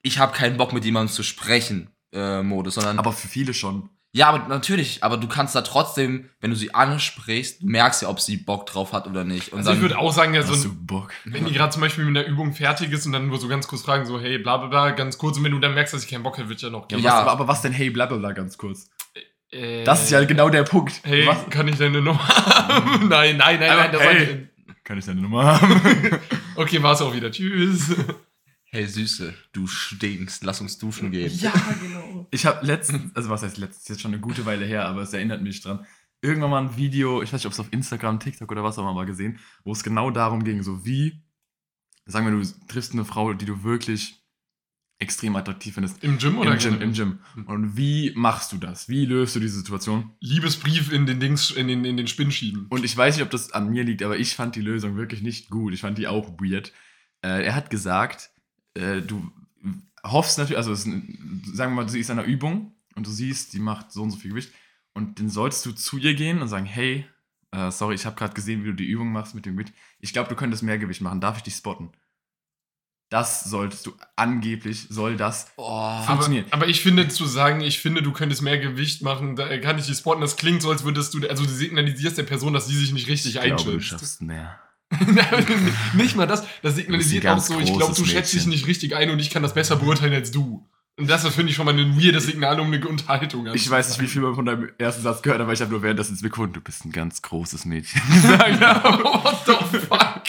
ich 0.03 0.21
habe 0.21 0.33
keinen 0.37 0.57
Bock 0.57 0.73
mit 0.73 0.85
jemandem 0.85 1.13
zu 1.13 1.25
sprechen 1.25 1.91
äh, 2.13 2.43
Modus, 2.45 2.75
sondern 2.77 3.01
Aber 3.01 3.13
für 3.13 3.27
viele 3.27 3.53
schon. 3.55 3.91
Ja, 4.17 4.29
aber 4.29 4.49
natürlich, 4.49 5.05
aber 5.05 5.17
du 5.19 5.29
kannst 5.29 5.55
da 5.55 5.61
trotzdem, 5.63 6.31
wenn 6.41 6.51
du 6.51 6.57
sie 6.57 6.73
ansprichst, 6.75 7.63
du 7.63 7.67
merkst 7.67 8.03
ja, 8.03 8.09
ob 8.09 8.21
sie 8.21 8.39
Bock 8.39 8.65
drauf 8.67 8.93
hat 8.93 9.07
oder 9.07 9.25
nicht. 9.25 9.53
Und 9.53 9.59
Also 9.59 9.71
ich 9.71 9.77
dann, 9.77 9.83
würde 9.83 9.99
auch 9.99 10.13
sagen, 10.13 10.33
ja, 10.35 10.43
so 10.43 10.55
ein, 10.55 11.09
wenn 11.27 11.45
die 11.45 11.53
gerade 11.53 11.71
zum 11.71 11.83
Beispiel 11.83 12.05
mit 12.07 12.17
einer 12.17 12.27
Übung 12.27 12.53
fertig 12.55 12.91
ist 12.93 13.05
und 13.07 13.13
dann 13.13 13.27
nur 13.29 13.39
so 13.39 13.47
ganz 13.49 13.69
kurz 13.69 13.83
fragen, 13.83 14.07
so, 14.07 14.19
hey, 14.21 14.39
bla 14.39 14.57
bla 14.57 14.69
bla, 14.69 14.91
ganz 14.93 15.19
kurz, 15.19 15.37
und 15.37 15.45
wenn 15.45 15.53
du 15.53 15.59
dann 15.59 15.75
merkst, 15.75 15.93
dass 15.93 16.03
ich 16.05 16.11
keinen 16.11 16.23
Bock 16.23 16.39
habe, 16.39 16.49
wird 16.49 16.63
ja 16.63 16.71
noch 16.71 16.83
Ja, 16.91 16.97
gehen. 16.97 17.05
Ja. 17.05 17.13
Was, 17.13 17.21
aber, 17.21 17.31
aber 17.33 17.49
was 17.49 17.63
denn 17.63 17.73
hey 17.73 17.91
blablabla 17.91 18.33
ganz 18.33 18.57
kurz? 18.57 18.89
Äh, 19.51 19.85
Das 19.85 20.03
ist 20.05 20.11
ja 20.11 20.25
genau 20.25 20.49
der 20.49 20.63
Punkt. 20.65 20.95
Hey, 21.05 21.27
Was? 21.27 21.49
kann 21.51 21.69
ich 21.69 21.77
deine 21.77 22.01
Nummer 22.01 22.27
haben? 22.27 23.09
nein, 23.09 23.37
nein, 23.37 23.61
nein, 23.61 23.71
Aber 23.71 23.83
nein, 23.83 23.93
das 23.93 24.01
hey. 24.03 24.19
sollte- 24.27 24.49
Kann 24.83 24.99
ich 24.99 25.05
deine 25.05 25.21
Nummer 25.21 25.61
haben? 25.61 25.81
Okay, 26.59 26.83
war's 26.83 27.03
auch 27.03 27.15
wieder. 27.15 27.31
Tschüss. 27.31 27.95
Hey 28.67 28.87
Süße, 28.87 29.35
du 29.53 29.67
stinkst, 29.67 30.45
lass 30.45 30.61
uns 30.61 30.79
duschen 30.79 31.11
gehen. 31.11 31.33
genau. 31.81 32.27
Ich 32.31 32.47
habe 32.47 32.67
letztens, 32.67 33.15
also 33.15 33.31
was 33.31 33.43
heißt 33.43 33.59
letztens, 33.59 33.89
jetzt 33.89 34.01
schon 34.01 34.13
eine 34.13 34.21
gute 34.21 34.45
Weile 34.47 34.65
her, 34.65 34.87
aber 34.87 35.03
es 35.03 35.13
erinnert 35.13 35.43
mich 35.43 35.61
dran. 35.61 35.87
Irgendwann 36.21 36.51
mal 36.51 36.63
ein 36.63 36.77
Video, 36.77 37.23
ich 37.23 37.33
weiß 37.33 37.41
nicht, 37.41 37.47
ob 37.47 37.53
es 37.53 37.61
auf 37.61 37.73
Instagram, 37.73 38.21
TikTok 38.21 38.51
oder 38.51 38.65
was 38.65 38.79
auch 38.79 38.83
immer 38.83 38.95
mal 38.95 39.07
gesehen, 39.07 39.39
wo 39.65 39.73
es 39.73 39.85
genau 39.85 40.11
darum 40.11 40.45
ging, 40.45 40.63
so 40.63 40.85
wie 40.85 41.23
sagen 42.07 42.27
wir, 42.27 42.41
du 42.41 42.67
triffst 42.69 42.93
eine 42.93 43.05
Frau, 43.05 43.33
die 43.35 43.45
du 43.45 43.63
wirklich 43.65 44.23
extrem 44.99 45.37
attraktiv 45.37 45.75
findest. 45.75 46.03
Im 46.03 46.19
Gym 46.19 46.39
oder 46.39 46.53
Im 46.53 46.59
Gym, 46.59 46.81
im 46.81 46.93
Gym. 46.95 47.19
Und 47.47 47.77
wie 47.77 48.13
machst 48.15 48.53
du 48.53 48.57
das? 48.57 48.89
Wie 48.89 49.05
löst 49.05 49.37
du 49.37 49.41
diese 49.41 49.59
Situation? 49.59 50.13
Liebesbrief 50.21 50.91
in 50.91 51.05
den 51.05 51.21
Dings, 51.21 51.51
in 51.51 51.69
den, 51.69 51.85
in 51.85 51.99
den 51.99 52.07
Spinn 52.07 52.31
schieben. 52.33 52.67
Und 52.71 52.85
ich 52.85 52.97
weiß 52.97 53.17
nicht, 53.17 53.25
ob 53.25 53.31
das 53.31 53.53
an 53.53 53.69
mir 53.69 53.85
liegt, 53.85 54.03
aber 54.03 54.17
ich 54.17 54.35
fand 54.35 54.57
die 54.57 54.63
Lösung 54.63 54.97
wirklich 54.97 55.21
nicht 55.21 55.51
gut. 55.51 55.75
Ich 55.75 55.83
fand 55.83 55.99
die 55.99 56.07
auch 56.07 56.41
weird. 56.41 56.73
Äh, 57.23 57.45
er 57.45 57.55
hat 57.55 57.69
gesagt, 57.69 58.31
äh, 58.77 59.03
du 59.03 59.31
hoffst 60.05 60.39
natürlich, 60.39 60.59
also 60.59 60.73
ist 60.73 60.85
sagen 60.85 61.73
wir 61.75 61.83
mal, 61.83 61.89
sie 61.89 62.01
ist 62.01 62.11
in 62.11 62.19
einer 62.19 62.29
Übung 62.29 62.73
und 62.95 63.07
du 63.07 63.11
siehst, 63.11 63.53
die 63.53 63.59
macht 63.59 63.91
so 63.93 64.03
und 64.03 64.11
so 64.13 64.17
viel 64.19 64.31
Gewicht 64.31 64.53
und 64.95 65.19
dann 65.19 65.29
sollst 65.29 65.65
du 65.67 65.73
zu 65.73 65.99
ihr 65.99 66.15
gehen 66.15 66.41
und 66.41 66.49
sagen, 66.49 66.67
hey, 66.67 67.05
äh, 67.53 67.71
sorry, 67.71 67.95
ich 67.95 68.07
habe 68.07 68.17
gerade 68.17 68.35
gesehen, 68.35 68.63
wie 68.65 68.69
du 68.69 68.75
die 68.75 68.87
Übung 68.87 69.11
machst 69.13 69.35
mit 69.35 69.47
dem 69.47 69.57
Gewicht. 69.57 69.75
Ich 70.01 70.13
glaube, 70.13 70.29
du 70.29 70.35
könntest 70.37 70.63
mehr 70.63 70.79
Gewicht 70.79 71.01
machen. 71.01 71.21
Darf 71.21 71.37
ich 71.39 71.43
dich 71.43 71.55
spotten? 71.55 71.91
Das 73.09 73.45
solltest 73.45 73.87
du 73.87 73.93
angeblich, 74.17 74.87
soll 74.91 75.17
das 75.17 75.53
Oh, 75.57 75.63
Aber, 75.63 76.03
funktionieren. 76.07 76.47
aber 76.51 76.67
ich 76.67 76.81
finde, 76.83 77.07
zu 77.07 77.25
sagen, 77.25 77.61
ich 77.61 77.79
finde, 77.79 78.03
du 78.03 78.11
könntest 78.13 78.43
mehr 78.43 78.59
Gewicht 78.59 79.03
machen, 79.03 79.37
da 79.37 79.59
kann 79.59 79.79
ich 79.79 79.87
die 79.87 79.95
spotten, 79.95 80.21
das 80.23 80.37
klingt 80.37 80.61
so, 80.61 80.71
als 80.71 80.83
würdest 80.83 81.15
du, 81.15 81.25
also 81.29 81.45
du 81.45 81.49
signalisierst 81.51 82.19
der 82.19 82.25
Person, 82.25 82.53
dass 82.53 82.67
sie 82.67 82.75
sich 82.77 82.93
nicht 82.93 83.07
richtig 83.07 83.37
ich 83.37 83.41
glaube, 83.43 83.63
du 83.63 83.71
einschätzt. 83.75 83.85
schaffst 84.01 84.23
mehr. 84.23 84.59
nicht 85.95 86.17
mal 86.17 86.27
das, 86.27 86.47
das 86.63 86.77
signalisiert 86.77 87.27
auch 87.27 87.41
so, 87.41 87.59
ich 87.59 87.73
glaube, 87.73 87.95
du 87.95 88.05
schätzt 88.05 88.33
dich 88.33 88.47
nicht 88.47 88.67
richtig 88.67 88.95
ein 88.95 89.11
und 89.11 89.19
ich 89.19 89.31
kann 89.31 89.43
das 89.43 89.55
besser 89.55 89.77
beurteilen 89.77 90.15
als 90.15 90.31
du. 90.31 90.69
Und 90.99 91.11
das 91.11 91.27
finde 91.29 91.51
ich 91.51 91.57
schon 91.57 91.67
mal 91.67 91.79
ein 91.79 92.01
weirdes 92.01 92.25
Signal, 92.25 92.59
um 92.59 92.73
eine 92.73 92.87
Unterhaltung 92.89 93.47
Ich 93.53 93.69
weiß 93.69 93.91
nicht, 93.91 94.01
wie 94.01 94.07
viel 94.07 94.23
man 94.23 94.35
von 94.35 94.47
deinem 94.47 94.71
ersten 94.79 95.03
Satz 95.03 95.21
gehört, 95.21 95.43
aber 95.43 95.53
ich 95.53 95.61
habe 95.61 95.71
nur 95.71 95.83
währenddessen 95.83 96.13
ins 96.13 96.23
Mikrofon, 96.23 96.55
du 96.55 96.61
bist 96.63 96.87
ein 96.87 96.93
ganz 96.93 97.21
großes 97.21 97.67
Mädchen 97.67 98.01
gesagt. 98.15 98.61
What 98.63 99.43
the 99.45 99.79
fuck? 99.79 100.23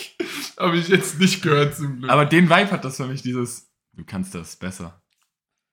Habe 0.60 0.78
ich 0.78 0.90
jetzt 0.90 1.20
nicht 1.20 1.42
gehört 1.42 1.78
zum 1.78 2.00
Glück. 2.00 2.12
Aber 2.12 2.26
den 2.26 2.50
Vibe 2.50 2.72
hat 2.72 2.84
das 2.84 2.98
für 2.98 3.08
mich, 3.08 3.22
dieses, 3.22 3.70
du 3.94 4.04
kannst 4.04 4.36
das 4.36 4.58
besser. 4.58 5.02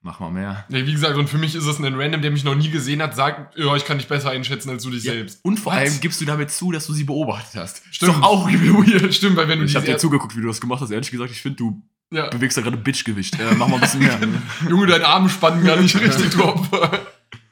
Mach 0.06 0.20
mal 0.20 0.30
mehr. 0.30 0.66
Nee, 0.68 0.84
wie 0.84 0.92
gesagt, 0.92 1.16
und 1.16 1.30
für 1.30 1.38
mich 1.38 1.54
ist 1.54 1.64
es 1.64 1.78
ein 1.78 1.94
Random, 1.94 2.20
der 2.20 2.30
mich 2.30 2.44
noch 2.44 2.54
nie 2.54 2.68
gesehen 2.68 3.00
hat, 3.00 3.16
sagt, 3.16 3.56
ja, 3.58 3.74
ich 3.74 3.86
kann 3.86 3.96
dich 3.96 4.06
besser 4.06 4.28
einschätzen 4.30 4.68
als 4.68 4.82
du 4.82 4.90
dich 4.90 5.02
selbst. 5.02 5.40
Und 5.42 5.58
vor 5.58 5.72
Was? 5.72 5.78
allem 5.80 6.00
gibst 6.00 6.20
du 6.20 6.26
damit 6.26 6.50
zu, 6.50 6.70
dass 6.72 6.86
du 6.86 6.92
sie 6.92 7.04
beobachtet 7.04 7.58
hast. 7.58 7.78
Stimmt. 7.90 8.12
Ist 8.12 8.18
doch 8.18 8.22
auch 8.22 8.46
weird. 8.48 9.14
Stimmt, 9.14 9.36
weil 9.36 9.48
wenn 9.48 9.60
du 9.60 9.64
Ich 9.64 9.74
habe 9.74 9.86
diese- 9.86 9.96
dir 9.96 9.98
zugeguckt, 9.98 10.36
wie 10.36 10.42
du 10.42 10.46
das 10.48 10.60
gemacht 10.60 10.82
hast. 10.82 10.90
Ehrlich 10.90 11.10
gesagt, 11.10 11.30
ich 11.30 11.40
finde, 11.40 11.56
du 11.56 11.82
ja, 12.12 12.28
bewegst 12.28 12.58
da 12.58 12.60
gerade 12.60 12.76
Bitchgewicht. 12.76 13.40
Äh, 13.40 13.54
mach 13.56 13.66
mal 13.66 13.76
ein 13.76 13.80
bisschen 13.80 14.00
mehr. 14.00 14.20
Junge, 14.68 14.86
deine 14.88 15.06
Arme 15.06 15.30
spannen 15.30 15.64
gar 15.64 15.76
nicht 15.80 15.96
richtig 16.00 16.32
drauf. 16.32 16.68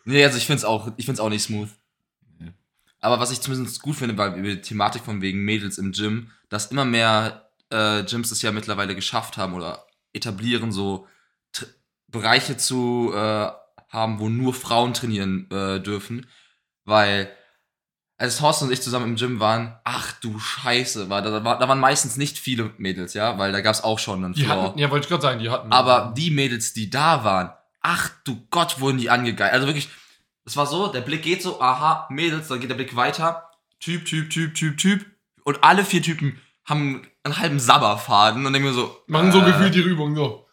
Nee, 0.05 0.23
also 0.23 0.37
ich 0.37 0.45
find's 0.47 0.65
auch, 0.65 0.93
ich 0.99 1.07
find's 1.07 1.21
auch 1.21 1.31
nicht 1.31 1.43
smooth. 1.43 1.71
Ja. 2.39 2.49
Aber 3.01 3.19
was 3.19 3.31
ich 3.33 3.41
zumindest 3.41 3.81
gut 3.81 3.97
finde, 3.97 4.19
weil 4.19 4.35
über 4.39 4.49
die 4.51 4.61
Thematik 4.61 5.03
von 5.05 5.23
wegen 5.23 5.39
Mädels 5.43 5.79
im 5.79 5.93
Gym, 5.93 6.31
dass 6.51 6.67
immer 6.67 6.85
mehr 6.85 7.49
äh, 7.71 8.05
Gyms 8.05 8.31
es 8.31 8.43
ja 8.43 8.53
mittlerweile 8.53 8.95
geschafft 8.95 9.39
haben 9.39 9.55
oder 9.55 9.87
etablieren, 10.13 10.71
so 10.71 11.07
Bereiche 12.13 12.57
zu 12.57 13.13
äh, 13.15 13.49
haben, 13.89 14.21
wo 14.21 14.29
nur 14.29 14.55
Frauen 14.55 14.95
trainieren 14.95 15.51
äh, 15.51 15.81
dürfen. 15.81 16.27
Weil 16.85 17.31
als 18.19 18.39
Thorsten 18.39 18.67
und 18.67 18.73
ich 18.73 18.81
zusammen 18.81 19.07
im 19.07 19.17
Gym 19.17 19.41
waren, 19.41 19.75
ach 19.83 20.13
du 20.21 20.39
Scheiße, 20.39 21.11
war, 21.11 21.23
da, 21.23 21.43
war, 21.45 21.59
da 21.59 21.69
waren 21.69 21.81
meistens 21.81 22.17
nicht 22.17 22.39
viele 22.39 22.71
Mädels, 22.79 23.15
ja, 23.15 23.37
weil 23.37 23.51
da 23.51 23.61
gab's 23.61 23.83
auch 23.83 23.99
schon 23.99 24.25
einen 24.25 24.35
Die 24.35 24.45
Floor. 24.45 24.63
hatten, 24.63 24.79
ja, 24.79 24.91
wollte 24.91 25.05
ich 25.05 25.09
gerade 25.09 25.23
sagen, 25.23 25.41
die 25.41 25.51
hatten. 25.51 25.73
Aber 25.73 26.15
die 26.17 26.31
Mädels, 26.31 26.73
die 26.73 26.89
da 26.89 27.25
waren, 27.25 27.53
ach 27.81 28.11
du 28.25 28.47
Gott, 28.51 28.81
wurden 28.81 28.99
die 28.99 29.11
angegeilt. 29.11 29.53
Also 29.53 29.67
wirklich, 29.67 29.89
es 30.45 30.57
war 30.57 30.67
so, 30.67 30.87
der 30.89 31.01
Blick 31.01 31.23
geht 31.23 31.43
so, 31.43 31.61
aha, 31.61 32.07
Mädels, 32.11 32.49
dann 32.49 32.61
geht 32.61 32.71
der 32.71 32.77
Blick 32.77 32.95
weiter, 32.95 33.51
Typ, 33.81 34.05
Typ, 34.05 34.31
Typ, 34.31 34.55
Typ, 34.55 34.79
Typ. 34.79 35.05
Und 35.45 35.65
alle 35.65 35.85
vier 35.85 36.03
Typen 36.03 36.41
haben 36.65 37.03
einen 37.25 37.39
halben 37.39 37.59
Sabberfaden 37.59 38.47
und 38.47 38.53
denken 38.53 38.69
mir 38.69 38.75
so, 38.75 38.97
machen 39.09 39.33
so 39.33 39.41
äh, 39.41 39.47
gefühlt 39.47 39.75
ihre 39.75 39.89
Übung 39.89 40.15
so. 40.15 40.47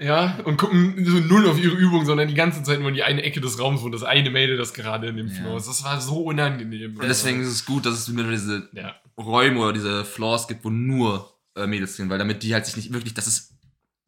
Ja, 0.00 0.38
und 0.44 0.56
gucken 0.56 1.04
so 1.04 1.18
null 1.20 1.48
auf 1.48 1.58
ihre 1.58 1.74
Übung, 1.74 2.04
sondern 2.04 2.28
die 2.28 2.34
ganze 2.34 2.62
Zeit 2.62 2.80
nur 2.80 2.88
in 2.88 2.94
die 2.94 3.02
eine 3.02 3.22
Ecke 3.22 3.40
des 3.40 3.58
Raums, 3.58 3.82
wo 3.82 3.88
das 3.88 4.02
eine 4.02 4.30
Mädel 4.30 4.56
das 4.56 4.74
gerade 4.74 5.08
in 5.08 5.16
dem 5.16 5.28
Ja. 5.28 5.34
Floor 5.34 5.56
ist. 5.58 5.68
Das 5.68 5.84
war 5.84 6.00
so 6.00 6.24
unangenehm. 6.24 6.96
Und 6.96 7.08
deswegen 7.08 7.40
ist 7.40 7.48
es 7.48 7.64
gut, 7.64 7.86
dass 7.86 7.94
es 7.94 8.08
mittlerweile 8.08 8.36
diese 8.36 8.68
Ja. 8.72 8.94
Räume 9.18 9.60
oder 9.60 9.72
diese 9.72 10.04
Floors 10.04 10.48
gibt, 10.48 10.64
wo 10.64 10.70
nur 10.70 11.30
äh, 11.56 11.66
Mädels 11.66 11.96
sind, 11.96 12.10
weil 12.10 12.18
damit 12.18 12.42
die 12.42 12.52
halt 12.52 12.66
sich 12.66 12.76
nicht 12.76 12.92
wirklich, 12.92 13.14
das 13.14 13.26
ist 13.28 13.52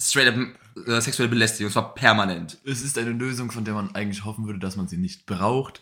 straight 0.02 0.28
up 0.28 0.36
äh, 0.88 1.00
sexuelle 1.00 1.28
Belästigung, 1.30 1.68
und 1.68 1.72
zwar 1.72 1.94
permanent. 1.94 2.58
Es 2.64 2.82
ist 2.82 2.98
eine 2.98 3.10
Lösung, 3.12 3.50
von 3.52 3.64
der 3.64 3.74
man 3.74 3.94
eigentlich 3.94 4.24
hoffen 4.24 4.46
würde, 4.46 4.58
dass 4.58 4.76
man 4.76 4.88
sie 4.88 4.96
nicht 4.98 5.24
braucht. 5.26 5.80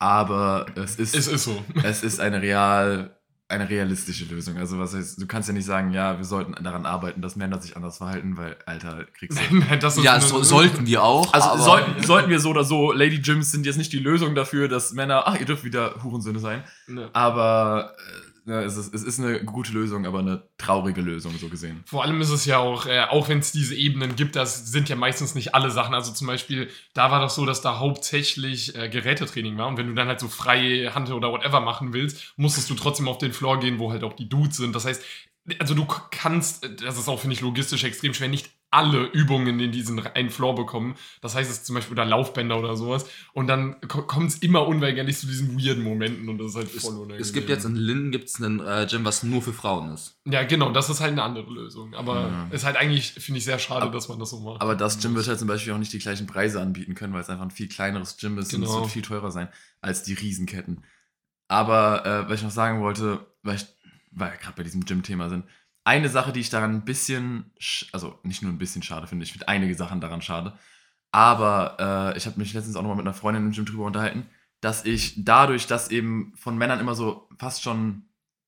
Aber 0.00 0.66
es 0.76 0.96
ist, 0.96 1.14
Es 1.14 1.26
ist 1.26 1.44
so. 1.44 1.64
es 1.82 2.02
ist 2.02 2.20
eine 2.20 2.40
real, 2.42 3.16
eine 3.50 3.68
realistische 3.68 4.26
Lösung. 4.26 4.58
Also 4.58 4.78
was 4.78 4.94
heißt, 4.94 5.20
du 5.20 5.26
kannst 5.26 5.48
ja 5.48 5.54
nicht 5.54 5.64
sagen, 5.64 5.92
ja, 5.92 6.18
wir 6.18 6.24
sollten 6.24 6.52
daran 6.62 6.84
arbeiten, 6.84 7.22
dass 7.22 7.34
Männer 7.34 7.58
sich 7.60 7.76
anders 7.76 7.96
verhalten, 7.96 8.36
weil, 8.36 8.56
Alter, 8.66 9.06
kriegst 9.14 9.38
du. 9.38 9.56
Nein, 9.56 9.80
das 9.80 9.96
ist 9.96 10.04
Ja, 10.04 10.20
so, 10.20 10.42
sollten 10.42 10.86
wir 10.86 11.02
auch. 11.02 11.32
Also 11.32 11.48
aber- 11.48 11.62
sollten, 11.62 12.02
sollten 12.02 12.30
wir 12.30 12.40
so 12.40 12.50
oder 12.50 12.64
so, 12.64 12.92
Lady 12.92 13.18
Gyms 13.20 13.50
sind 13.50 13.64
jetzt 13.64 13.78
nicht 13.78 13.92
die 13.92 13.98
Lösung 14.00 14.34
dafür, 14.34 14.68
dass 14.68 14.92
Männer, 14.92 15.22
ach, 15.26 15.40
ihr 15.40 15.46
dürft 15.46 15.64
wieder 15.64 15.94
Hurensöhne 16.02 16.38
sein. 16.40 16.62
Ne. 16.86 17.08
Aber 17.14 17.94
äh, 17.96 18.37
ne, 18.48 18.62
es, 18.62 18.76
ist, 18.76 18.92
es 18.94 19.02
ist 19.02 19.20
eine 19.20 19.44
gute 19.44 19.72
Lösung, 19.72 20.06
aber 20.06 20.20
eine 20.20 20.48
traurige 20.56 21.00
Lösung, 21.00 21.36
so 21.38 21.48
gesehen. 21.48 21.82
Vor 21.86 22.02
allem 22.02 22.20
ist 22.20 22.30
es 22.30 22.46
ja 22.46 22.58
auch, 22.58 22.86
äh, 22.86 23.02
auch 23.02 23.28
wenn 23.28 23.38
es 23.38 23.52
diese 23.52 23.74
Ebenen 23.74 24.16
gibt, 24.16 24.34
das 24.34 24.72
sind 24.72 24.88
ja 24.88 24.96
meistens 24.96 25.34
nicht 25.34 25.54
alle 25.54 25.70
Sachen. 25.70 25.94
Also 25.94 26.12
zum 26.12 26.26
Beispiel, 26.26 26.68
da 26.94 27.10
war 27.10 27.20
das 27.20 27.34
so, 27.34 27.46
dass 27.46 27.60
da 27.60 27.78
hauptsächlich 27.78 28.74
äh, 28.74 28.88
Gerätetraining 28.88 29.56
war. 29.58 29.68
Und 29.68 29.76
wenn 29.76 29.86
du 29.86 29.94
dann 29.94 30.08
halt 30.08 30.20
so 30.20 30.28
freie 30.28 30.94
Hand 30.94 31.10
oder 31.10 31.30
whatever 31.30 31.60
machen 31.60 31.92
willst, 31.92 32.34
musstest 32.36 32.70
du 32.70 32.74
trotzdem 32.74 33.06
auf 33.06 33.18
den 33.18 33.32
Floor 33.32 33.60
gehen, 33.60 33.78
wo 33.78 33.92
halt 33.92 34.02
auch 34.02 34.14
die 34.14 34.28
Dudes 34.28 34.56
sind. 34.56 34.74
Das 34.74 34.86
heißt, 34.86 35.02
also 35.58 35.74
du 35.74 35.86
kannst, 36.10 36.64
äh, 36.64 36.74
das 36.74 36.98
ist 36.98 37.08
auch, 37.08 37.20
finde 37.20 37.34
ich, 37.34 37.40
logistisch 37.40 37.84
extrem 37.84 38.14
schwer, 38.14 38.28
nicht 38.28 38.50
alle 38.70 39.04
Übungen 39.06 39.58
in 39.60 39.72
diesen 39.72 39.98
einen 40.06 40.28
Floor 40.28 40.54
bekommen. 40.54 40.94
Das 41.22 41.34
heißt, 41.34 41.50
es 41.50 41.58
ist 41.58 41.66
zum 41.66 41.74
Beispiel 41.76 41.92
oder 41.94 42.04
Laufbänder 42.04 42.58
oder 42.58 42.76
sowas. 42.76 43.06
Und 43.32 43.46
dann 43.46 43.80
kommt 43.88 44.28
es 44.30 44.38
immer 44.38 44.66
unweigerlich 44.66 45.16
zu 45.18 45.26
diesen 45.26 45.58
weirden 45.58 45.82
Momenten 45.82 46.28
und 46.28 46.36
das 46.38 46.48
ist 46.48 46.56
halt 46.56 46.68
voll 46.68 46.94
unangenehm. 46.96 47.20
Es 47.22 47.32
gibt 47.32 47.48
jetzt 47.48 47.64
in 47.64 47.76
Linden 47.76 48.10
gibt's 48.10 48.42
einen 48.42 48.60
äh, 48.60 48.86
Gym, 48.90 49.04
was 49.06 49.22
nur 49.22 49.40
für 49.40 49.54
Frauen 49.54 49.92
ist. 49.94 50.18
Ja, 50.26 50.42
genau, 50.42 50.70
das 50.70 50.90
ist 50.90 51.00
halt 51.00 51.12
eine 51.12 51.22
andere 51.22 51.50
Lösung. 51.50 51.94
Aber 51.94 52.28
Ja. 52.28 52.48
ist 52.50 52.64
halt 52.64 52.76
eigentlich, 52.76 53.12
finde 53.12 53.38
ich, 53.38 53.44
sehr 53.44 53.58
schade, 53.58 53.82
Aber- 53.82 53.92
dass 53.92 54.08
man 54.08 54.18
das 54.18 54.30
so 54.30 54.40
macht. 54.40 54.60
Aber 54.60 54.74
das 54.76 54.98
Gym 55.00 55.14
wird 55.14 55.26
halt 55.28 55.38
zum 55.38 55.48
Beispiel 55.48 55.72
auch 55.72 55.78
nicht 55.78 55.92
die 55.94 55.98
gleichen 55.98 56.26
Preise 56.26 56.60
anbieten 56.60 56.94
können, 56.94 57.14
weil 57.14 57.22
es 57.22 57.30
einfach 57.30 57.44
ein 57.44 57.50
viel 57.50 57.68
kleineres 57.68 58.18
Gym 58.18 58.36
ist 58.38 58.52
und 58.52 58.62
es 58.62 58.68
Genau. 58.68 58.82
wird 58.82 58.90
viel 58.92 59.02
teurer 59.02 59.30
sein 59.30 59.48
als 59.80 60.02
die 60.02 60.12
Riesenketten. 60.14 60.84
Aber 61.48 62.04
äh, 62.04 62.28
was 62.28 62.38
ich 62.40 62.42
noch 62.44 62.50
sagen 62.50 62.80
wollte, 62.82 63.26
weil, 63.42 63.56
ich, 63.56 63.66
weil 64.10 64.32
wir 64.32 64.36
gerade 64.38 64.56
bei 64.56 64.62
diesem 64.62 64.84
Gym-Thema 64.84 65.30
sind, 65.30 65.44
eine 65.84 66.08
Sache, 66.08 66.32
die 66.32 66.40
ich 66.40 66.50
daran 66.50 66.74
ein 66.74 66.84
bisschen, 66.84 67.50
sch- 67.60 67.86
also 67.92 68.18
nicht 68.22 68.42
nur 68.42 68.52
ein 68.52 68.58
bisschen 68.58 68.82
schade 68.82 69.06
finde, 69.06 69.24
ich 69.24 69.32
finde 69.32 69.48
einige 69.48 69.74
Sachen 69.74 70.00
daran 70.00 70.22
schade, 70.22 70.58
aber 71.10 72.12
äh, 72.14 72.18
ich 72.18 72.26
habe 72.26 72.38
mich 72.38 72.52
letztens 72.52 72.76
auch 72.76 72.82
nochmal 72.82 72.96
mit 72.96 73.06
einer 73.06 73.14
Freundin 73.14 73.46
im 73.46 73.52
Gym 73.52 73.64
drüber 73.64 73.84
unterhalten, 73.86 74.26
dass 74.60 74.84
ich 74.84 75.14
dadurch, 75.24 75.66
dass 75.66 75.90
eben 75.90 76.32
von 76.36 76.58
Männern 76.58 76.80
immer 76.80 76.94
so 76.94 77.28
fast 77.38 77.62
schon 77.62 78.02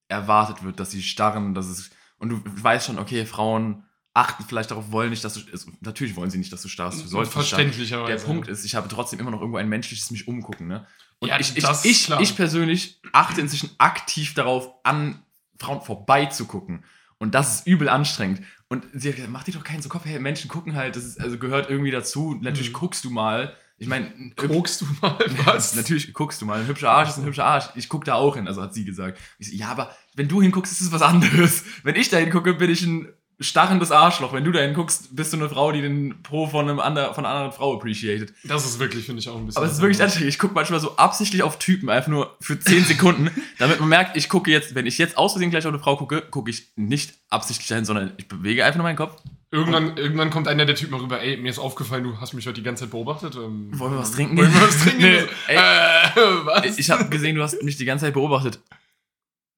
erwartet 0.08 0.62
wird, 0.62 0.80
dass 0.80 0.90
sie 0.90 1.02
starren, 1.02 1.54
dass 1.54 1.66
es, 1.66 1.90
und 2.18 2.30
du 2.30 2.42
weißt 2.44 2.86
schon, 2.86 2.98
okay, 2.98 3.24
Frauen 3.24 3.84
achten 4.12 4.44
vielleicht 4.44 4.72
darauf, 4.72 4.90
wollen 4.90 5.10
nicht, 5.10 5.22
dass 5.24 5.34
du, 5.34 5.40
also, 5.52 5.70
natürlich 5.80 6.16
wollen 6.16 6.30
sie 6.30 6.38
nicht, 6.38 6.52
dass 6.52 6.62
du 6.62 6.68
starrst, 6.68 7.04
du 7.04 7.08
sollst. 7.08 7.32
Verständlicherweise. 7.32 8.12
Der 8.16 8.22
Punkt 8.22 8.48
ist, 8.48 8.64
ich 8.64 8.74
habe 8.74 8.88
trotzdem 8.88 9.20
immer 9.20 9.30
noch 9.30 9.38
irgendwo 9.40 9.58
ein 9.58 9.68
menschliches 9.68 10.10
mich 10.10 10.26
umgucken, 10.26 10.66
ne? 10.66 10.86
Und 11.20 11.28
Ja, 11.28 11.38
ich, 11.38 11.56
ich, 11.56 11.64
ich, 11.84 12.10
ich 12.10 12.34
persönlich 12.36 13.00
achte 13.12 13.40
inzwischen 13.40 13.70
aktiv 13.78 14.34
darauf, 14.34 14.68
an 14.84 15.22
Frauen 15.58 15.80
vorbeizugucken. 15.80 16.82
Und 17.20 17.34
das 17.36 17.56
ist 17.60 17.66
übel 17.68 17.88
anstrengend. 17.88 18.40
Und 18.68 18.84
sie 18.92 19.08
hat 19.08 19.16
gesagt, 19.16 19.32
mach 19.32 19.44
dir 19.44 19.52
doch 19.52 19.62
keinen 19.62 19.82
so 19.82 19.88
Kopf, 19.88 20.04
hey, 20.06 20.18
Menschen 20.18 20.48
gucken 20.48 20.74
halt, 20.74 20.96
das 20.96 21.04
ist, 21.04 21.20
also 21.20 21.38
gehört 21.38 21.70
irgendwie 21.70 21.90
dazu. 21.92 22.36
Natürlich 22.40 22.70
Mhm. 22.70 22.74
guckst 22.74 23.04
du 23.04 23.10
mal. 23.10 23.54
Ich 23.78 23.86
meine, 23.88 24.10
Guckst 24.36 24.80
du 24.82 24.86
mal 25.00 25.16
was? 25.44 25.74
Natürlich 25.74 26.12
guckst 26.12 26.40
du 26.42 26.46
mal. 26.46 26.60
Ein 26.60 26.66
hübscher 26.66 26.90
Arsch 26.90 27.10
ist 27.10 27.18
ein 27.18 27.24
hübscher 27.24 27.44
Arsch. 27.46 27.66
Ich 27.76 27.88
guck 27.88 28.04
da 28.04 28.14
auch 28.14 28.36
hin, 28.36 28.46
also 28.48 28.60
hat 28.62 28.74
sie 28.74 28.84
gesagt. 28.84 29.18
Ich 29.38 29.48
so, 29.50 29.54
ja, 29.56 29.68
aber 29.68 29.94
wenn 30.16 30.28
du 30.28 30.42
hinguckst, 30.42 30.72
ist 30.72 30.80
es 30.80 30.92
was 30.92 31.02
anderes. 31.02 31.64
Wenn 31.82 31.96
ich 31.96 32.08
da 32.10 32.18
hingucke, 32.18 32.54
bin 32.54 32.70
ich 32.70 32.82
ein 32.82 33.08
starrendes 33.40 33.90
Arschloch. 33.90 34.32
Wenn 34.32 34.44
du 34.44 34.52
da 34.52 34.60
hinguckst, 34.60 35.16
bist 35.16 35.32
du 35.32 35.38
eine 35.38 35.48
Frau, 35.48 35.72
die 35.72 35.80
den 35.80 36.22
Po 36.22 36.46
von, 36.46 36.68
einem 36.68 36.78
ander, 36.78 37.14
von 37.14 37.24
einer 37.24 37.34
anderen 37.34 37.52
Frau 37.52 37.74
appreciated. 37.74 38.32
Das 38.44 38.64
ist 38.64 38.78
wirklich, 38.78 39.06
finde 39.06 39.20
ich, 39.20 39.28
auch 39.28 39.36
ein 39.36 39.46
bisschen. 39.46 39.58
Aber 39.58 39.66
es 39.66 39.74
ist 39.74 39.80
wirklich 39.80 40.02
anstrengend. 40.02 40.28
Ich 40.28 40.38
gucke 40.38 40.54
manchmal 40.54 40.80
so 40.80 40.96
absichtlich 40.96 41.42
auf 41.42 41.58
Typen, 41.58 41.88
einfach 41.88 42.08
nur 42.08 42.36
für 42.40 42.60
10 42.60 42.84
Sekunden, 42.84 43.30
damit 43.58 43.80
man 43.80 43.88
merkt, 43.88 44.16
ich 44.16 44.28
gucke 44.28 44.50
jetzt, 44.50 44.74
wenn 44.74 44.86
ich 44.86 44.98
jetzt 44.98 45.16
aus 45.16 45.32
Versehen 45.32 45.50
gleich 45.50 45.64
auf 45.66 45.72
eine 45.72 45.82
Frau 45.82 45.96
gucke, 45.96 46.22
gucke 46.22 46.50
ich 46.50 46.68
nicht 46.76 47.14
absichtlich 47.30 47.68
dahin, 47.68 47.84
sondern 47.84 48.12
ich 48.18 48.28
bewege 48.28 48.64
einfach 48.64 48.78
nur 48.78 48.84
meinen 48.84 48.96
Kopf. 48.96 49.16
Irgendwann, 49.52 49.96
irgendwann 49.96 50.30
kommt 50.30 50.46
einer 50.46 50.64
der 50.64 50.76
Typen 50.76 50.94
rüber, 50.94 51.20
ey, 51.20 51.36
mir 51.36 51.48
ist 51.48 51.58
aufgefallen, 51.58 52.04
du 52.04 52.20
hast 52.20 52.34
mich 52.34 52.46
heute 52.46 52.60
die 52.60 52.62
ganze 52.62 52.84
Zeit 52.84 52.92
beobachtet. 52.92 53.34
Ähm, 53.34 53.70
Wollen 53.78 53.94
wir 53.94 53.98
was 53.98 54.12
trinken? 54.12 54.36
Wollen 54.36 54.52
wir 54.54 54.62
was 54.62 54.78
trinken? 54.78 55.02
Nee, 55.02 55.22
ey. 55.48 55.56
äh, 55.56 56.20
was? 56.44 56.78
Ich 56.78 56.88
habe 56.90 57.08
gesehen, 57.08 57.34
du 57.34 57.42
hast 57.42 57.60
mich 57.62 57.76
die 57.76 57.84
ganze 57.84 58.04
Zeit 58.04 58.14
beobachtet. 58.14 58.60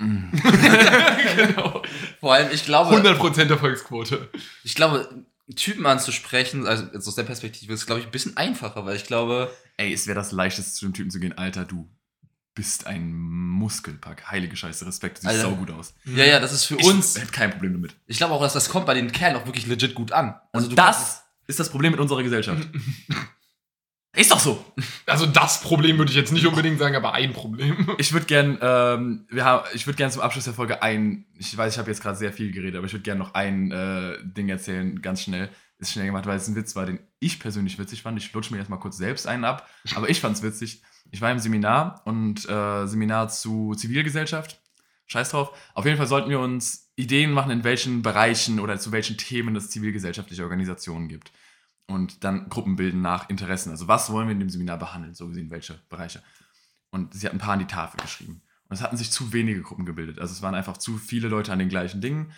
Mm. 0.02 0.32
genau. 1.36 1.82
Vor 2.20 2.34
allem, 2.34 2.50
ich 2.52 2.64
glaube, 2.64 2.94
100% 2.96 3.48
Erfolgsquote. 3.50 4.28
ich 4.64 4.74
glaube, 4.74 5.24
Typen 5.56 5.86
anzusprechen, 5.86 6.66
also 6.66 6.86
aus 6.94 7.14
der 7.14 7.24
Perspektive, 7.24 7.72
ist, 7.72 7.86
glaube 7.86 8.00
ich, 8.00 8.06
ein 8.06 8.12
bisschen 8.12 8.36
einfacher, 8.36 8.84
weil 8.86 8.96
ich 8.96 9.04
glaube, 9.04 9.50
Ey, 9.76 9.92
es 9.92 10.06
wäre 10.06 10.14
das 10.16 10.32
leichteste, 10.32 10.72
zu 10.72 10.84
dem 10.86 10.94
Typen 10.94 11.10
zu 11.10 11.18
gehen. 11.20 11.36
Alter, 11.36 11.64
du 11.64 11.88
bist 12.54 12.86
ein 12.86 13.12
Muskelpack. 13.14 14.30
Heilige 14.30 14.56
Scheiße, 14.56 14.86
Respekt. 14.86 15.18
Du 15.18 15.22
siehst 15.22 15.34
Alter. 15.36 15.50
sau 15.50 15.56
gut 15.56 15.70
aus. 15.70 15.94
Ja, 16.04 16.24
ja, 16.24 16.38
das 16.40 16.52
ist 16.52 16.64
für 16.66 16.76
Ich 16.76 16.86
uns. 16.86 17.18
hätte 17.18 17.32
kein 17.32 17.50
Problem 17.50 17.72
damit. 17.72 17.94
Ich 18.06 18.18
glaube 18.18 18.34
auch, 18.34 18.42
dass 18.42 18.52
das 18.52 18.68
kommt 18.68 18.84
bei 18.86 18.94
den 18.94 19.10
Kerlen 19.10 19.36
auch 19.36 19.46
wirklich 19.46 19.66
legit 19.66 19.94
gut 19.94 20.12
an. 20.12 20.34
Also 20.52 20.68
Und 20.68 20.76
das 20.78 21.22
ist 21.46 21.58
das 21.58 21.70
Problem 21.70 21.92
mit 21.92 22.00
unserer 22.00 22.22
Gesellschaft. 22.22 22.68
ist 24.14 24.30
doch 24.30 24.40
so. 24.40 24.64
Also 25.06 25.26
das 25.26 25.60
Problem 25.60 25.98
würde 25.98 26.10
ich 26.10 26.16
jetzt 26.16 26.32
nicht 26.32 26.46
unbedingt 26.46 26.78
sagen, 26.78 26.96
aber 26.96 27.14
ein 27.14 27.32
Problem. 27.32 27.88
Ich 27.98 28.12
würde 28.12 28.26
gern, 28.26 28.58
ähm, 28.60 29.26
wir 29.30 29.44
haben, 29.44 29.66
ich 29.74 29.86
würde 29.86 29.96
gern 29.96 30.10
zum 30.10 30.20
Abschluss 30.20 30.44
der 30.44 30.52
Folge 30.52 30.82
ein, 30.82 31.24
ich 31.38 31.56
weiß, 31.56 31.72
ich 31.72 31.78
habe 31.78 31.90
jetzt 31.90 32.02
gerade 32.02 32.18
sehr 32.18 32.32
viel 32.32 32.52
geredet, 32.52 32.76
aber 32.76 32.86
ich 32.86 32.92
würde 32.92 33.04
gern 33.04 33.18
noch 33.18 33.34
ein 33.34 33.70
äh, 33.70 34.16
Ding 34.22 34.48
erzählen, 34.48 35.00
ganz 35.00 35.22
schnell. 35.22 35.48
Ist 35.78 35.92
schnell 35.92 36.06
gemacht, 36.06 36.26
weil 36.26 36.36
es 36.36 36.46
ein 36.46 36.54
Witz 36.54 36.76
war, 36.76 36.86
den 36.86 37.00
ich 37.18 37.40
persönlich 37.40 37.76
witzig 37.78 38.02
fand. 38.02 38.16
Ich 38.16 38.32
lutsche 38.32 38.52
mir 38.52 38.58
erstmal 38.58 38.78
kurz 38.78 38.98
selbst 38.98 39.26
einen 39.26 39.44
ab, 39.44 39.68
aber 39.96 40.08
ich 40.08 40.20
fand's 40.20 40.42
witzig. 40.42 40.82
Ich 41.10 41.20
war 41.20 41.32
im 41.32 41.40
Seminar 41.40 42.02
und 42.04 42.48
äh, 42.48 42.86
Seminar 42.86 43.28
zu 43.28 43.74
Zivilgesellschaft. 43.74 44.60
Scheiß 45.06 45.30
drauf. 45.30 45.50
Auf 45.74 45.84
jeden 45.84 45.96
Fall 45.96 46.06
sollten 46.06 46.30
wir 46.30 46.38
uns 46.38 46.92
Ideen 46.96 47.32
machen, 47.32 47.50
in 47.50 47.64
welchen 47.64 48.02
Bereichen 48.02 48.60
oder 48.60 48.78
zu 48.78 48.92
welchen 48.92 49.18
Themen 49.18 49.56
es 49.56 49.70
zivilgesellschaftliche 49.70 50.44
Organisationen 50.44 51.08
gibt. 51.08 51.32
Und 51.86 52.24
dann 52.24 52.48
Gruppen 52.48 52.76
bilden 52.76 53.02
nach 53.02 53.28
Interessen. 53.28 53.70
Also 53.70 53.88
was 53.88 54.10
wollen 54.10 54.28
wir 54.28 54.32
in 54.32 54.40
dem 54.40 54.50
Seminar 54.50 54.78
behandeln, 54.78 55.14
so 55.14 55.28
gesehen, 55.28 55.50
welche 55.50 55.74
Bereiche. 55.88 56.22
Und 56.90 57.14
sie 57.14 57.26
hat 57.26 57.32
ein 57.32 57.38
paar 57.38 57.54
an 57.54 57.58
die 57.58 57.66
Tafel 57.66 58.00
geschrieben. 58.00 58.42
Und 58.68 58.76
es 58.76 58.82
hatten 58.82 58.96
sich 58.96 59.10
zu 59.10 59.32
wenige 59.32 59.62
Gruppen 59.62 59.84
gebildet. 59.84 60.18
Also 60.18 60.32
es 60.32 60.42
waren 60.42 60.54
einfach 60.54 60.76
zu 60.78 60.96
viele 60.96 61.28
Leute 61.28 61.52
an 61.52 61.58
den 61.58 61.68
gleichen 61.68 62.00
Dingen. 62.00 62.32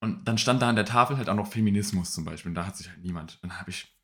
Und 0.00 0.26
dann 0.28 0.38
stand 0.38 0.62
da 0.62 0.68
an 0.68 0.76
der 0.76 0.84
Tafel 0.84 1.16
halt 1.16 1.28
auch 1.28 1.34
noch 1.34 1.50
Feminismus 1.50 2.12
zum 2.12 2.24
Beispiel. 2.24 2.50
Und 2.50 2.54
da 2.54 2.66
hat 2.66 2.76
sich 2.76 2.88
halt 2.88 3.02
niemand. 3.02 3.38
Und 3.42 3.50
dann 3.50 3.60
habe 3.60 3.70
ich 3.70 3.94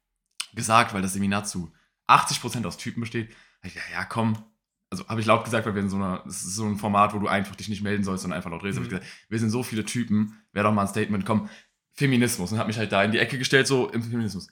gesagt, 0.54 0.92
weil 0.92 1.02
das 1.02 1.12
Seminar 1.14 1.44
zu 1.44 1.72
80% 2.08 2.66
aus 2.66 2.76
Typen 2.76 3.00
besteht, 3.00 3.30
ich, 3.62 3.74
ja, 3.74 3.82
ja, 3.92 4.04
komm. 4.04 4.42
Also 4.90 5.06
habe 5.08 5.20
ich 5.20 5.26
laut 5.26 5.44
gesagt, 5.44 5.66
weil 5.66 5.74
wir 5.74 5.82
in 5.82 5.90
so 5.90 5.96
einer, 5.96 6.24
es 6.26 6.42
ist 6.42 6.56
so 6.56 6.64
ein 6.66 6.76
Format, 6.76 7.14
wo 7.14 7.18
du 7.18 7.28
einfach 7.28 7.54
dich 7.54 7.68
nicht 7.68 7.82
melden 7.82 8.02
sollst, 8.02 8.22
sondern 8.22 8.38
einfach 8.38 8.50
laut 8.50 8.64
redest. 8.64 8.78
Hab 8.78 8.86
ich 8.86 8.92
Mhm. 8.92 8.96
gesagt, 8.98 9.12
wir 9.28 9.38
sind 9.38 9.50
so 9.50 9.62
viele 9.62 9.84
Typen, 9.84 10.36
wäre 10.52 10.64
doch 10.66 10.72
mal 10.74 10.82
ein 10.82 10.88
Statement, 10.88 11.24
komm, 11.24 11.48
Feminismus. 11.92 12.50
Und 12.50 12.58
habe 12.58 12.66
mich 12.68 12.78
halt 12.78 12.90
da 12.90 13.04
in 13.04 13.12
die 13.12 13.18
Ecke 13.18 13.38
gestellt, 13.38 13.66
so 13.66 13.88
im 13.90 14.02
Feminismus. 14.02 14.48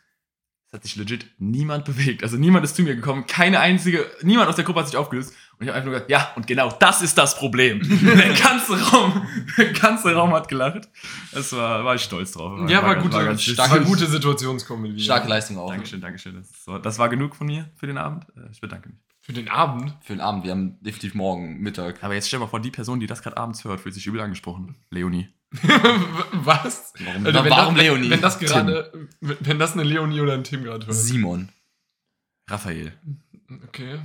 Es 0.71 0.75
hat 0.77 0.83
sich 0.85 0.97
legit 0.97 1.27
niemand 1.39 1.87
bewegt. 1.87 2.23
Also 2.23 2.37
niemand 2.37 2.63
ist 2.63 2.77
zu 2.77 2.83
mir 2.83 2.95
gekommen. 2.95 3.25
Keine 3.27 3.59
einzige, 3.61 4.05
niemand 4.23 4.51
aus 4.51 4.57
der 4.57 4.67
Gruppe 4.67 4.81
hat 4.81 4.87
sich 4.89 4.99
aufgelöst. 4.99 5.33
Und 5.59 5.65
ich 5.65 5.69
habe 5.69 5.77
einfach 5.79 5.87
nur 5.87 5.95
gesagt, 5.95 6.11
ja, 6.11 6.31
und 6.37 6.47
genau 6.47 6.71
das 6.79 7.01
ist 7.01 7.17
das 7.17 7.39
Problem. 7.39 7.81
der 8.03 8.35
ganze 8.35 8.79
Raum, 8.91 9.27
der 9.57 9.73
ganze 9.73 10.15
Raum 10.15 10.35
hat 10.35 10.47
gelacht. 10.49 10.89
Das 11.33 11.53
war, 11.55 11.85
war 11.85 11.95
ich 11.95 12.03
stolz 12.03 12.33
drauf. 12.33 12.69
Ja, 12.69 12.83
war, 12.83 12.97
ganz- 12.97 13.03
gute, 13.11 13.25
ganz 13.25 13.43
stark, 13.43 13.71
war 13.71 13.81
gute 13.81 14.07
Situationskomödie. 14.07 15.01
Starke 15.03 15.27
Leistung 15.27 15.57
auch. 15.57 15.71
Dankeschön, 15.71 16.03
Dankeschön. 16.03 16.35
Das, 16.35 16.67
war, 16.67 16.79
das 16.81 16.99
war 16.99 17.09
genug 17.09 17.35
von 17.35 17.47
mir 17.47 17.71
für 17.77 17.87
den 17.87 17.97
Abend. 17.97 18.27
Äh, 18.37 18.51
Ich 18.53 18.61
bedanke 18.61 18.91
mich. 18.91 18.99
Für 19.23 19.33
den 19.33 19.49
Abend. 19.49 19.95
Für 20.03 20.13
den 20.13 20.21
Abend. 20.21 20.45
Wir 20.45 20.51
haben 20.53 20.79
definitiv 20.83 21.15
morgen 21.15 21.61
Mittag. 21.61 22.03
Aber 22.05 22.13
jetzt 22.15 22.29
stell 22.29 22.41
mal 22.41 22.47
vor, 22.47 22.61
die 22.61 22.71
Person, 22.71 23.01
die 23.01 23.07
das 23.07 23.23
gerade 23.23 23.37
abends 23.39 23.65
hört, 23.65 23.81
fühlt 23.81 23.95
sich 23.95 24.07
übel 24.07 24.21
angesprochen. 24.21 24.77
Leonie. 24.91 25.29
Was? 26.33 26.93
Warum, 26.99 27.27
Alter, 27.27 27.45
wenn 27.45 27.51
warum 27.51 27.75
das, 27.75 27.85
Leonie? 27.85 28.11
Wenn 28.11 28.21
das 28.21 28.39
gerade, 28.39 29.09
wenn 29.21 29.59
das 29.59 29.73
eine 29.73 29.83
Leonie 29.83 30.21
oder 30.21 30.35
ein 30.35 30.45
Tim 30.45 30.63
gerade 30.65 30.87
hört. 30.87 30.97
Simon. 30.97 31.49
Raphael. 32.49 32.93
Okay. 33.67 33.99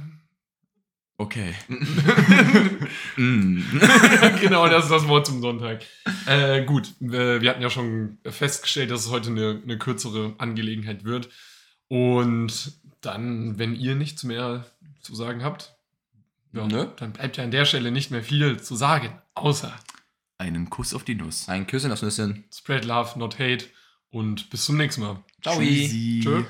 Okay. 1.17 1.53
Mm. 3.15 3.61
genau, 4.41 4.67
das 4.67 4.85
ist 4.85 4.91
das 4.91 5.07
Wort 5.07 5.27
zum 5.27 5.39
Sonntag. 5.39 5.83
Äh, 6.25 6.65
gut, 6.65 6.93
äh, 6.99 7.41
wir 7.41 7.49
hatten 7.49 7.61
ja 7.61 7.69
schon 7.69 8.17
festgestellt, 8.25 8.89
dass 8.89 9.05
es 9.05 9.11
heute 9.11 9.29
eine, 9.29 9.61
eine 9.63 9.77
kürzere 9.77 10.33
Angelegenheit 10.39 11.03
wird. 11.03 11.29
Und 11.89 12.73
dann, 13.01 13.59
wenn 13.59 13.75
ihr 13.75 13.93
nichts 13.93 14.23
mehr 14.23 14.65
zu 15.01 15.13
sagen 15.13 15.43
habt, 15.43 15.75
ja, 16.53 16.65
Nö. 16.65 16.87
dann 16.95 17.13
bleibt 17.13 17.37
ja 17.37 17.43
an 17.43 17.51
der 17.51 17.65
Stelle 17.65 17.91
nicht 17.91 18.09
mehr 18.09 18.23
viel 18.23 18.59
zu 18.59 18.75
sagen. 18.75 19.09
Außer 19.35 19.71
Einen 20.37 20.69
Kuss 20.69 20.93
auf 20.93 21.03
die 21.03 21.15
Nuss. 21.15 21.47
Ein 21.47 21.67
Küsschen 21.67 21.91
aufs 21.91 22.01
Nüsschen. 22.01 22.45
Spread 22.53 22.85
Love, 22.85 23.17
not 23.17 23.39
Hate. 23.39 23.65
Und 24.09 24.49
bis 24.49 24.65
zum 24.65 24.77
nächsten 24.77 25.01
Mal. 25.01 25.23
Ciao. 25.41 25.57
Tschüssi. 25.57 26.21
Tschö. 26.23 26.43